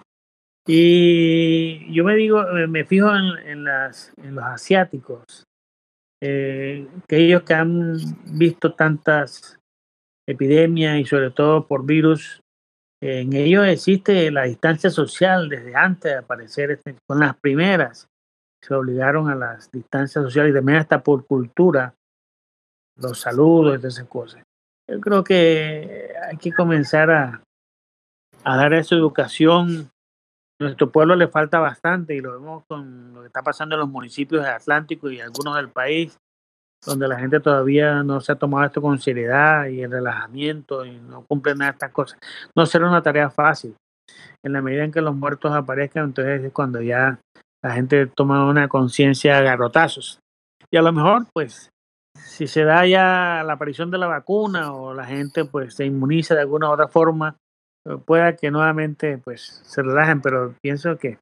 Y 0.66 1.92
yo 1.92 2.04
me 2.04 2.16
digo, 2.16 2.42
me 2.68 2.84
fijo 2.84 3.14
en, 3.14 3.64
las, 3.64 4.12
en 4.16 4.34
los 4.34 4.44
asiáticos, 4.44 5.44
eh, 6.22 6.88
que 7.08 7.16
ellos 7.18 7.42
que 7.42 7.54
han 7.54 7.96
visto 8.26 8.74
tantas 8.74 9.58
epidemias 10.28 10.98
y 10.98 11.04
sobre 11.04 11.30
todo 11.30 11.66
por 11.66 11.86
virus, 11.86 12.40
En 13.00 13.34
ellos 13.34 13.66
existe 13.66 14.30
la 14.30 14.44
distancia 14.44 14.90
social 14.90 15.48
desde 15.48 15.76
antes 15.76 16.12
de 16.12 16.18
aparecer, 16.18 16.70
este, 16.72 16.96
con 17.06 17.20
las 17.20 17.36
primeras 17.36 18.08
se 18.66 18.74
obligaron 18.74 19.30
a 19.30 19.36
las 19.36 19.70
distancias 19.70 20.24
sociales 20.24 20.50
y 20.50 20.54
también 20.54 20.78
hasta 20.78 21.02
por 21.02 21.24
cultura, 21.24 21.94
los 22.96 23.20
saludos 23.20 23.80
y 23.82 23.86
esas 23.86 24.08
cosas. 24.08 24.42
Yo 24.90 25.00
creo 25.00 25.22
que 25.22 26.12
hay 26.28 26.36
que 26.36 26.52
comenzar 26.52 27.10
a, 27.10 27.42
a 28.42 28.56
dar 28.56 28.74
esa 28.74 28.94
educación. 28.94 29.90
Nuestro 30.60 30.90
pueblo 30.90 31.14
le 31.14 31.28
falta 31.28 31.60
bastante 31.60 32.14
y 32.14 32.20
lo 32.20 32.32
vemos 32.32 32.64
con 32.66 33.14
lo 33.14 33.20
que 33.20 33.26
está 33.28 33.42
pasando 33.42 33.76
en 33.76 33.80
los 33.80 33.88
municipios 33.88 34.42
del 34.42 34.54
Atlántico 34.54 35.10
y 35.10 35.20
algunos 35.20 35.54
del 35.56 35.68
país, 35.68 36.16
donde 36.84 37.06
la 37.06 37.18
gente 37.18 37.38
todavía 37.38 38.02
no 38.02 38.20
se 38.20 38.32
ha 38.32 38.36
tomado 38.36 38.64
esto 38.64 38.82
con 38.82 38.98
seriedad 38.98 39.66
y 39.66 39.82
el 39.82 39.90
relajamiento 39.90 40.84
y 40.84 40.98
no 40.98 41.22
cumple 41.22 41.54
nada 41.54 41.70
de 41.70 41.74
estas 41.74 41.92
cosas. 41.92 42.18
No 42.56 42.66
será 42.66 42.88
una 42.88 43.02
tarea 43.02 43.30
fácil. 43.30 43.76
En 44.42 44.52
la 44.52 44.62
medida 44.62 44.84
en 44.84 44.92
que 44.92 45.00
los 45.00 45.14
muertos 45.14 45.52
aparezcan, 45.52 46.04
entonces 46.04 46.42
es 46.42 46.52
cuando 46.52 46.80
ya 46.80 47.18
la 47.62 47.72
gente 47.72 48.07
toma 48.07 48.48
una 48.48 48.68
conciencia 48.68 49.38
a 49.38 49.42
garrotazos. 49.42 50.20
Y 50.70 50.76
a 50.76 50.82
lo 50.82 50.92
mejor, 50.92 51.26
pues, 51.32 51.70
si 52.14 52.46
se 52.46 52.64
da 52.64 52.86
ya 52.86 53.42
la 53.44 53.54
aparición 53.54 53.90
de 53.90 53.98
la 53.98 54.07
vacuna 54.07 54.72
o 54.72 54.94
la 54.94 55.04
gente 55.04 55.44
pues 55.44 55.74
se 55.74 55.84
inmuniza 55.84 56.34
de 56.34 56.40
alguna 56.40 56.68
u 56.68 56.72
otra 56.72 56.88
forma, 56.88 57.36
eh, 57.86 57.96
pueda 58.04 58.36
que 58.36 58.50
nuevamente 58.50 59.18
pues 59.18 59.62
se 59.64 59.82
relajen, 59.82 60.20
pero 60.20 60.54
pienso 60.61 60.98
que 60.98 61.18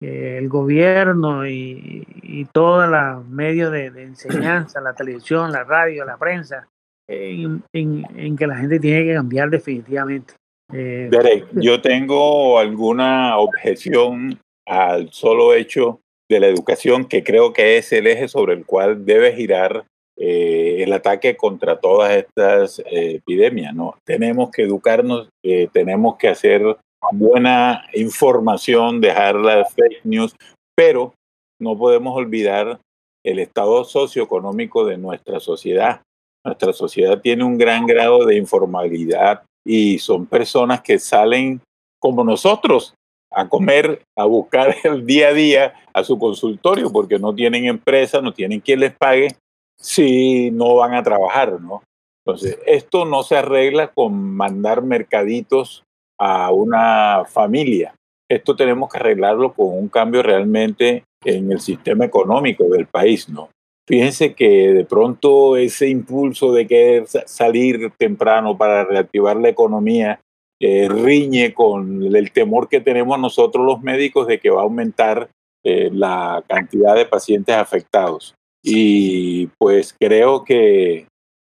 el 0.00 0.48
gobierno 0.48 1.46
y, 1.46 2.06
y 2.22 2.44
todos 2.44 2.88
los 2.88 3.26
medios 3.26 3.72
de, 3.72 3.86
enseñanza, 3.86 4.80
la 4.80 4.94
televisión, 4.94 5.50
la 5.50 5.64
radio, 5.64 6.04
la 6.04 6.16
prensa, 6.16 6.68
en, 7.08 7.64
en, 7.72 8.36
que 8.36 8.46
la 8.46 8.56
gente 8.56 8.78
tiene 8.78 9.04
que 9.04 9.14
cambiar 9.14 9.50
definitivamente. 9.50 10.34
Eh, 10.72 11.08
Derek, 11.10 11.46
yo 11.54 11.80
tengo 11.80 12.58
alguna 12.58 13.38
objeción 13.38 14.38
al 14.68 15.12
solo 15.12 15.54
hecho 15.54 16.00
de 16.30 16.40
la 16.40 16.46
educación, 16.46 17.06
que 17.06 17.24
creo 17.24 17.52
que 17.52 17.78
es 17.78 17.90
el 17.92 18.06
eje 18.06 18.28
sobre 18.28 18.52
el 18.52 18.66
cual 18.66 19.04
debe 19.06 19.34
girar 19.34 19.86
eh, 20.16 20.82
el 20.82 20.92
ataque 20.92 21.36
contra 21.36 21.80
todas 21.80 22.12
estas 22.12 22.80
eh, 22.80 23.14
epidemias. 23.16 23.74
¿no? 23.74 23.96
Tenemos 24.04 24.50
que 24.50 24.62
educarnos, 24.62 25.28
eh, 25.42 25.68
tenemos 25.72 26.16
que 26.16 26.28
hacer 26.28 26.76
buena 27.12 27.84
información, 27.94 29.00
dejar 29.00 29.36
las 29.36 29.72
fake 29.72 30.04
news, 30.04 30.36
pero 30.76 31.14
no 31.60 31.78
podemos 31.78 32.14
olvidar 32.14 32.78
el 33.24 33.38
estado 33.38 33.84
socioeconómico 33.84 34.84
de 34.84 34.98
nuestra 34.98 35.40
sociedad. 35.40 36.02
Nuestra 36.44 36.72
sociedad 36.72 37.20
tiene 37.20 37.44
un 37.44 37.56
gran 37.56 37.86
grado 37.86 38.26
de 38.26 38.36
informalidad 38.36 39.42
y 39.66 39.98
son 39.98 40.26
personas 40.26 40.82
que 40.82 40.98
salen 40.98 41.60
como 42.00 42.22
nosotros 42.22 42.94
a 43.30 43.48
comer, 43.48 44.02
a 44.16 44.24
buscar 44.24 44.74
el 44.84 45.06
día 45.06 45.28
a 45.28 45.32
día 45.32 45.74
a 45.92 46.04
su 46.04 46.18
consultorio 46.18 46.90
porque 46.90 47.18
no 47.18 47.34
tienen 47.34 47.66
empresa, 47.66 48.20
no 48.20 48.32
tienen 48.32 48.60
quien 48.60 48.80
les 48.80 48.92
pague 48.92 49.36
si 49.78 50.50
no 50.50 50.76
van 50.76 50.94
a 50.94 51.02
trabajar, 51.02 51.60
¿no? 51.60 51.82
Entonces, 52.26 52.58
esto 52.66 53.04
no 53.04 53.22
se 53.22 53.36
arregla 53.36 53.88
con 53.88 54.12
mandar 54.34 54.82
mercaditos 54.82 55.84
a 56.18 56.50
una 56.52 57.24
familia. 57.26 57.94
Esto 58.28 58.54
tenemos 58.54 58.90
que 58.90 58.98
arreglarlo 58.98 59.54
con 59.54 59.68
un 59.68 59.88
cambio 59.88 60.22
realmente 60.22 61.04
en 61.24 61.50
el 61.50 61.60
sistema 61.60 62.04
económico 62.04 62.64
del 62.64 62.86
país, 62.86 63.28
¿no? 63.28 63.48
Fíjense 63.86 64.34
que 64.34 64.74
de 64.74 64.84
pronto 64.84 65.56
ese 65.56 65.88
impulso 65.88 66.52
de 66.52 66.66
querer 66.66 67.06
salir 67.06 67.90
temprano 67.96 68.58
para 68.58 68.84
reactivar 68.84 69.38
la 69.38 69.48
economía 69.48 70.20
eh, 70.60 70.88
riñe 70.88 71.54
con 71.54 72.02
el 72.14 72.32
temor 72.32 72.68
que 72.68 72.80
tenemos 72.80 73.18
nosotros 73.18 73.64
los 73.64 73.80
médicos 73.80 74.26
de 74.26 74.40
que 74.40 74.50
va 74.50 74.60
a 74.60 74.64
aumentar 74.64 75.30
eh, 75.64 75.90
la 75.92 76.42
cantidad 76.48 76.94
de 76.94 77.06
pacientes 77.06 77.54
afectados. 77.54 78.34
Y 78.62 79.46
pues 79.58 79.94
creo 79.98 80.44
que 80.44 81.06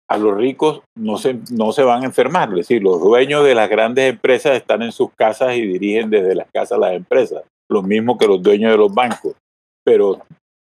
a 0.08 0.16
los 0.16 0.36
ricos 0.36 0.82
no 0.96 1.16
se, 1.16 1.38
no 1.50 1.72
se 1.72 1.82
van 1.82 2.02
a 2.02 2.06
enfermar. 2.06 2.48
Es 2.50 2.56
decir, 2.56 2.82
los 2.82 3.00
dueños 3.00 3.44
de 3.44 3.54
las 3.54 3.68
grandes 3.68 4.10
empresas 4.10 4.56
están 4.56 4.82
en 4.82 4.92
sus 4.92 5.10
casas 5.14 5.56
y 5.56 5.62
dirigen 5.62 6.10
desde 6.10 6.34
las 6.34 6.48
casas 6.52 6.78
las 6.78 6.94
empresas, 6.94 7.42
lo 7.68 7.82
mismo 7.82 8.18
que 8.18 8.26
los 8.26 8.42
dueños 8.42 8.72
de 8.72 8.78
los 8.78 8.92
bancos. 8.92 9.34
Pero 9.84 10.20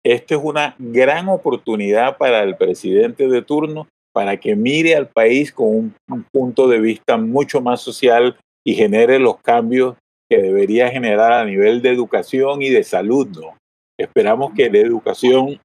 esta 0.04 0.36
es 0.36 0.42
una 0.44 0.76
gran 0.78 1.30
oportunidad 1.30 2.18
para 2.18 2.44
el 2.44 2.56
presidente 2.58 3.28
de 3.28 3.42
turno 3.42 3.88
para 4.14 4.40
que 4.40 4.56
mire 4.56 4.96
al 4.96 5.10
país 5.10 5.52
con 5.52 5.68
un, 5.68 5.96
un 6.08 6.24
punto 6.32 6.68
de 6.68 6.80
vista 6.80 7.18
mucho 7.18 7.62
más 7.62 7.82
social 7.82 8.38
y 8.66 8.76
genere 8.76 9.20
los 9.20 9.38
cambios 9.42 9.96
que 10.30 10.38
debería 10.38 10.90
generar 10.90 11.34
a 11.34 11.46
nivel 11.46 11.82
de 11.82 11.90
educación 11.90 12.62
y 12.62 12.70
de 12.70 12.84
salud. 12.84 13.28
¿no? 13.28 13.58
Esperamos 13.98 14.54
que 14.54 14.70
la 14.70 14.80
educación 14.80 15.60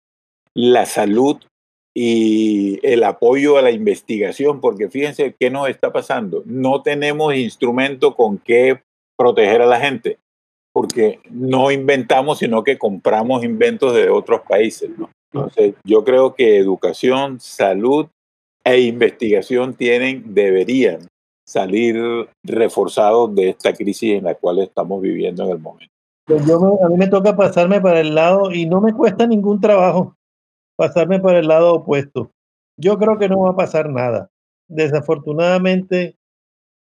la 0.59 0.87
salud 0.87 1.37
y 1.95 2.81
el 2.83 3.05
apoyo 3.05 3.59
a 3.59 3.63
la 3.63 3.71
investigación, 3.71 4.61
porque 4.61 4.89
fíjense 4.89 5.37
qué 5.39 5.51
nos 5.51 5.69
está 5.69 5.93
pasando. 5.93 6.43
No 6.47 6.83
tenemos 6.83 7.35
instrumento 7.35 8.17
con 8.17 8.39
qué 8.39 8.83
proteger 9.17 9.63
a 9.63 9.67
la 9.67 9.81
gente, 9.81 10.19
porque 10.73 11.21
no 11.31 11.71
inventamos, 11.71 12.39
sino 12.39 12.65
que 12.65 12.77
compramos 12.77 13.45
inventos 13.45 13.95
de 13.95 14.11
otros 14.11 14.41
países. 14.49 14.91
Entonces, 15.33 15.75
yo 15.85 16.05
creo 16.05 16.35
que 16.35 16.57
educación, 16.57 17.39
salud 17.39 18.09
e 18.65 18.81
investigación 18.81 19.75
tienen, 19.75 20.35
deberían 20.35 21.09
salir 21.47 21.97
reforzados 22.45 23.35
de 23.35 23.51
esta 23.51 23.73
crisis 23.73 24.19
en 24.19 24.25
la 24.25 24.35
cual 24.35 24.59
estamos 24.59 25.01
viviendo 25.01 25.45
en 25.45 25.51
el 25.51 25.59
momento. 25.59 25.95
Pues 26.27 26.45
yo 26.47 26.79
a 26.85 26.89
mí 26.89 26.97
me 26.97 27.07
toca 27.07 27.35
pasarme 27.35 27.81
para 27.81 28.01
el 28.01 28.15
lado 28.15 28.53
y 28.53 28.67
no 28.67 28.83
me 28.83 28.93
cuesta 28.93 29.27
ningún 29.27 29.61
trabajo 29.61 30.15
pasarme 30.79 31.19
por 31.19 31.35
el 31.35 31.49
lado 31.49 31.75
opuesto. 31.75 32.31
Yo 32.77 32.99
creo 32.99 33.19
que 33.19 33.29
no 33.29 33.41
va 33.41 33.51
a 33.51 33.57
pasar 33.57 33.91
nada. 33.91 34.31
Desafortunadamente, 34.69 36.17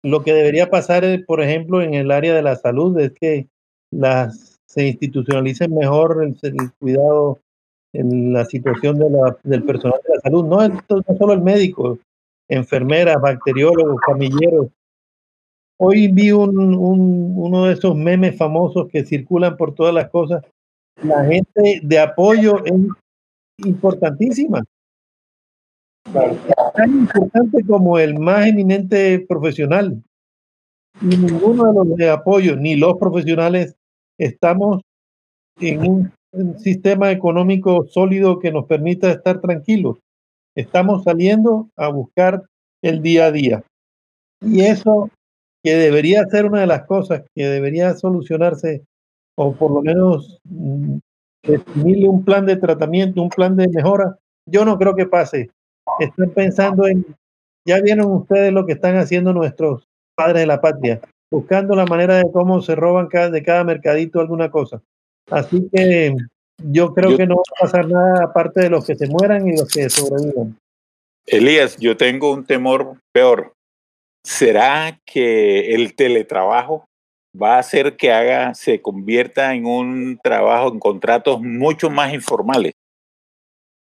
lo 0.01 0.23
que 0.23 0.33
debería 0.33 0.69
pasar, 0.69 1.03
por 1.27 1.41
ejemplo, 1.41 1.81
en 1.81 1.93
el 1.93 2.09
área 2.09 2.33
de 2.33 2.41
la 2.41 2.55
salud 2.55 2.97
es 2.99 3.11
que 3.11 3.49
las, 3.91 4.61
se 4.65 4.87
institucionalicen 4.87 5.75
mejor 5.75 6.23
el, 6.23 6.71
cuidado 6.79 7.39
en 7.93 8.33
la 8.33 8.45
situación 8.45 8.97
de 8.97 9.09
la, 9.09 9.37
del 9.43 9.63
personal 9.63 9.99
de 10.07 10.15
la 10.15 10.21
salud. 10.21 10.45
No, 10.45 10.67
no 10.67 11.17
solo 11.17 11.33
el 11.33 11.41
médico, 11.41 11.99
enfermeras, 12.47 13.21
bacteriólogos, 13.21 13.99
camilleros. 14.01 14.67
Hoy 15.77 16.11
vi 16.11 16.31
un, 16.31 16.57
un, 16.57 17.33
uno 17.35 17.65
de 17.65 17.73
esos 17.73 17.95
memes 17.95 18.37
famosos 18.37 18.87
que 18.89 19.03
circulan 19.03 19.57
por 19.57 19.73
todas 19.73 19.93
las 19.93 20.09
cosas. 20.09 20.43
La 21.03 21.25
gente 21.25 21.79
de 21.81 21.99
apoyo 21.99 22.65
en 22.65 22.89
importantísima. 23.57 24.63
Tan 26.13 26.91
importante 26.91 27.63
como 27.65 27.99
el 27.99 28.19
más 28.19 28.47
eminente 28.47 29.25
profesional. 29.27 30.01
Y 31.01 31.05
ninguno 31.05 31.65
de 31.65 31.73
los 31.73 31.97
de 31.97 32.09
apoyo, 32.09 32.55
ni 32.55 32.75
los 32.75 32.97
profesionales, 32.97 33.75
estamos 34.17 34.81
en 35.59 35.87
un, 35.87 36.11
sistema 36.57 37.11
económico 37.11 37.85
sólido 37.87 38.39
que 38.39 38.51
nos 38.51 38.65
permita 38.65 39.11
estar 39.11 39.41
tranquilos. 39.41 39.97
Estamos 40.55 41.03
saliendo 41.03 41.69
a 41.75 41.89
buscar 41.89 42.43
el 42.81 43.01
día 43.01 43.25
a 43.25 43.31
día. 43.31 43.63
Y 44.41 44.61
eso 44.61 45.09
que 45.63 45.75
debería 45.75 46.25
ser 46.25 46.45
una 46.45 46.61
de 46.61 46.67
las 46.67 46.85
cosas 46.85 47.23
que 47.35 47.45
debería 47.45 47.93
solucionarse, 47.93 48.83
o 49.37 49.53
por 49.53 49.71
lo 49.71 49.81
menos 49.81 50.39
mm, 50.45 50.97
definirle 51.43 52.09
un 52.09 52.25
plan 52.25 52.45
de 52.45 52.57
tratamiento, 52.57 53.21
un 53.21 53.29
plan 53.29 53.55
de 53.55 53.67
mejora, 53.67 54.17
yo 54.47 54.65
no 54.65 54.77
creo 54.77 54.95
que 54.95 55.05
pase. 55.05 55.51
Están 55.99 56.31
pensando 56.31 56.87
en, 56.87 57.05
ya 57.65 57.79
vieron 57.81 58.11
ustedes 58.11 58.51
lo 58.51 58.65
que 58.65 58.73
están 58.73 58.97
haciendo 58.97 59.33
nuestros 59.33 59.87
padres 60.15 60.41
de 60.41 60.47
la 60.47 60.61
patria, 60.61 60.99
buscando 61.31 61.75
la 61.75 61.85
manera 61.85 62.15
de 62.15 62.31
cómo 62.31 62.61
se 62.61 62.75
roban 62.75 63.07
cada, 63.07 63.29
de 63.29 63.43
cada 63.43 63.63
mercadito 63.63 64.19
alguna 64.19 64.49
cosa. 64.49 64.81
Así 65.31 65.67
que 65.73 66.15
yo 66.57 66.93
creo 66.93 67.17
que 67.17 67.25
no 67.25 67.35
va 67.37 67.41
a 67.41 67.61
pasar 67.61 67.87
nada 67.87 68.25
aparte 68.25 68.61
de 68.61 68.69
los 68.69 68.85
que 68.85 68.95
se 68.95 69.07
mueran 69.07 69.47
y 69.47 69.57
los 69.57 69.67
que 69.67 69.89
sobrevivan. 69.89 70.57
Elías, 71.25 71.77
yo 71.77 71.97
tengo 71.97 72.31
un 72.31 72.45
temor 72.45 72.97
peor. 73.13 73.53
¿Será 74.23 74.99
que 75.05 75.73
el 75.73 75.95
teletrabajo 75.95 76.85
va 77.39 77.55
a 77.55 77.59
hacer 77.59 77.95
que 77.95 78.11
haga, 78.11 78.53
se 78.53 78.81
convierta 78.81 79.53
en 79.53 79.65
un 79.65 80.19
trabajo, 80.21 80.71
en 80.71 80.79
contratos 80.79 81.41
mucho 81.41 81.89
más 81.89 82.13
informales 82.13 82.73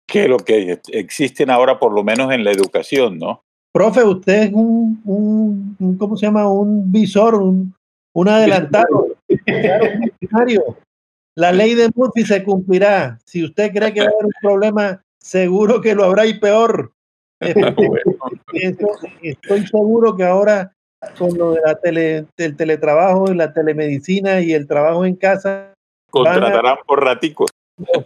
que 0.09 0.28
lo 0.28 0.38
que 0.38 0.80
existen 0.88 1.51
ahora, 1.51 1.78
por 1.78 1.93
lo 1.93 2.05
menos 2.05 2.32
en 2.32 2.45
la 2.45 2.53
educación, 2.53 3.18
¿no? 3.18 3.43
Profe, 3.72 4.05
usted 4.05 4.45
es 4.45 4.53
un, 4.53 5.01
un 5.05 5.97
¿cómo 5.97 6.16
se 6.16 6.26
llama? 6.26 6.49
Un 6.49 6.93
visor, 6.93 7.34
un, 7.34 7.74
un 8.14 8.28
adelantado. 8.28 9.16
la 11.34 11.52
ley 11.52 11.74
de 11.74 11.90
Murphy 11.94 12.24
se 12.24 12.42
cumplirá. 12.44 13.18
Si 13.24 13.44
usted 13.44 13.72
cree 13.72 13.92
que 13.92 14.00
va 14.00 14.06
a 14.06 14.10
haber 14.10 14.26
un 14.26 14.32
problema, 14.40 15.02
seguro 15.18 15.80
que 15.80 15.94
lo 15.94 16.04
habrá 16.04 16.26
y 16.26 16.38
peor. 16.38 16.92
estoy 19.22 19.66
seguro 19.66 20.16
que 20.16 20.24
ahora 20.24 20.72
con 21.18 21.36
lo 21.36 21.52
de 21.52 21.60
la 21.64 21.74
tele, 21.74 22.26
del 22.36 22.56
teletrabajo 22.56 23.30
y 23.30 23.34
la 23.34 23.52
telemedicina 23.52 24.40
y 24.40 24.52
el 24.52 24.66
trabajo 24.66 25.04
en 25.04 25.16
casa. 25.16 25.74
Contratarán 26.10 26.76
por 26.86 27.04
raticos. 27.04 27.50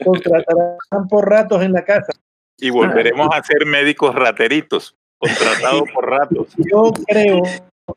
Contratarán 0.05 1.09
por 1.09 1.29
ratos 1.29 1.63
en 1.63 1.73
la 1.73 1.85
casa. 1.85 2.13
Y 2.59 2.71
volveremos 2.71 3.29
a 3.33 3.43
ser 3.43 3.67
médicos 3.67 4.15
rateritos, 4.15 4.95
contratados 5.19 5.83
por 5.93 6.09
ratos. 6.09 6.55
Yo 6.57 6.93
creo, 7.07 7.43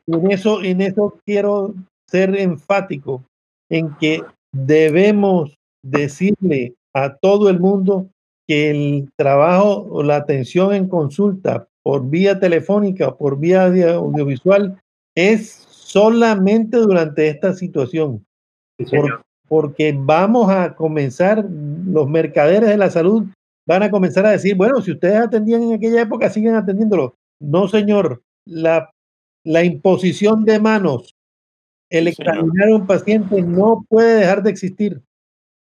en 0.08 0.32
eso, 0.32 0.62
en 0.62 0.82
eso 0.82 1.18
quiero 1.26 1.74
ser 2.08 2.38
enfático, 2.38 3.24
en 3.70 3.96
que 3.96 4.22
debemos 4.52 5.58
decirle 5.84 6.76
a 6.94 7.16
todo 7.16 7.50
el 7.50 7.60
mundo 7.60 8.10
que 8.48 8.72
el 8.72 9.12
trabajo 9.16 9.88
o 9.90 10.04
la 10.04 10.18
atención 10.18 10.74
en 10.74 10.88
consulta 10.88 11.68
por 11.84 12.10
vía 12.10 12.40
telefónica 12.40 13.10
o 13.10 13.18
por 13.18 13.40
vía 13.40 13.66
audiovisual 13.66 14.82
es 15.16 15.50
solamente 15.70 16.78
durante 16.78 17.28
esta 17.28 17.54
situación. 17.54 18.26
porque 19.48 19.96
vamos 19.98 20.52
a 20.52 20.76
comenzar, 20.76 21.44
los 21.44 22.08
mercaderes 22.08 22.70
de 22.70 22.78
la 22.78 22.92
salud 22.92 23.26
van 23.68 23.84
a 23.84 23.92
comenzar 23.92 24.26
a 24.26 24.32
decir, 24.32 24.56
bueno, 24.56 24.82
si 24.82 24.92
ustedes 24.92 25.20
atendían 25.20 25.64
en 25.64 25.74
aquella 25.74 26.02
época, 26.02 26.30
siguen 26.30 26.56
atendiéndolo. 26.56 27.16
No, 27.40 27.68
señor, 27.68 28.22
la, 28.46 28.92
la 29.44 29.64
imposición 29.64 30.46
de 30.46 30.60
manos, 30.60 31.16
el 31.90 32.08
examinar 32.08 32.70
a 32.70 32.76
un 32.76 32.88
paciente 32.88 33.42
no 33.42 33.86
puede 33.90 34.20
dejar 34.20 34.44
de 34.44 34.52
existir. 34.52 35.02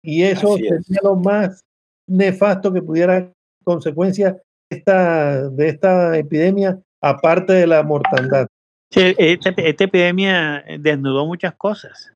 Y 0.04 0.24
eso 0.24 0.56
sería 0.58 1.00
lo 1.04 1.16
más 1.16 1.64
nefasto 2.08 2.74
que 2.74 2.82
pudiera 2.82 3.32
consecuencia 3.64 4.38
de 4.70 4.78
esta, 4.78 5.50
de 5.50 5.70
esta 5.70 6.18
epidemia, 6.18 6.80
aparte 7.02 7.54
de 7.54 7.68
la 7.68 7.84
mortandad. 7.84 8.48
esta, 8.92 9.50
esta 9.50 9.84
epidemia 9.84 10.64
desnudó 10.80 11.26
muchas 11.26 11.54
cosas. 11.56 12.12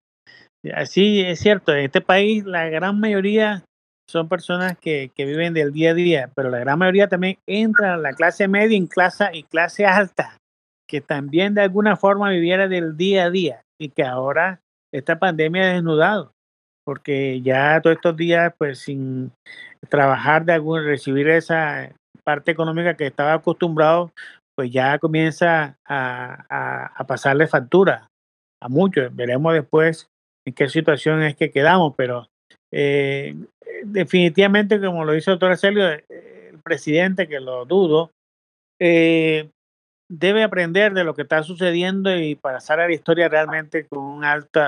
Así 0.73 1.21
es 1.21 1.39
cierto, 1.39 1.73
en 1.73 1.85
este 1.85 2.01
país 2.01 2.43
la 2.43 2.67
gran 2.69 2.99
mayoría 2.99 3.63
son 4.09 4.27
personas 4.27 4.77
que, 4.79 5.11
que, 5.15 5.25
viven 5.25 5.53
del 5.53 5.71
día 5.71 5.91
a 5.91 5.93
día, 5.93 6.31
pero 6.35 6.49
la 6.49 6.59
gran 6.59 6.79
mayoría 6.79 7.07
también 7.07 7.37
entra 7.45 7.93
a 7.93 7.97
la 7.97 8.13
clase 8.13 8.47
media 8.47 8.77
en 8.77 8.87
clase, 8.87 9.25
y 9.33 9.43
clase 9.43 9.85
alta, 9.85 10.37
que 10.87 11.01
también 11.01 11.53
de 11.53 11.61
alguna 11.61 11.95
forma 11.95 12.29
viviera 12.29 12.67
del 12.67 12.97
día 12.97 13.25
a 13.25 13.29
día 13.29 13.64
y 13.79 13.89
que 13.89 14.03
ahora 14.03 14.61
esta 14.93 15.19
pandemia 15.19 15.63
ha 15.63 15.73
desnudado 15.73 16.35
porque 16.85 17.41
ya 17.41 17.81
todos 17.81 17.95
estos 17.95 18.15
días, 18.15 18.53
pues 18.57 18.79
sin 18.79 19.31
trabajar 19.89 20.45
de 20.45 20.53
algún, 20.53 20.85
recibir 20.85 21.27
esa 21.27 21.91
parte 22.23 22.51
económica 22.51 22.95
que 22.95 23.07
estaba 23.07 23.33
acostumbrado, 23.33 24.11
pues 24.55 24.71
ya 24.71 24.97
comienza 24.99 25.77
a, 25.85 26.89
a, 26.95 27.03
pasarle 27.07 27.47
factura 27.47 28.07
a 28.61 28.69
muchos. 28.69 29.13
Veremos 29.15 29.53
después 29.53 30.07
en 30.47 30.53
qué 30.53 30.69
situación 30.69 31.23
es 31.23 31.35
que 31.35 31.51
quedamos, 31.51 31.93
pero 31.97 32.29
eh, 32.71 33.35
definitivamente, 33.83 34.79
como 34.79 35.05
lo 35.05 35.11
dice 35.11 35.31
el 35.31 35.35
doctor 35.35 35.51
Arcelio, 35.51 35.89
eh, 35.89 36.51
el 36.51 36.59
presidente, 36.59 37.27
que 37.27 37.39
lo 37.39 37.65
dudo, 37.65 38.11
eh, 38.79 39.49
debe 40.09 40.43
aprender 40.43 40.93
de 40.93 41.03
lo 41.03 41.13
que 41.13 41.23
está 41.23 41.43
sucediendo 41.43 42.15
y 42.15 42.35
pasar 42.35 42.79
a 42.79 42.87
la 42.87 42.93
historia 42.93 43.27
realmente 43.27 43.87
con 43.87 44.03
un 44.03 44.23
alto 44.23 44.61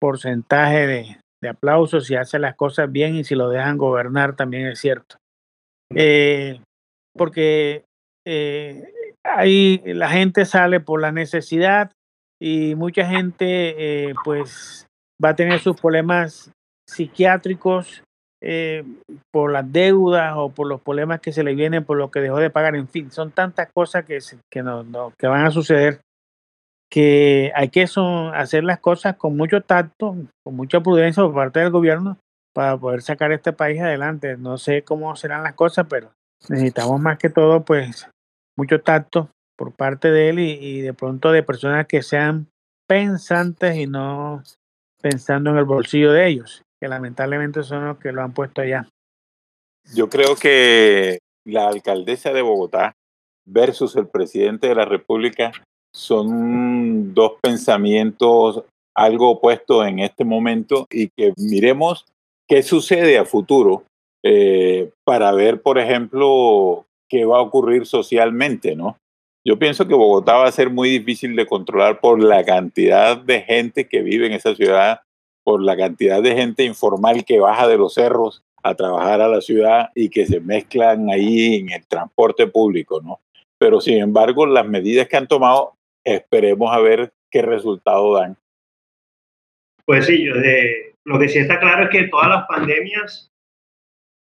porcentaje 0.00 0.86
de, 0.86 1.16
de 1.42 1.48
aplausos 1.48 2.06
si 2.06 2.14
hace 2.14 2.38
las 2.38 2.54
cosas 2.56 2.90
bien 2.90 3.16
y 3.16 3.24
si 3.24 3.34
lo 3.34 3.48
dejan 3.48 3.78
gobernar 3.78 4.36
también 4.36 4.66
es 4.66 4.78
cierto. 4.78 5.16
Eh, 5.94 6.60
porque 7.14 7.84
eh, 8.26 8.92
ahí 9.24 9.82
la 9.84 10.08
gente 10.08 10.44
sale 10.44 10.80
por 10.80 11.00
la 11.00 11.12
necesidad 11.12 11.92
y 12.40 12.74
mucha 12.74 13.06
gente 13.06 14.08
eh, 14.08 14.14
pues 14.24 14.86
va 15.22 15.30
a 15.30 15.36
tener 15.36 15.58
sus 15.60 15.80
problemas 15.80 16.50
psiquiátricos 16.88 18.02
eh, 18.42 18.84
por 19.30 19.52
las 19.52 19.70
deudas 19.70 20.34
o 20.36 20.50
por 20.50 20.66
los 20.66 20.80
problemas 20.80 21.20
que 21.20 21.32
se 21.32 21.44
le 21.44 21.54
vienen 21.54 21.84
por 21.84 21.98
lo 21.98 22.10
que 22.10 22.20
dejó 22.20 22.38
de 22.38 22.50
pagar, 22.50 22.74
en 22.74 22.88
fin, 22.88 23.10
son 23.10 23.30
tantas 23.30 23.70
cosas 23.72 24.04
que, 24.04 24.18
que, 24.50 24.62
no, 24.62 24.84
van 25.20 25.46
a 25.46 25.50
suceder 25.50 26.00
que 26.90 27.52
hay 27.54 27.68
que 27.68 27.86
hacer 28.34 28.64
las 28.64 28.80
cosas 28.80 29.16
con 29.16 29.36
mucho 29.36 29.60
tacto, 29.60 30.16
con 30.42 30.56
mucha 30.56 30.80
prudencia 30.80 31.22
por 31.22 31.34
parte 31.34 31.60
del 31.60 31.70
gobierno 31.70 32.18
para 32.52 32.76
poder 32.76 33.02
sacar 33.02 33.30
este 33.30 33.52
país 33.52 33.80
adelante. 33.80 34.36
No 34.36 34.58
sé 34.58 34.82
cómo 34.82 35.14
serán 35.14 35.44
las 35.44 35.54
cosas, 35.54 35.86
pero 35.88 36.10
necesitamos 36.48 37.00
más 37.00 37.16
que 37.18 37.30
todo, 37.30 37.64
pues, 37.64 38.08
mucho 38.56 38.80
tacto 38.80 39.30
por 39.56 39.72
parte 39.72 40.10
de 40.10 40.30
él 40.30 40.38
y, 40.40 40.80
de 40.80 40.94
pronto 40.94 41.32
de 41.32 41.42
personas 41.42 41.86
que 41.86 42.02
sean 42.02 42.48
pensantes 42.88 43.76
y 43.76 43.86
no 43.86 44.42
pensando 45.00 45.50
en 45.50 45.58
el 45.58 45.64
bolsillo 45.64 46.12
de 46.12 46.26
ellos, 46.26 46.62
que 46.80 46.88
lamentablemente 46.88 47.62
son 47.62 47.86
los 47.86 47.98
que 47.98 48.12
lo 48.12 48.22
han 48.22 48.32
puesto 48.32 48.62
allá. 48.62 48.88
Yo 49.94 50.08
creo 50.08 50.36
que 50.36 51.18
la 51.44 51.68
alcaldesa 51.68 52.32
de 52.32 52.42
Bogotá 52.42 52.92
versus 53.46 53.96
el 53.96 54.08
presidente 54.08 54.68
de 54.68 54.74
la 54.74 54.84
República 54.84 55.52
son 55.94 57.14
dos 57.14 57.34
pensamientos 57.42 58.64
algo 58.94 59.30
opuestos 59.30 59.86
en 59.86 60.00
este 60.00 60.24
momento 60.24 60.86
y 60.90 61.08
que 61.08 61.32
miremos 61.36 62.04
qué 62.48 62.62
sucede 62.62 63.18
a 63.18 63.24
futuro 63.24 63.84
eh, 64.22 64.90
para 65.04 65.32
ver, 65.32 65.62
por 65.62 65.78
ejemplo, 65.78 66.86
qué 67.08 67.24
va 67.24 67.38
a 67.38 67.42
ocurrir 67.42 67.86
socialmente, 67.86 68.76
¿no? 68.76 68.96
Yo 69.46 69.58
pienso 69.58 69.88
que 69.88 69.94
Bogotá 69.94 70.34
va 70.34 70.46
a 70.46 70.52
ser 70.52 70.68
muy 70.68 70.90
difícil 70.90 71.34
de 71.34 71.46
controlar 71.46 72.00
por 72.00 72.22
la 72.22 72.44
cantidad 72.44 73.16
de 73.16 73.40
gente 73.40 73.88
que 73.88 74.02
vive 74.02 74.26
en 74.26 74.32
esa 74.32 74.54
ciudad, 74.54 75.00
por 75.50 75.64
la 75.64 75.76
cantidad 75.76 76.22
de 76.22 76.36
gente 76.36 76.62
informal 76.62 77.24
que 77.24 77.40
baja 77.40 77.66
de 77.66 77.76
los 77.76 77.94
cerros 77.94 78.44
a 78.62 78.76
trabajar 78.76 79.20
a 79.20 79.26
la 79.26 79.40
ciudad 79.40 79.90
y 79.96 80.08
que 80.08 80.24
se 80.24 80.38
mezclan 80.38 81.10
ahí 81.10 81.56
en 81.56 81.72
el 81.72 81.84
transporte 81.88 82.46
público, 82.46 83.00
¿no? 83.02 83.18
Pero 83.58 83.80
sin 83.80 83.98
embargo, 83.98 84.46
las 84.46 84.64
medidas 84.64 85.08
que 85.08 85.16
han 85.16 85.26
tomado 85.26 85.72
esperemos 86.04 86.72
a 86.72 86.78
ver 86.78 87.12
qué 87.32 87.42
resultado 87.42 88.14
dan. 88.14 88.36
Pues 89.84 90.06
sí, 90.06 90.24
yo 90.24 90.36
de, 90.36 90.94
lo 91.02 91.18
que 91.18 91.28
sí 91.28 91.40
está 91.40 91.58
claro 91.58 91.82
es 91.82 91.90
que 91.90 92.06
todas 92.06 92.28
las 92.28 92.46
pandemias 92.46 93.32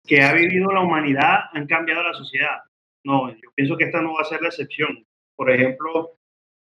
que 0.05 0.21
ha 0.21 0.31
vivido 0.31 0.71
la 0.71 0.79
humanidad 0.79 1.39
han 1.51 1.67
cambiado 1.67 2.03
la 2.03 2.13
sociedad. 2.13 2.61
No, 3.03 3.31
yo 3.31 3.51
pienso 3.53 3.75
que 3.75 3.83
esta 3.83 4.01
no 4.01 4.13
va 4.13 4.21
a 4.21 4.29
ser 4.29 4.41
la 4.41 4.47
excepción. 4.47 5.05
Por 5.35 5.51
ejemplo, 5.51 6.16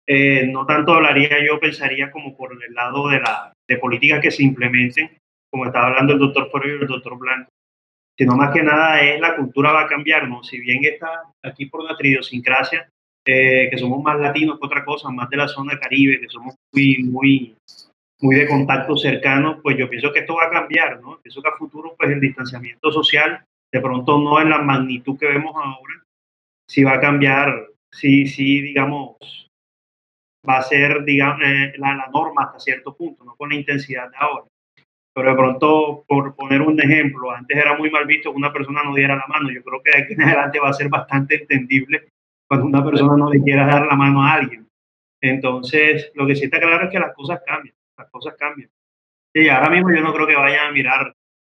eh, 0.08 0.48
no 0.48 0.66
tanto 0.66 0.94
hablaría 0.94 1.44
yo, 1.46 1.60
pensaría 1.60 2.12
como 2.12 2.36
por 2.36 2.52
el 2.52 2.74
lado 2.74 3.10
de, 3.10 3.20
la, 3.20 3.54
de 3.68 3.78
políticas 3.78 4.22
que 4.22 4.32
se 4.32 4.44
implementen, 4.44 5.18
como 5.52 5.66
estaba 5.66 5.88
hablando 5.88 6.14
el 6.14 6.20
doctor 6.20 6.50
Forio 6.52 6.78
y 6.78 6.82
el 6.82 6.88
doctor 6.88 7.18
Blanco, 7.18 7.50
sino 8.18 8.36
más 8.36 8.54
que 8.54 8.64
nada 8.64 9.02
es 9.02 9.20
la 9.20 9.36
cultura 9.36 9.72
va 9.72 9.82
a 9.82 9.88
cambiar, 9.88 10.28
¿no? 10.28 10.44
Si 10.44 10.60
bien 10.60 10.84
está 10.86 11.24
aquí 11.44 11.66
por 11.66 11.84
nuestra 11.84 12.08
idiosincrasia, 12.08 12.90
eh, 13.26 13.68
que 13.72 13.78
somos 13.78 14.04
más 14.04 14.20
latinos 14.20 14.60
que 14.60 14.68
otra 14.68 14.86
cosa, 14.86 15.10
más 15.10 15.30
de 15.30 15.38
la 15.38 15.48
zona 15.48 15.80
caribe, 15.80 16.22
que 16.22 16.30
somos 16.30 16.56
muy, 16.72 17.04
muy, 17.04 17.56
muy 18.22 18.36
de 18.36 18.48
contacto 18.48 18.96
cercano, 18.96 19.60
pues 19.62 19.78
yo 19.78 19.90
pienso 19.90 20.14
que 20.14 20.20
esto 20.20 20.36
va 20.36 20.46
a 20.46 20.52
cambiar, 20.52 21.02
¿no? 21.02 21.20
Pienso 21.22 21.42
que 21.42 21.50
a 21.50 21.58
futuro, 21.58 21.96
pues 21.98 22.12
el 22.12 22.20
distanciamiento 22.20 22.92
social, 22.92 23.44
de 23.72 23.82
pronto 23.82 24.20
no 24.20 24.40
en 24.40 24.52
la 24.52 24.60
magnitud 24.60 25.18
que 25.18 25.26
vemos 25.26 25.56
ahora, 25.56 26.04
sí 26.70 26.84
va 26.84 26.94
a 26.94 27.02
cambiar, 27.02 27.68
sí, 27.92 28.28
sí, 28.28 28.62
digamos, 28.62 29.18
va 30.48 30.58
a 30.58 30.64
ser, 30.64 31.04
digamos, 31.04 31.42
eh, 31.44 31.74
la, 31.78 31.96
la 31.96 32.08
norma 32.14 32.44
hasta 32.44 32.60
cierto 32.60 32.96
punto, 32.96 33.24
no 33.24 33.36
con 33.36 33.50
la 33.50 33.56
intensidad 33.56 34.10
de 34.10 34.18
ahora. 34.18 34.46
Pero 35.16 35.30
de 35.30 35.36
pronto, 35.38 36.04
por 36.08 36.36
poner 36.36 36.62
un 36.62 36.80
ejemplo, 36.82 37.32
antes 37.32 37.58
era 37.58 37.78
muy 37.78 37.90
mal 37.90 38.06
visto 38.06 38.32
que 38.32 38.38
una 38.38 38.52
persona 38.52 38.84
no 38.84 38.94
diera 38.94 39.16
la 39.16 39.26
mano. 39.28 39.50
Yo 39.50 39.64
creo 39.64 39.82
que 39.82 39.92
de 39.92 40.04
aquí 40.04 40.14
en 40.14 40.24
adelante 40.24 40.60
va 40.60 40.70
a 40.70 40.74
ser 40.74 40.90
bastante 40.90 41.36
entendible 41.36 42.10
cuando 42.48 42.68
una 42.68 42.84
persona 42.84 43.16
no 43.16 43.30
le 43.30 43.42
quiera 43.42 43.66
dar 43.66 43.86
la 43.88 43.96
mano 43.96 44.22
a 44.22 44.34
alguien. 44.34 44.68
Entonces, 45.22 46.12
lo 46.16 46.28
que 46.28 46.36
sí 46.36 46.46
está 46.46 46.60
claro 46.60 46.86
es 46.86 46.92
que 46.92 47.00
las 47.00 47.14
cosas 47.14 47.42
cambian, 47.46 47.74
las 47.98 48.10
cosas 48.10 48.36
cambian. 48.38 48.70
Y 49.34 49.48
ahora 49.48 49.70
mismo 49.70 49.94
yo 49.94 50.02
no 50.02 50.14
creo 50.14 50.28
que 50.28 50.36
vayan 50.36 50.68
a 50.68 50.72
mirar, 50.72 51.14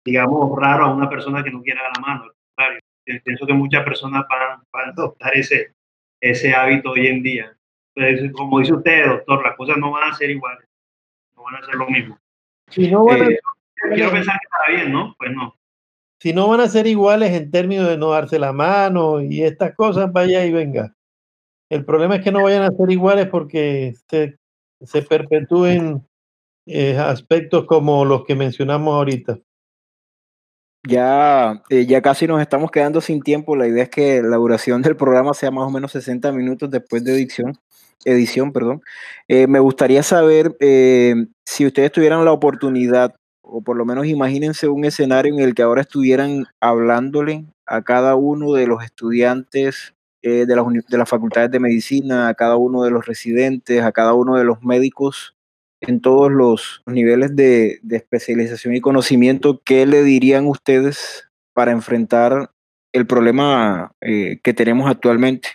digamos, 0.05 0.57
raro 0.59 0.85
a 0.85 0.93
una 0.93 1.09
persona 1.09 1.43
que 1.43 1.51
no 1.51 1.61
quiera 1.61 1.81
dar 1.81 1.91
la 1.95 2.01
mano, 2.01 2.23
al 2.23 2.31
contrario. 2.33 2.79
Pienso 3.23 3.45
que 3.47 3.53
muchas 3.53 3.83
personas 3.83 4.25
van, 4.29 4.87
a 4.87 4.89
adoptar 4.89 5.35
ese, 5.35 5.73
ese 6.21 6.53
hábito 6.53 6.91
hoy 6.91 7.07
en 7.07 7.23
día. 7.23 7.56
Entonces, 7.97 8.31
como 8.33 8.59
dice 8.59 8.73
usted, 8.73 9.05
doctor, 9.05 9.43
las 9.43 9.55
cosas 9.55 9.77
no 9.77 9.91
van 9.91 10.11
a 10.11 10.15
ser 10.15 10.29
iguales, 10.29 10.67
no 11.35 11.43
van 11.43 11.55
a 11.55 11.65
ser 11.65 11.75
lo 11.75 11.87
mismo. 11.89 12.17
Si 12.69 12.91
no 12.91 13.05
eh, 13.15 13.39
quiero 13.93 14.11
pensar 14.11 14.35
que 14.39 14.45
está 14.45 14.83
bien, 14.83 14.91
¿no? 14.91 15.15
Pues 15.17 15.31
no 15.31 15.57
si 16.19 16.33
no 16.33 16.47
van 16.47 16.61
a 16.61 16.67
ser 16.67 16.87
iguales 16.87 17.31
en 17.33 17.51
términos 17.51 17.87
de 17.87 17.97
no 17.97 18.09
darse 18.09 18.39
la 18.39 18.53
mano 18.53 19.21
y 19.21 19.43
estas 19.43 19.75
cosas, 19.75 20.11
vaya 20.11 20.45
y 20.45 20.51
venga. 20.51 20.95
El 21.69 21.85
problema 21.85 22.15
es 22.15 22.23
que 22.23 22.31
no 22.31 22.43
vayan 22.43 22.63
a 22.63 22.75
ser 22.75 22.89
iguales 22.89 23.27
porque 23.27 23.93
se, 24.09 24.37
se 24.81 25.01
perpetúen 25.01 26.07
eh, 26.65 26.97
aspectos 26.97 27.65
como 27.65 28.05
los 28.05 28.25
que 28.25 28.35
mencionamos 28.35 28.95
ahorita. 28.95 29.39
Ya, 30.87 31.61
eh, 31.69 31.85
ya 31.85 32.01
casi 32.01 32.27
nos 32.27 32.41
estamos 32.41 32.71
quedando 32.71 33.01
sin 33.01 33.21
tiempo. 33.21 33.55
La 33.55 33.67
idea 33.67 33.83
es 33.83 33.89
que 33.89 34.21
la 34.21 34.37
duración 34.37 34.81
del 34.81 34.95
programa 34.95 35.33
sea 35.33 35.51
más 35.51 35.65
o 35.65 35.69
menos 35.69 35.91
60 35.91 36.31
minutos 36.31 36.71
después 36.71 37.03
de 37.03 37.13
dicción. 37.13 37.53
Edición, 38.05 38.53
perdón. 38.53 38.81
Eh, 39.27 39.47
me 39.47 39.59
gustaría 39.59 40.03
saber 40.03 40.55
eh, 40.59 41.15
si 41.45 41.65
ustedes 41.65 41.91
tuvieran 41.91 42.23
la 42.25 42.31
oportunidad, 42.31 43.15
o 43.41 43.61
por 43.61 43.77
lo 43.77 43.85
menos 43.85 44.05
imagínense 44.07 44.67
un 44.67 44.85
escenario 44.85 45.33
en 45.33 45.39
el 45.39 45.55
que 45.55 45.63
ahora 45.63 45.81
estuvieran 45.81 46.45
hablándole 46.59 47.45
a 47.65 47.81
cada 47.81 48.15
uno 48.15 48.53
de 48.53 48.67
los 48.67 48.83
estudiantes 48.83 49.93
de, 50.21 50.45
las, 50.45 50.65
de 50.89 50.97
las 50.97 51.07
facultades 51.07 51.49
de 51.51 51.59
medicina, 51.59 52.27
a 52.27 52.33
cada 52.33 52.57
uno 52.57 52.83
de 52.83 52.91
los 52.91 53.05
residentes, 53.05 53.81
a 53.81 53.93
cada 53.93 54.13
uno 54.13 54.35
de 54.35 54.43
los 54.43 54.61
médicos 54.61 55.37
en 55.81 56.01
todos 56.01 56.31
los 56.31 56.83
niveles 56.85 57.35
de, 57.35 57.79
especialización 57.89 58.75
y 58.75 58.81
conocimiento, 58.81 59.61
¿qué 59.63 59.85
le 59.85 60.03
dirían 60.03 60.47
ustedes 60.47 61.29
para 61.53 61.71
enfrentar 61.71 62.51
el 62.93 63.05
problema 63.05 63.91
eh, 64.01 64.39
que 64.43 64.53
tenemos 64.53 64.89
actualmente? 64.89 65.49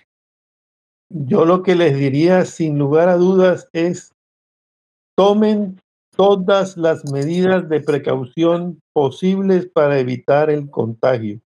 Yo 1.15 1.45
lo 1.45 1.63
que 1.63 1.75
les 1.75 1.95
diría 1.95 2.47
sin 2.47 2.79
lugar 2.79 3.11
a 3.11 3.17
dudas 3.17 3.69
es 3.75 4.15
tomen 5.15 5.79
todas 6.17 6.79
las 6.79 7.05
medidas 7.13 7.69
de 7.69 7.81
precaución 7.81 8.81
posibles 8.95 9.69
para 9.75 9.99
evitar 9.99 10.49
el 10.49 10.71
contagio. 10.71 11.41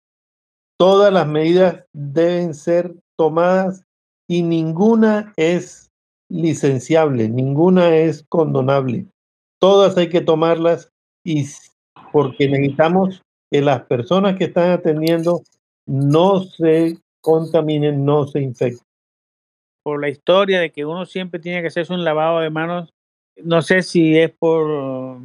Todas 0.80 1.12
las 1.12 1.28
medidas 1.28 1.84
deben 1.92 2.54
ser 2.54 2.96
tomadas 3.16 3.84
y 4.28 4.42
ninguna 4.42 5.32
es 5.36 5.90
licenciable, 6.28 7.28
ninguna 7.28 7.96
es 7.96 8.24
condonable. 8.28 9.06
Todas 9.60 9.96
hay 9.96 10.08
que 10.08 10.22
tomarlas 10.22 10.90
y 11.24 11.46
porque 12.12 12.48
necesitamos 12.48 13.22
que 13.48 13.62
las 13.62 13.82
personas 13.84 14.36
que 14.36 14.44
están 14.44 14.70
atendiendo 14.70 15.42
no 15.86 16.40
se 16.40 16.98
contaminen, 17.20 18.04
no 18.04 18.26
se 18.26 18.40
infecten. 18.40 18.91
Por 19.84 20.00
la 20.00 20.08
historia 20.08 20.60
de 20.60 20.70
que 20.70 20.84
uno 20.84 21.06
siempre 21.06 21.40
tiene 21.40 21.60
que 21.60 21.68
hacerse 21.68 21.92
un 21.92 22.04
lavado 22.04 22.40
de 22.40 22.50
manos, 22.50 22.90
no 23.36 23.62
sé 23.62 23.82
si 23.82 24.18
es 24.18 24.30
por 24.30 25.18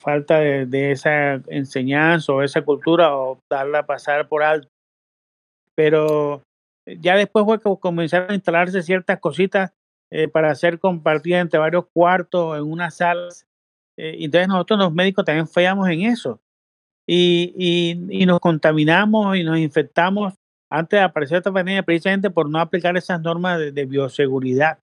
falta 0.00 0.38
de, 0.38 0.92
esa 0.92 1.34
enseñanza 1.48 2.32
o 2.32 2.42
esa 2.42 2.62
cultura 2.62 3.16
o 3.16 3.40
darla 3.50 3.80
a 3.80 3.86
pasar 3.86 4.28
por 4.28 4.42
alto. 4.42 4.68
Pero 5.74 6.42
ya 6.86 7.16
después 7.16 7.44
fue 7.44 7.60
que 7.60 7.80
comenzaron 7.80 8.30
a 8.30 8.34
instalarse 8.34 8.82
ciertas 8.82 9.18
cositas 9.20 9.72
eh, 10.10 10.28
para 10.28 10.54
ser 10.54 10.78
compartida 10.78 11.40
entre 11.40 11.58
varios 11.58 11.86
cuartos 11.92 12.56
en 12.56 12.64
una 12.64 12.90
sala. 12.90 13.28
Eh, 13.96 14.16
entonces 14.20 14.48
nosotros 14.48 14.78
los 14.78 14.92
médicos 14.92 15.24
también 15.24 15.48
fallamos 15.48 15.88
en 15.88 16.02
eso. 16.02 16.40
Y, 17.06 17.96
y, 18.10 18.26
nos 18.26 18.38
contaminamos 18.38 19.34
y 19.36 19.42
nos 19.42 19.58
infectamos 19.58 20.34
antes 20.70 20.98
de 20.98 21.04
aparecer 21.04 21.38
esta 21.38 21.52
pandemia 21.52 21.82
precisamente 21.82 22.30
por 22.30 22.48
no 22.48 22.60
aplicar 22.60 22.96
esas 22.96 23.20
normas 23.20 23.58
de, 23.72 23.86
bioseguridad. 23.86 24.78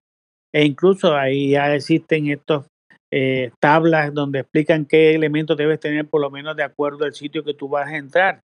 E 0.54 0.66
incluso 0.66 1.16
ahí 1.16 1.52
ya 1.52 1.74
existen 1.74 2.28
estos 2.28 2.66
eh, 3.12 3.52
tablas 3.60 4.14
donde 4.14 4.40
explican 4.40 4.86
qué 4.86 5.14
elementos 5.14 5.58
debes 5.58 5.80
tener 5.80 6.08
por 6.08 6.22
lo 6.22 6.32
menos 6.32 6.56
de 6.56 6.64
acuerdo 6.64 7.06
al 7.06 7.14
sitio 7.14 7.44
que 7.44 7.54
tú 7.54 7.68
vas 7.70 7.88
a 7.88 7.98
entrar. 7.98 8.42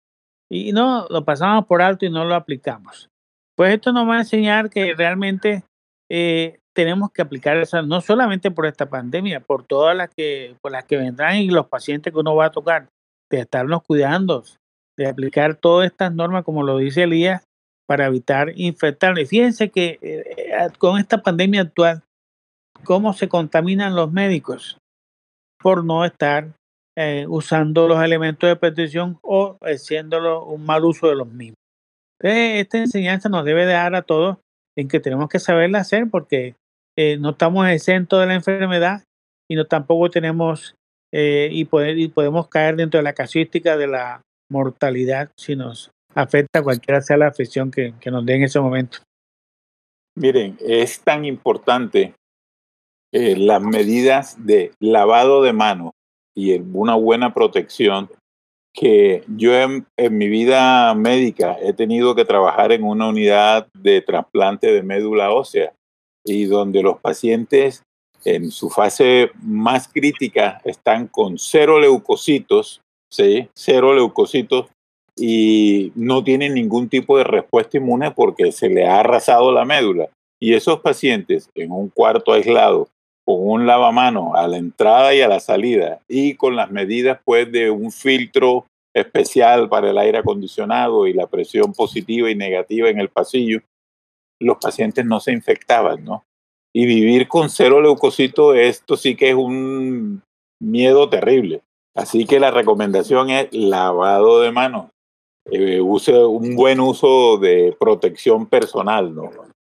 Y 0.49 0.73
no, 0.73 1.07
lo 1.09 1.23
pasamos 1.23 1.65
por 1.65 1.81
alto 1.81 2.05
y 2.05 2.09
no 2.09 2.25
lo 2.25 2.35
aplicamos. 2.35 3.09
Pues 3.55 3.73
esto 3.73 3.93
nos 3.93 4.07
va 4.07 4.17
a 4.17 4.19
enseñar 4.19 4.69
que 4.69 4.93
realmente 4.93 5.63
eh, 6.09 6.59
tenemos 6.73 7.11
que 7.11 7.21
aplicar 7.21 7.57
esas, 7.57 7.85
no 7.85 8.01
solamente 8.01 8.51
por 8.51 8.65
esta 8.65 8.89
pandemia, 8.89 9.39
por 9.39 9.63
todas 9.65 9.95
las 9.95 10.09
que, 10.09 10.55
por 10.61 10.71
las 10.71 10.85
que 10.85 10.97
vendrán 10.97 11.37
y 11.37 11.49
los 11.49 11.67
pacientes 11.67 12.11
que 12.11 12.19
uno 12.19 12.35
va 12.35 12.45
a 12.45 12.51
tocar, 12.51 12.87
de 13.29 13.39
estarnos 13.39 13.83
cuidando, 13.83 14.43
de 14.97 15.07
aplicar 15.07 15.55
todas 15.55 15.87
estas 15.87 16.13
normas, 16.13 16.43
como 16.43 16.63
lo 16.63 16.77
dice 16.77 17.03
Elías, 17.03 17.43
para 17.91 18.05
evitar 18.05 18.53
infectar. 18.55 19.19
Y 19.19 19.25
fíjense 19.25 19.69
que 19.69 19.99
eh, 20.01 20.23
eh, 20.37 20.67
con 20.77 20.97
esta 20.97 21.21
pandemia 21.21 21.61
actual, 21.61 22.03
¿cómo 22.85 23.11
se 23.11 23.27
contaminan 23.27 23.95
los 23.95 24.11
médicos? 24.11 24.77
Por 25.61 25.83
no 25.83 26.05
estar 26.05 26.53
eh, 26.97 27.25
usando 27.27 27.89
los 27.89 28.01
elementos 28.01 28.49
de 28.49 28.55
protección 28.55 29.19
o 29.21 29.57
haciéndolo 29.61 30.45
un 30.45 30.65
mal 30.65 30.85
uso 30.85 31.09
de 31.09 31.15
los 31.15 31.27
mismos. 31.27 31.57
esta 32.21 32.77
enseñanza 32.77 33.27
nos 33.27 33.43
debe 33.43 33.65
dar 33.65 33.93
a 33.93 34.03
todos 34.03 34.37
en 34.77 34.87
que 34.87 35.01
tenemos 35.01 35.27
que 35.27 35.39
saberla 35.39 35.79
hacer 35.79 36.09
porque 36.09 36.55
no 37.19 37.31
estamos 37.31 37.67
exentos 37.67 38.21
de 38.21 38.27
la 38.27 38.35
enfermedad 38.35 39.03
y 39.49 39.55
no 39.55 39.65
tampoco 39.65 40.09
tenemos 40.09 40.75
y, 41.11 41.67
y 41.67 42.07
podemos 42.07 42.47
caer 42.47 42.75
dentro 42.75 42.99
de 42.99 43.03
la 43.03 43.13
casuística 43.13 43.75
de 43.75 43.87
la 43.87 44.21
mortalidad 44.51 45.31
si 45.35 45.55
nos 45.55 45.91
afecta 46.13 46.61
cualquiera 46.61 47.01
sea 47.01 47.17
la 47.17 47.27
afección 47.27 47.71
que, 47.71 47.93
nos 48.11 48.25
dé 48.25 48.35
en 48.35 48.43
ese 48.43 48.59
momento. 48.59 48.99
Miren, 50.15 50.57
es 50.59 50.99
tan 50.99 51.23
importante 51.23 52.13
eh, 53.13 53.35
las 53.37 53.61
medidas 53.61 54.45
de 54.45 54.73
lavado 54.79 55.41
de 55.41 55.53
manos 55.53 55.91
y 56.35 56.59
una 56.59 56.95
buena 56.95 57.33
protección 57.33 58.09
que 58.73 59.23
yo 59.27 59.53
en, 59.53 59.85
mi 60.17 60.27
vida 60.27 60.93
médica 60.95 61.57
he 61.61 61.73
tenido 61.73 62.15
que 62.15 62.25
trabajar 62.25 62.71
en 62.71 62.83
una 62.83 63.09
unidad 63.09 63.67
de 63.73 64.01
trasplante 64.01 64.71
de 64.71 64.83
médula 64.83 65.31
ósea 65.31 65.73
y 66.25 66.45
donde 66.45 66.81
los 66.81 66.99
pacientes 66.99 67.83
en 68.23 68.51
su 68.51 68.69
fase 68.69 69.31
más 69.41 69.87
crítica 69.87 70.61
están 70.63 71.07
con 71.07 71.37
cero 71.37 71.79
leucocitos, 71.79 72.81
¿sí? 73.11 73.49
cero 73.53 73.93
leucocitos 73.93 74.67
y 75.15 75.91
no 75.95 76.23
tienen 76.23 76.53
ningún 76.53 76.89
tipo 76.89 77.17
de 77.17 77.23
respuesta 77.23 77.77
inmune 77.77 78.11
porque 78.11 78.51
se 78.51 78.69
le 78.69 78.87
ha 78.87 78.99
arrasado 78.99 79.51
la 79.51 79.65
médula. 79.65 80.09
Y 80.39 80.53
esos 80.53 80.79
pacientes 80.79 81.49
en 81.53 81.71
un 81.71 81.89
cuarto 81.89 82.33
aislado, 82.33 82.87
con 83.25 83.47
un 83.47 83.67
lavamano 83.67 84.35
a 84.35 84.47
la 84.47 84.57
entrada 84.57 85.13
y 85.13 85.21
a 85.21 85.27
la 85.27 85.39
salida 85.39 85.99
y 86.07 86.35
con 86.35 86.55
las 86.55 86.71
medidas 86.71 87.19
pues 87.23 87.51
de 87.51 87.69
un 87.69 87.91
filtro 87.91 88.65
especial 88.95 89.69
para 89.69 89.91
el 89.91 89.97
aire 89.97 90.17
acondicionado 90.17 91.07
y 91.07 91.13
la 91.13 91.27
presión 91.27 91.73
positiva 91.73 92.29
y 92.31 92.35
negativa 92.35 92.89
en 92.89 92.99
el 92.99 93.09
pasillo, 93.09 93.61
los 94.39 94.57
pacientes 94.57 95.05
no 95.05 95.19
se 95.19 95.31
infectaban, 95.31 96.03
¿no? 96.03 96.25
Y 96.73 96.85
vivir 96.85 97.27
con 97.27 97.49
cero 97.49 97.81
leucocito, 97.81 98.53
esto 98.55 98.97
sí 98.97 99.15
que 99.15 99.29
es 99.29 99.35
un 99.35 100.23
miedo 100.59 101.09
terrible. 101.09 101.61
Así 101.95 102.25
que 102.25 102.39
la 102.39 102.51
recomendación 102.51 103.29
es 103.29 103.49
lavado 103.51 104.41
de 104.41 104.51
manos. 104.51 104.91
Eh, 105.45 105.81
use 105.81 106.13
un 106.23 106.55
buen 106.55 106.79
uso 106.79 107.37
de 107.37 107.75
protección 107.79 108.45
personal, 108.45 109.13
¿no? 109.13 109.29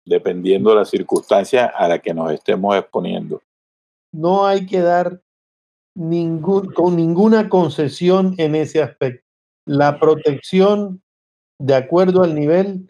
Dependiendo 0.06 0.72
de 0.72 0.78
las 0.78 0.90
circunstancias 0.90 1.72
a 1.76 1.88
las 1.88 2.02
que 2.02 2.14
nos 2.14 2.32
estemos 2.32 2.76
exponiendo. 2.76 3.42
No 4.12 4.46
hay 4.46 4.66
que 4.66 4.80
dar 4.80 5.22
ningún, 5.96 6.74
con 6.74 6.96
ninguna 6.96 7.48
concesión 7.48 8.36
en 8.38 8.56
ese 8.56 8.82
aspecto. 8.82 9.24
La 9.66 10.00
protección, 10.00 11.02
de 11.60 11.76
acuerdo 11.76 12.24
al 12.24 12.36
nivel, 12.36 12.90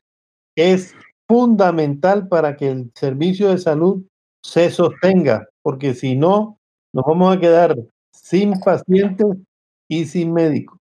es 0.56 0.96
fundamental 1.28 2.28
para 2.28 2.56
que 2.56 2.70
el 2.70 2.92
servicio 2.96 3.50
de 3.50 3.58
salud 3.58 4.04
se 4.44 4.72
sostenga, 4.72 5.48
porque 5.62 5.94
si 5.94 6.16
no, 6.16 6.58
nos 6.94 7.06
vamos 7.06 7.36
a 7.36 7.40
quedar 7.40 7.76
sin 8.32 8.58
pacientes 8.62 9.28
y 9.90 10.06
sin 10.06 10.32
médicos. 10.32 10.80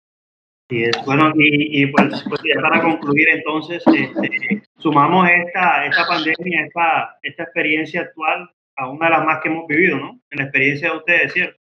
Sí, 0.68 0.84
es. 0.84 1.02
Bueno, 1.06 1.32
y, 1.34 1.86
pues, 1.86 2.22
pues 2.28 2.42
para 2.62 2.82
concluir 2.82 3.26
entonces, 3.30 3.82
este, 3.86 4.62
sumamos 4.76 5.26
esta, 5.30 5.86
esta 5.86 6.06
pandemia, 6.06 6.66
esta, 6.66 7.18
esta 7.22 7.44
experiencia 7.44 8.02
actual 8.02 8.50
a 8.76 8.90
una 8.90 9.06
de 9.06 9.12
las 9.12 9.24
más 9.24 9.40
que 9.40 9.48
hemos 9.48 9.66
vivido, 9.66 9.98
¿no? 9.98 10.20
En 10.30 10.38
la 10.38 10.44
experiencia 10.44 10.90
de 10.90 10.96
ustedes, 10.98 11.32
¿cierto? 11.32 11.58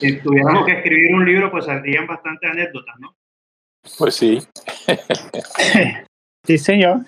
Si 0.00 0.20
tuviéramos 0.20 0.66
que 0.66 0.72
escribir 0.72 1.14
un 1.14 1.24
libro, 1.24 1.52
pues 1.52 1.66
saldrían 1.66 2.08
bastantes 2.08 2.50
anécdotas, 2.50 2.96
¿no? 2.98 3.14
Pues 3.96 4.16
sí. 4.16 4.40
sí, 6.44 6.58
señor. 6.58 7.06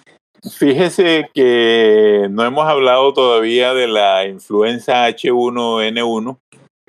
Fíjese 0.56 1.28
que 1.34 2.28
no 2.30 2.44
hemos 2.44 2.68
hablado 2.68 3.12
todavía 3.12 3.74
de 3.74 3.88
la 3.88 4.26
influenza 4.26 5.08
H1N1 5.08 6.38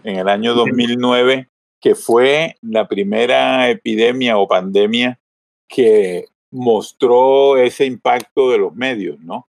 en 0.03 0.17
el 0.17 0.29
año 0.29 0.53
2009, 0.53 1.49
que 1.79 1.95
fue 1.95 2.55
la 2.61 2.87
primera 2.87 3.69
epidemia 3.69 4.37
o 4.37 4.47
pandemia 4.47 5.19
que 5.67 6.25
mostró 6.51 7.57
ese 7.57 7.85
impacto 7.85 8.51
de 8.51 8.57
los 8.57 8.75
medios, 8.75 9.19
¿no? 9.19 9.47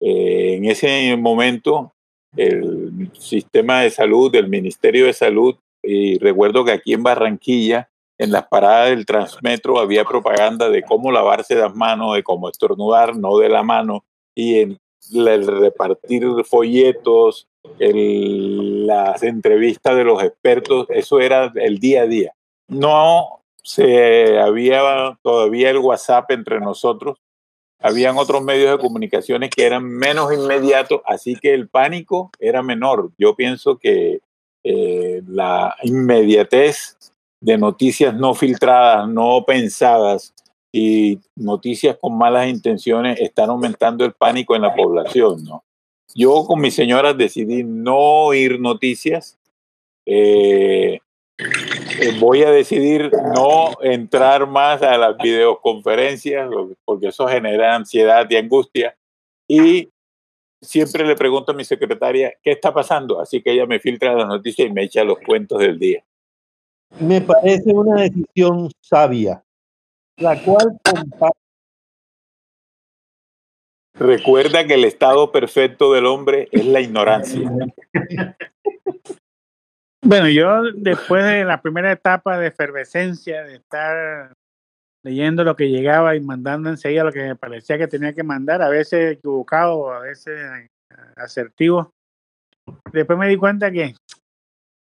Eh, 0.00 0.54
en 0.54 0.64
ese 0.66 1.16
momento, 1.16 1.92
el 2.36 3.10
sistema 3.18 3.80
de 3.80 3.90
salud, 3.90 4.34
el 4.34 4.48
Ministerio 4.48 5.06
de 5.06 5.12
Salud, 5.12 5.56
y 5.82 6.18
recuerdo 6.18 6.64
que 6.64 6.72
aquí 6.72 6.92
en 6.92 7.02
Barranquilla 7.02 7.90
en 8.18 8.32
las 8.32 8.48
paradas 8.48 8.90
del 8.90 9.06
Transmetro 9.06 9.78
había 9.78 10.04
propaganda 10.04 10.68
de 10.70 10.82
cómo 10.82 11.12
lavarse 11.12 11.54
las 11.54 11.74
manos, 11.74 12.14
de 12.14 12.22
cómo 12.22 12.48
estornudar, 12.48 13.16
no 13.16 13.38
de 13.38 13.48
la 13.48 13.62
mano, 13.62 14.04
y 14.34 14.58
en 14.58 14.78
el 15.12 15.46
repartir 15.46 16.24
folletos, 16.44 17.48
las 17.78 19.22
entrevistas 19.22 19.96
de 19.96 20.04
los 20.04 20.22
expertos, 20.22 20.86
eso 20.90 21.20
era 21.20 21.52
el 21.54 21.78
día 21.78 22.02
a 22.02 22.06
día. 22.06 22.32
No 22.68 23.42
se 23.62 24.38
había 24.38 25.18
todavía 25.22 25.70
el 25.70 25.78
WhatsApp 25.78 26.30
entre 26.30 26.60
nosotros, 26.60 27.18
habían 27.80 28.18
otros 28.18 28.42
medios 28.42 28.72
de 28.72 28.78
comunicaciones 28.78 29.50
que 29.50 29.64
eran 29.64 29.84
menos 29.84 30.32
inmediatos, 30.32 31.00
así 31.06 31.36
que 31.36 31.54
el 31.54 31.68
pánico 31.68 32.30
era 32.40 32.62
menor. 32.62 33.12
Yo 33.18 33.36
pienso 33.36 33.78
que 33.78 34.20
eh, 34.64 35.22
la 35.26 35.76
inmediatez 35.82 36.96
de 37.40 37.56
noticias 37.56 38.14
no 38.14 38.34
filtradas, 38.34 39.08
no 39.08 39.44
pensadas 39.46 40.34
y 40.72 41.20
noticias 41.36 41.96
con 42.00 42.18
malas 42.18 42.48
intenciones 42.48 43.20
están 43.20 43.50
aumentando 43.50 44.04
el 44.04 44.12
pánico 44.12 44.56
en 44.56 44.62
la 44.62 44.74
población, 44.74 45.44
¿no? 45.44 45.62
Yo 46.14 46.44
con 46.44 46.60
mi 46.60 46.70
señora 46.70 47.14
decidí 47.14 47.64
no 47.64 47.98
oír 47.98 48.60
noticias. 48.60 49.38
Eh, 50.06 51.00
eh, 51.38 52.18
voy 52.18 52.42
a 52.42 52.50
decidir 52.50 53.10
no 53.34 53.72
entrar 53.82 54.46
más 54.46 54.82
a 54.82 54.96
las 54.96 55.16
videoconferencias 55.18 56.48
porque 56.84 57.08
eso 57.08 57.28
genera 57.28 57.74
ansiedad 57.74 58.26
y 58.28 58.36
angustia. 58.36 58.96
Y 59.46 59.90
siempre 60.60 61.06
le 61.06 61.14
pregunto 61.14 61.52
a 61.52 61.54
mi 61.54 61.64
secretaria 61.64 62.34
qué 62.42 62.52
está 62.52 62.72
pasando, 62.72 63.20
así 63.20 63.42
que 63.42 63.52
ella 63.52 63.66
me 63.66 63.80
filtra 63.80 64.14
las 64.14 64.26
noticias 64.26 64.68
y 64.68 64.72
me 64.72 64.84
echa 64.84 65.04
los 65.04 65.18
cuentos 65.20 65.58
del 65.58 65.78
día. 65.78 66.04
Me 67.00 67.20
parece 67.20 67.72
una 67.72 68.02
decisión 68.02 68.70
sabia, 68.80 69.44
la 70.16 70.42
cual 70.42 70.78
Recuerda 73.98 74.66
que 74.66 74.74
el 74.74 74.84
estado 74.84 75.32
perfecto 75.32 75.92
del 75.92 76.06
hombre 76.06 76.48
es 76.52 76.64
la 76.66 76.80
ignorancia. 76.80 77.50
Bueno, 80.02 80.28
yo 80.28 80.62
después 80.74 81.24
de 81.24 81.44
la 81.44 81.60
primera 81.60 81.90
etapa 81.90 82.38
de 82.38 82.46
efervescencia, 82.46 83.42
de 83.42 83.56
estar 83.56 84.32
leyendo 85.04 85.44
lo 85.44 85.56
que 85.56 85.68
llegaba 85.68 86.14
y 86.16 86.20
mandando 86.20 86.70
enseguida 86.70 87.04
lo 87.04 87.12
que 87.12 87.22
me 87.22 87.36
parecía 87.36 87.78
que 87.78 87.88
tenía 87.88 88.12
que 88.12 88.22
mandar, 88.22 88.62
a 88.62 88.68
veces 88.68 89.12
equivocado, 89.12 89.92
a 89.92 90.00
veces 90.00 90.38
asertivo, 91.16 91.92
después 92.92 93.18
me 93.18 93.28
di 93.28 93.36
cuenta 93.36 93.70
que, 93.70 93.94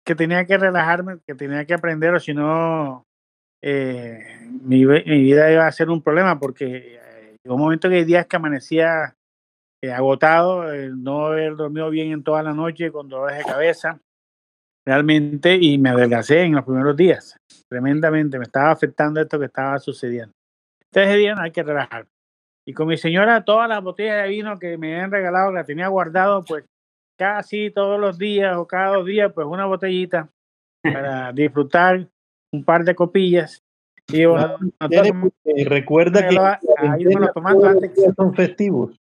que 0.06 0.16
tenía 0.16 0.46
que 0.46 0.58
relajarme, 0.58 1.20
que 1.28 1.36
tenía 1.36 1.66
que 1.66 1.74
aprender, 1.74 2.14
o 2.14 2.20
si 2.20 2.34
no, 2.34 3.06
eh, 3.62 4.48
mi, 4.62 4.86
vida 4.86 5.52
iba 5.52 5.68
a 5.68 5.72
ser 5.72 5.90
un 5.90 6.02
problema, 6.02 6.40
porque 6.40 7.00
llegó 7.44 7.56
un 7.56 7.62
momento 7.62 7.90
que 7.90 7.96
hay 7.96 8.06
días 8.06 8.26
que 8.26 8.36
amanecía 8.36 9.16
eh, 9.82 9.92
agotado, 9.92 10.64
no 10.96 11.28
haber 11.28 11.56
dormido 11.56 11.90
bien 11.90 12.12
en 12.12 12.24
toda 12.24 12.42
la 12.44 12.54
noche, 12.54 12.92
con 12.92 13.10
dolores 13.10 13.38
de 13.40 13.44
cabeza, 13.44 14.00
realmente 14.86 15.58
y 15.60 15.78
me 15.78 15.90
adelgacé 15.90 16.42
en 16.42 16.56
los 16.56 16.66
primeros 16.66 16.96
días, 16.96 17.38
tremendamente, 17.70 18.38
me 18.38 18.44
estaba 18.44 18.72
afectando 18.72 19.22
esto 19.22 19.40
que 19.40 19.46
estaba 19.46 19.80
sucediendo. 19.80 20.34
Entonces 20.92 21.18
día 21.18 21.36
no 21.36 21.42
hay 21.42 21.52
que 21.52 21.64
relajar. 21.64 22.08
Y 22.66 22.74
con 22.74 22.88
mi 22.88 22.98
señora, 22.98 23.44
todas 23.44 23.68
las 23.68 23.84
botellas 23.84 24.24
de 24.24 24.30
vino 24.30 24.58
que 24.58 24.78
me 24.78 24.94
habían 24.94 25.12
regalado, 25.12 25.52
la 25.52 25.66
tenía 25.66 25.88
guardado, 25.88 26.44
pues 26.46 26.66
casi 27.18 27.72
todos 27.72 28.00
los 28.00 28.18
días 28.18 28.56
o 28.58 28.68
cada 28.68 28.96
dos 28.96 29.06
días, 29.06 29.32
pues 29.34 29.48
una 29.48 29.66
botellita 29.66 30.30
para 30.82 31.32
disfrutar 31.34 32.08
un 32.52 32.64
par 32.64 32.84
de 32.84 32.96
copillas. 32.96 33.62
Y 34.08 34.26
bueno, 34.26 34.58
recuerda 35.66 36.28
que 36.28 36.36
ahí 36.90 37.06
me 37.06 37.16
lo 37.16 37.32
tomando 37.32 37.68
antes 37.68 37.92
que 37.92 38.12
son 38.16 38.34
festivos. 38.34 39.00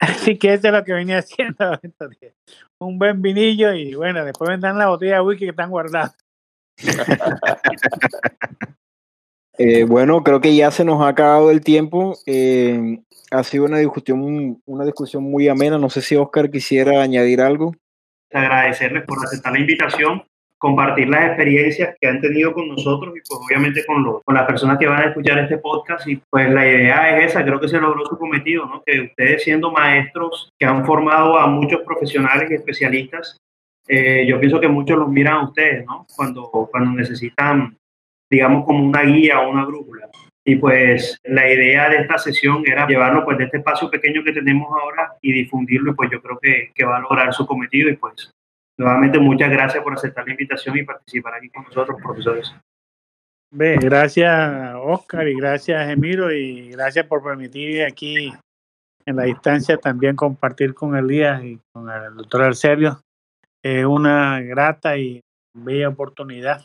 así, 0.00 0.38
que, 0.38 0.54
eso 0.54 0.68
es 0.68 0.72
lo 0.72 0.84
que 0.84 0.92
venía 0.92 1.18
haciendo. 1.18 1.56
Un 2.78 2.98
buen 2.98 3.22
vinillo 3.22 3.72
y 3.72 3.94
bueno, 3.94 4.24
después 4.24 4.50
vendrán 4.50 4.78
la 4.78 4.88
botella 4.88 5.16
de 5.16 5.20
whisky 5.22 5.44
que 5.44 5.50
están 5.50 5.70
guardadas. 5.70 6.16
Eh, 9.56 9.84
bueno, 9.84 10.24
creo 10.24 10.40
que 10.40 10.56
ya 10.56 10.72
se 10.72 10.84
nos 10.84 11.00
ha 11.00 11.06
acabado 11.06 11.52
el 11.52 11.60
tiempo. 11.60 12.18
Eh, 12.26 12.98
ha 13.30 13.44
sido 13.44 13.66
una 13.66 13.78
discusión, 13.78 14.60
una 14.66 14.84
discusión 14.84 15.22
muy 15.22 15.46
amena. 15.46 15.78
No 15.78 15.90
sé 15.90 16.02
si 16.02 16.16
Oscar 16.16 16.50
quisiera 16.50 17.02
añadir 17.02 17.40
algo. 17.40 17.72
Agradecerles 18.32 19.04
por 19.04 19.24
aceptar 19.24 19.52
la 19.52 19.60
invitación 19.60 20.24
compartir 20.64 21.10
las 21.10 21.26
experiencias 21.26 21.94
que 22.00 22.08
han 22.08 22.22
tenido 22.22 22.54
con 22.54 22.66
nosotros 22.68 23.14
y 23.14 23.20
pues 23.20 23.38
obviamente 23.46 23.84
con, 23.84 24.02
los, 24.02 24.22
con 24.24 24.34
las 24.34 24.46
personas 24.46 24.78
que 24.78 24.86
van 24.86 25.02
a 25.02 25.08
escuchar 25.08 25.38
este 25.40 25.58
podcast 25.58 26.08
y 26.08 26.16
pues 26.30 26.50
la 26.50 26.66
idea 26.66 27.18
es 27.18 27.32
esa, 27.32 27.44
creo 27.44 27.60
que 27.60 27.68
se 27.68 27.78
logró 27.78 28.02
su 28.06 28.16
cometido, 28.16 28.64
¿no? 28.64 28.82
que 28.82 29.02
ustedes 29.02 29.44
siendo 29.44 29.70
maestros 29.70 30.48
que 30.58 30.64
han 30.64 30.86
formado 30.86 31.38
a 31.38 31.46
muchos 31.48 31.82
profesionales 31.82 32.50
y 32.50 32.54
especialistas, 32.54 33.36
eh, 33.86 34.24
yo 34.26 34.40
pienso 34.40 34.58
que 34.58 34.68
muchos 34.68 34.96
los 34.96 35.10
miran 35.10 35.34
a 35.34 35.44
ustedes, 35.44 35.84
¿no? 35.84 36.06
Cuando, 36.16 36.50
cuando 36.70 36.92
necesitan, 36.92 37.76
digamos, 38.30 38.64
como 38.64 38.86
una 38.86 39.02
guía 39.02 39.40
o 39.40 39.50
una 39.50 39.66
brújula. 39.66 40.08
Y 40.46 40.56
pues 40.56 41.18
la 41.24 41.46
idea 41.46 41.90
de 41.90 41.98
esta 41.98 42.16
sesión 42.16 42.64
era 42.66 42.86
llevarlo 42.86 43.22
pues 43.26 43.36
de 43.36 43.44
este 43.44 43.58
espacio 43.58 43.90
pequeño 43.90 44.24
que 44.24 44.32
tenemos 44.32 44.68
ahora 44.70 45.12
y 45.20 45.30
difundirlo 45.30 45.92
y 45.92 45.94
pues 45.94 46.08
yo 46.10 46.22
creo 46.22 46.38
que, 46.40 46.70
que 46.74 46.86
va 46.86 46.96
a 46.96 47.00
lograr 47.00 47.34
su 47.34 47.46
cometido 47.46 47.90
y 47.90 47.96
pues 47.96 48.30
Nuevamente, 48.78 49.18
muchas 49.18 49.50
gracias 49.50 49.82
por 49.82 49.92
aceptar 49.92 50.24
la 50.26 50.32
invitación 50.32 50.76
y 50.76 50.82
participar 50.82 51.34
aquí 51.34 51.48
con 51.50 51.64
nosotros, 51.64 52.00
profesores. 52.02 52.54
Bien, 53.52 53.78
gracias 53.78 54.74
Oscar 54.82 55.28
y 55.28 55.36
gracias 55.36 55.88
Emiro 55.88 56.32
y 56.32 56.70
gracias 56.70 57.06
por 57.06 57.22
permitir 57.22 57.84
aquí 57.84 58.32
en 59.06 59.16
la 59.16 59.24
distancia 59.24 59.76
también 59.76 60.16
compartir 60.16 60.74
con 60.74 60.96
Elías 60.96 61.44
y 61.44 61.60
con 61.72 61.88
el 61.88 62.16
doctor 62.16 62.42
Arcelio 62.42 63.00
eh, 63.62 63.86
una 63.86 64.40
grata 64.40 64.98
y 64.98 65.20
bella 65.54 65.88
oportunidad 65.88 66.64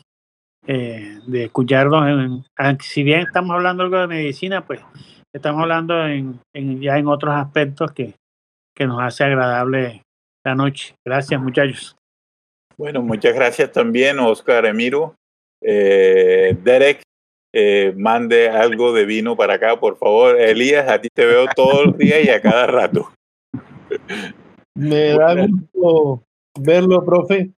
eh, 0.66 1.18
de 1.26 1.44
escucharnos. 1.44 2.44
En, 2.58 2.80
si 2.80 3.02
bien 3.02 3.20
estamos 3.20 3.52
hablando 3.52 3.84
algo 3.84 3.98
de 3.98 4.06
medicina, 4.06 4.66
pues 4.66 4.80
estamos 5.34 5.62
hablando 5.62 6.06
en, 6.06 6.40
en, 6.54 6.80
ya 6.80 6.98
en 6.98 7.06
otros 7.06 7.34
aspectos 7.34 7.92
que, 7.92 8.16
que 8.74 8.86
nos 8.86 9.00
hace 9.00 9.24
agradable 9.24 10.02
la 10.44 10.54
noche. 10.54 10.94
Gracias 11.06 11.40
muchachos. 11.40 11.96
Bueno, 12.80 13.02
muchas 13.02 13.34
gracias 13.34 13.70
también, 13.72 14.18
Oscar 14.20 14.64
Emiro. 14.64 15.14
Eh, 15.60 16.56
Derek, 16.64 17.02
eh, 17.52 17.92
mande 17.94 18.48
algo 18.48 18.94
de 18.94 19.04
vino 19.04 19.36
para 19.36 19.56
acá, 19.56 19.78
por 19.78 19.98
favor. 19.98 20.40
Elías, 20.40 20.88
a 20.88 20.98
ti 20.98 21.08
te 21.12 21.26
veo 21.26 21.44
todos 21.54 21.88
los 21.88 21.98
días 21.98 22.24
y 22.24 22.30
a 22.30 22.40
cada 22.40 22.66
rato. 22.66 23.12
Me 24.74 25.08
da 25.10 25.46
gusto 25.46 26.24
verlo, 26.58 27.04
profe. 27.04 27.50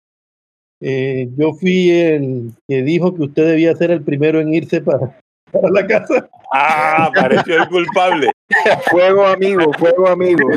Eh, 0.81 1.29
yo 1.37 1.53
fui 1.53 1.89
el 1.93 2.51
que 2.66 2.83
dijo 2.83 3.14
que 3.14 3.23
usted 3.23 3.47
debía 3.47 3.77
ser 3.77 3.93
el 3.93 4.03
primero 4.03 4.41
en 4.41 4.53
irse 4.53 4.81
para, 4.81 5.20
para 5.53 5.70
la 5.70 5.86
casa. 5.86 6.28
Ah, 6.53 7.11
pareció 7.14 7.62
el 7.62 7.68
culpable. 7.68 8.30
fuego 8.90 9.26
amigo, 9.26 9.72
fuego 9.74 10.09
amigo. 10.09 10.48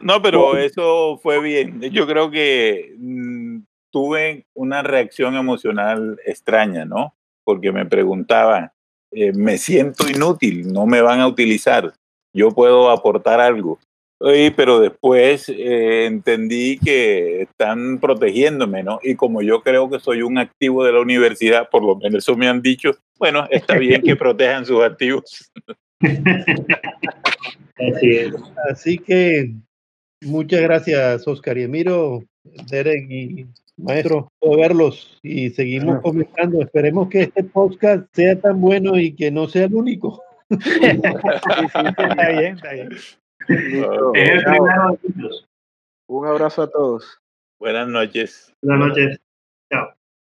No, 0.00 0.22
pero 0.22 0.56
eso 0.56 1.18
fue 1.22 1.40
bien. 1.40 1.80
Yo 1.80 2.06
creo 2.06 2.30
que 2.30 2.94
mm, 2.98 3.58
tuve 3.90 4.46
una 4.54 4.82
reacción 4.82 5.36
emocional 5.36 6.18
extraña, 6.24 6.84
¿no? 6.84 7.14
Porque 7.44 7.70
me 7.70 7.86
preguntaba, 7.86 8.72
eh, 9.12 9.32
me 9.32 9.58
siento 9.58 10.08
inútil, 10.08 10.72
no 10.72 10.86
me 10.86 11.02
van 11.02 11.20
a 11.20 11.26
utilizar, 11.26 11.92
yo 12.32 12.50
puedo 12.50 12.90
aportar 12.90 13.40
algo. 13.40 13.78
Sí, 14.22 14.52
pero 14.54 14.80
después 14.80 15.48
eh, 15.48 16.04
entendí 16.04 16.78
que 16.78 17.42
están 17.42 17.98
protegiéndome, 18.00 18.82
¿no? 18.82 19.00
Y 19.02 19.14
como 19.14 19.40
yo 19.40 19.62
creo 19.62 19.88
que 19.88 19.98
soy 19.98 20.20
un 20.20 20.36
activo 20.36 20.84
de 20.84 20.92
la 20.92 21.00
universidad, 21.00 21.70
por 21.70 21.82
lo 21.82 21.96
menos 21.96 22.22
eso 22.22 22.36
me 22.36 22.46
han 22.46 22.60
dicho, 22.60 22.90
bueno, 23.18 23.46
está 23.50 23.78
bien 23.78 24.02
que 24.02 24.16
protejan 24.16 24.66
sus 24.66 24.82
activos. 24.82 25.50
Así, 27.78 28.18
Así 28.70 28.98
que 28.98 29.54
muchas 30.20 30.60
gracias, 30.60 31.26
Oscar 31.26 31.56
y 31.56 31.62
Emiro, 31.62 32.22
Derek 32.70 33.10
y 33.10 33.46
maestro, 33.78 34.30
por 34.38 34.58
verlos 34.58 35.18
y 35.22 35.48
seguimos 35.48 36.02
comentando. 36.02 36.60
Esperemos 36.60 37.08
que 37.08 37.22
este 37.22 37.42
podcast 37.44 38.06
sea 38.12 38.38
tan 38.38 38.60
bueno 38.60 38.98
y 38.98 39.14
que 39.14 39.30
no 39.30 39.48
sea 39.48 39.64
el 39.64 39.74
único. 39.74 40.22
está 40.50 42.30
bien, 42.32 42.56
está 42.56 42.72
bien. 42.72 42.90
Un 46.06 46.26
abrazo 46.26 46.62
a 46.62 46.70
todos. 46.70 47.20
Buenas 47.58 47.88
noches. 47.88 48.54
Buenas 48.62 48.88
noches. 48.88 49.20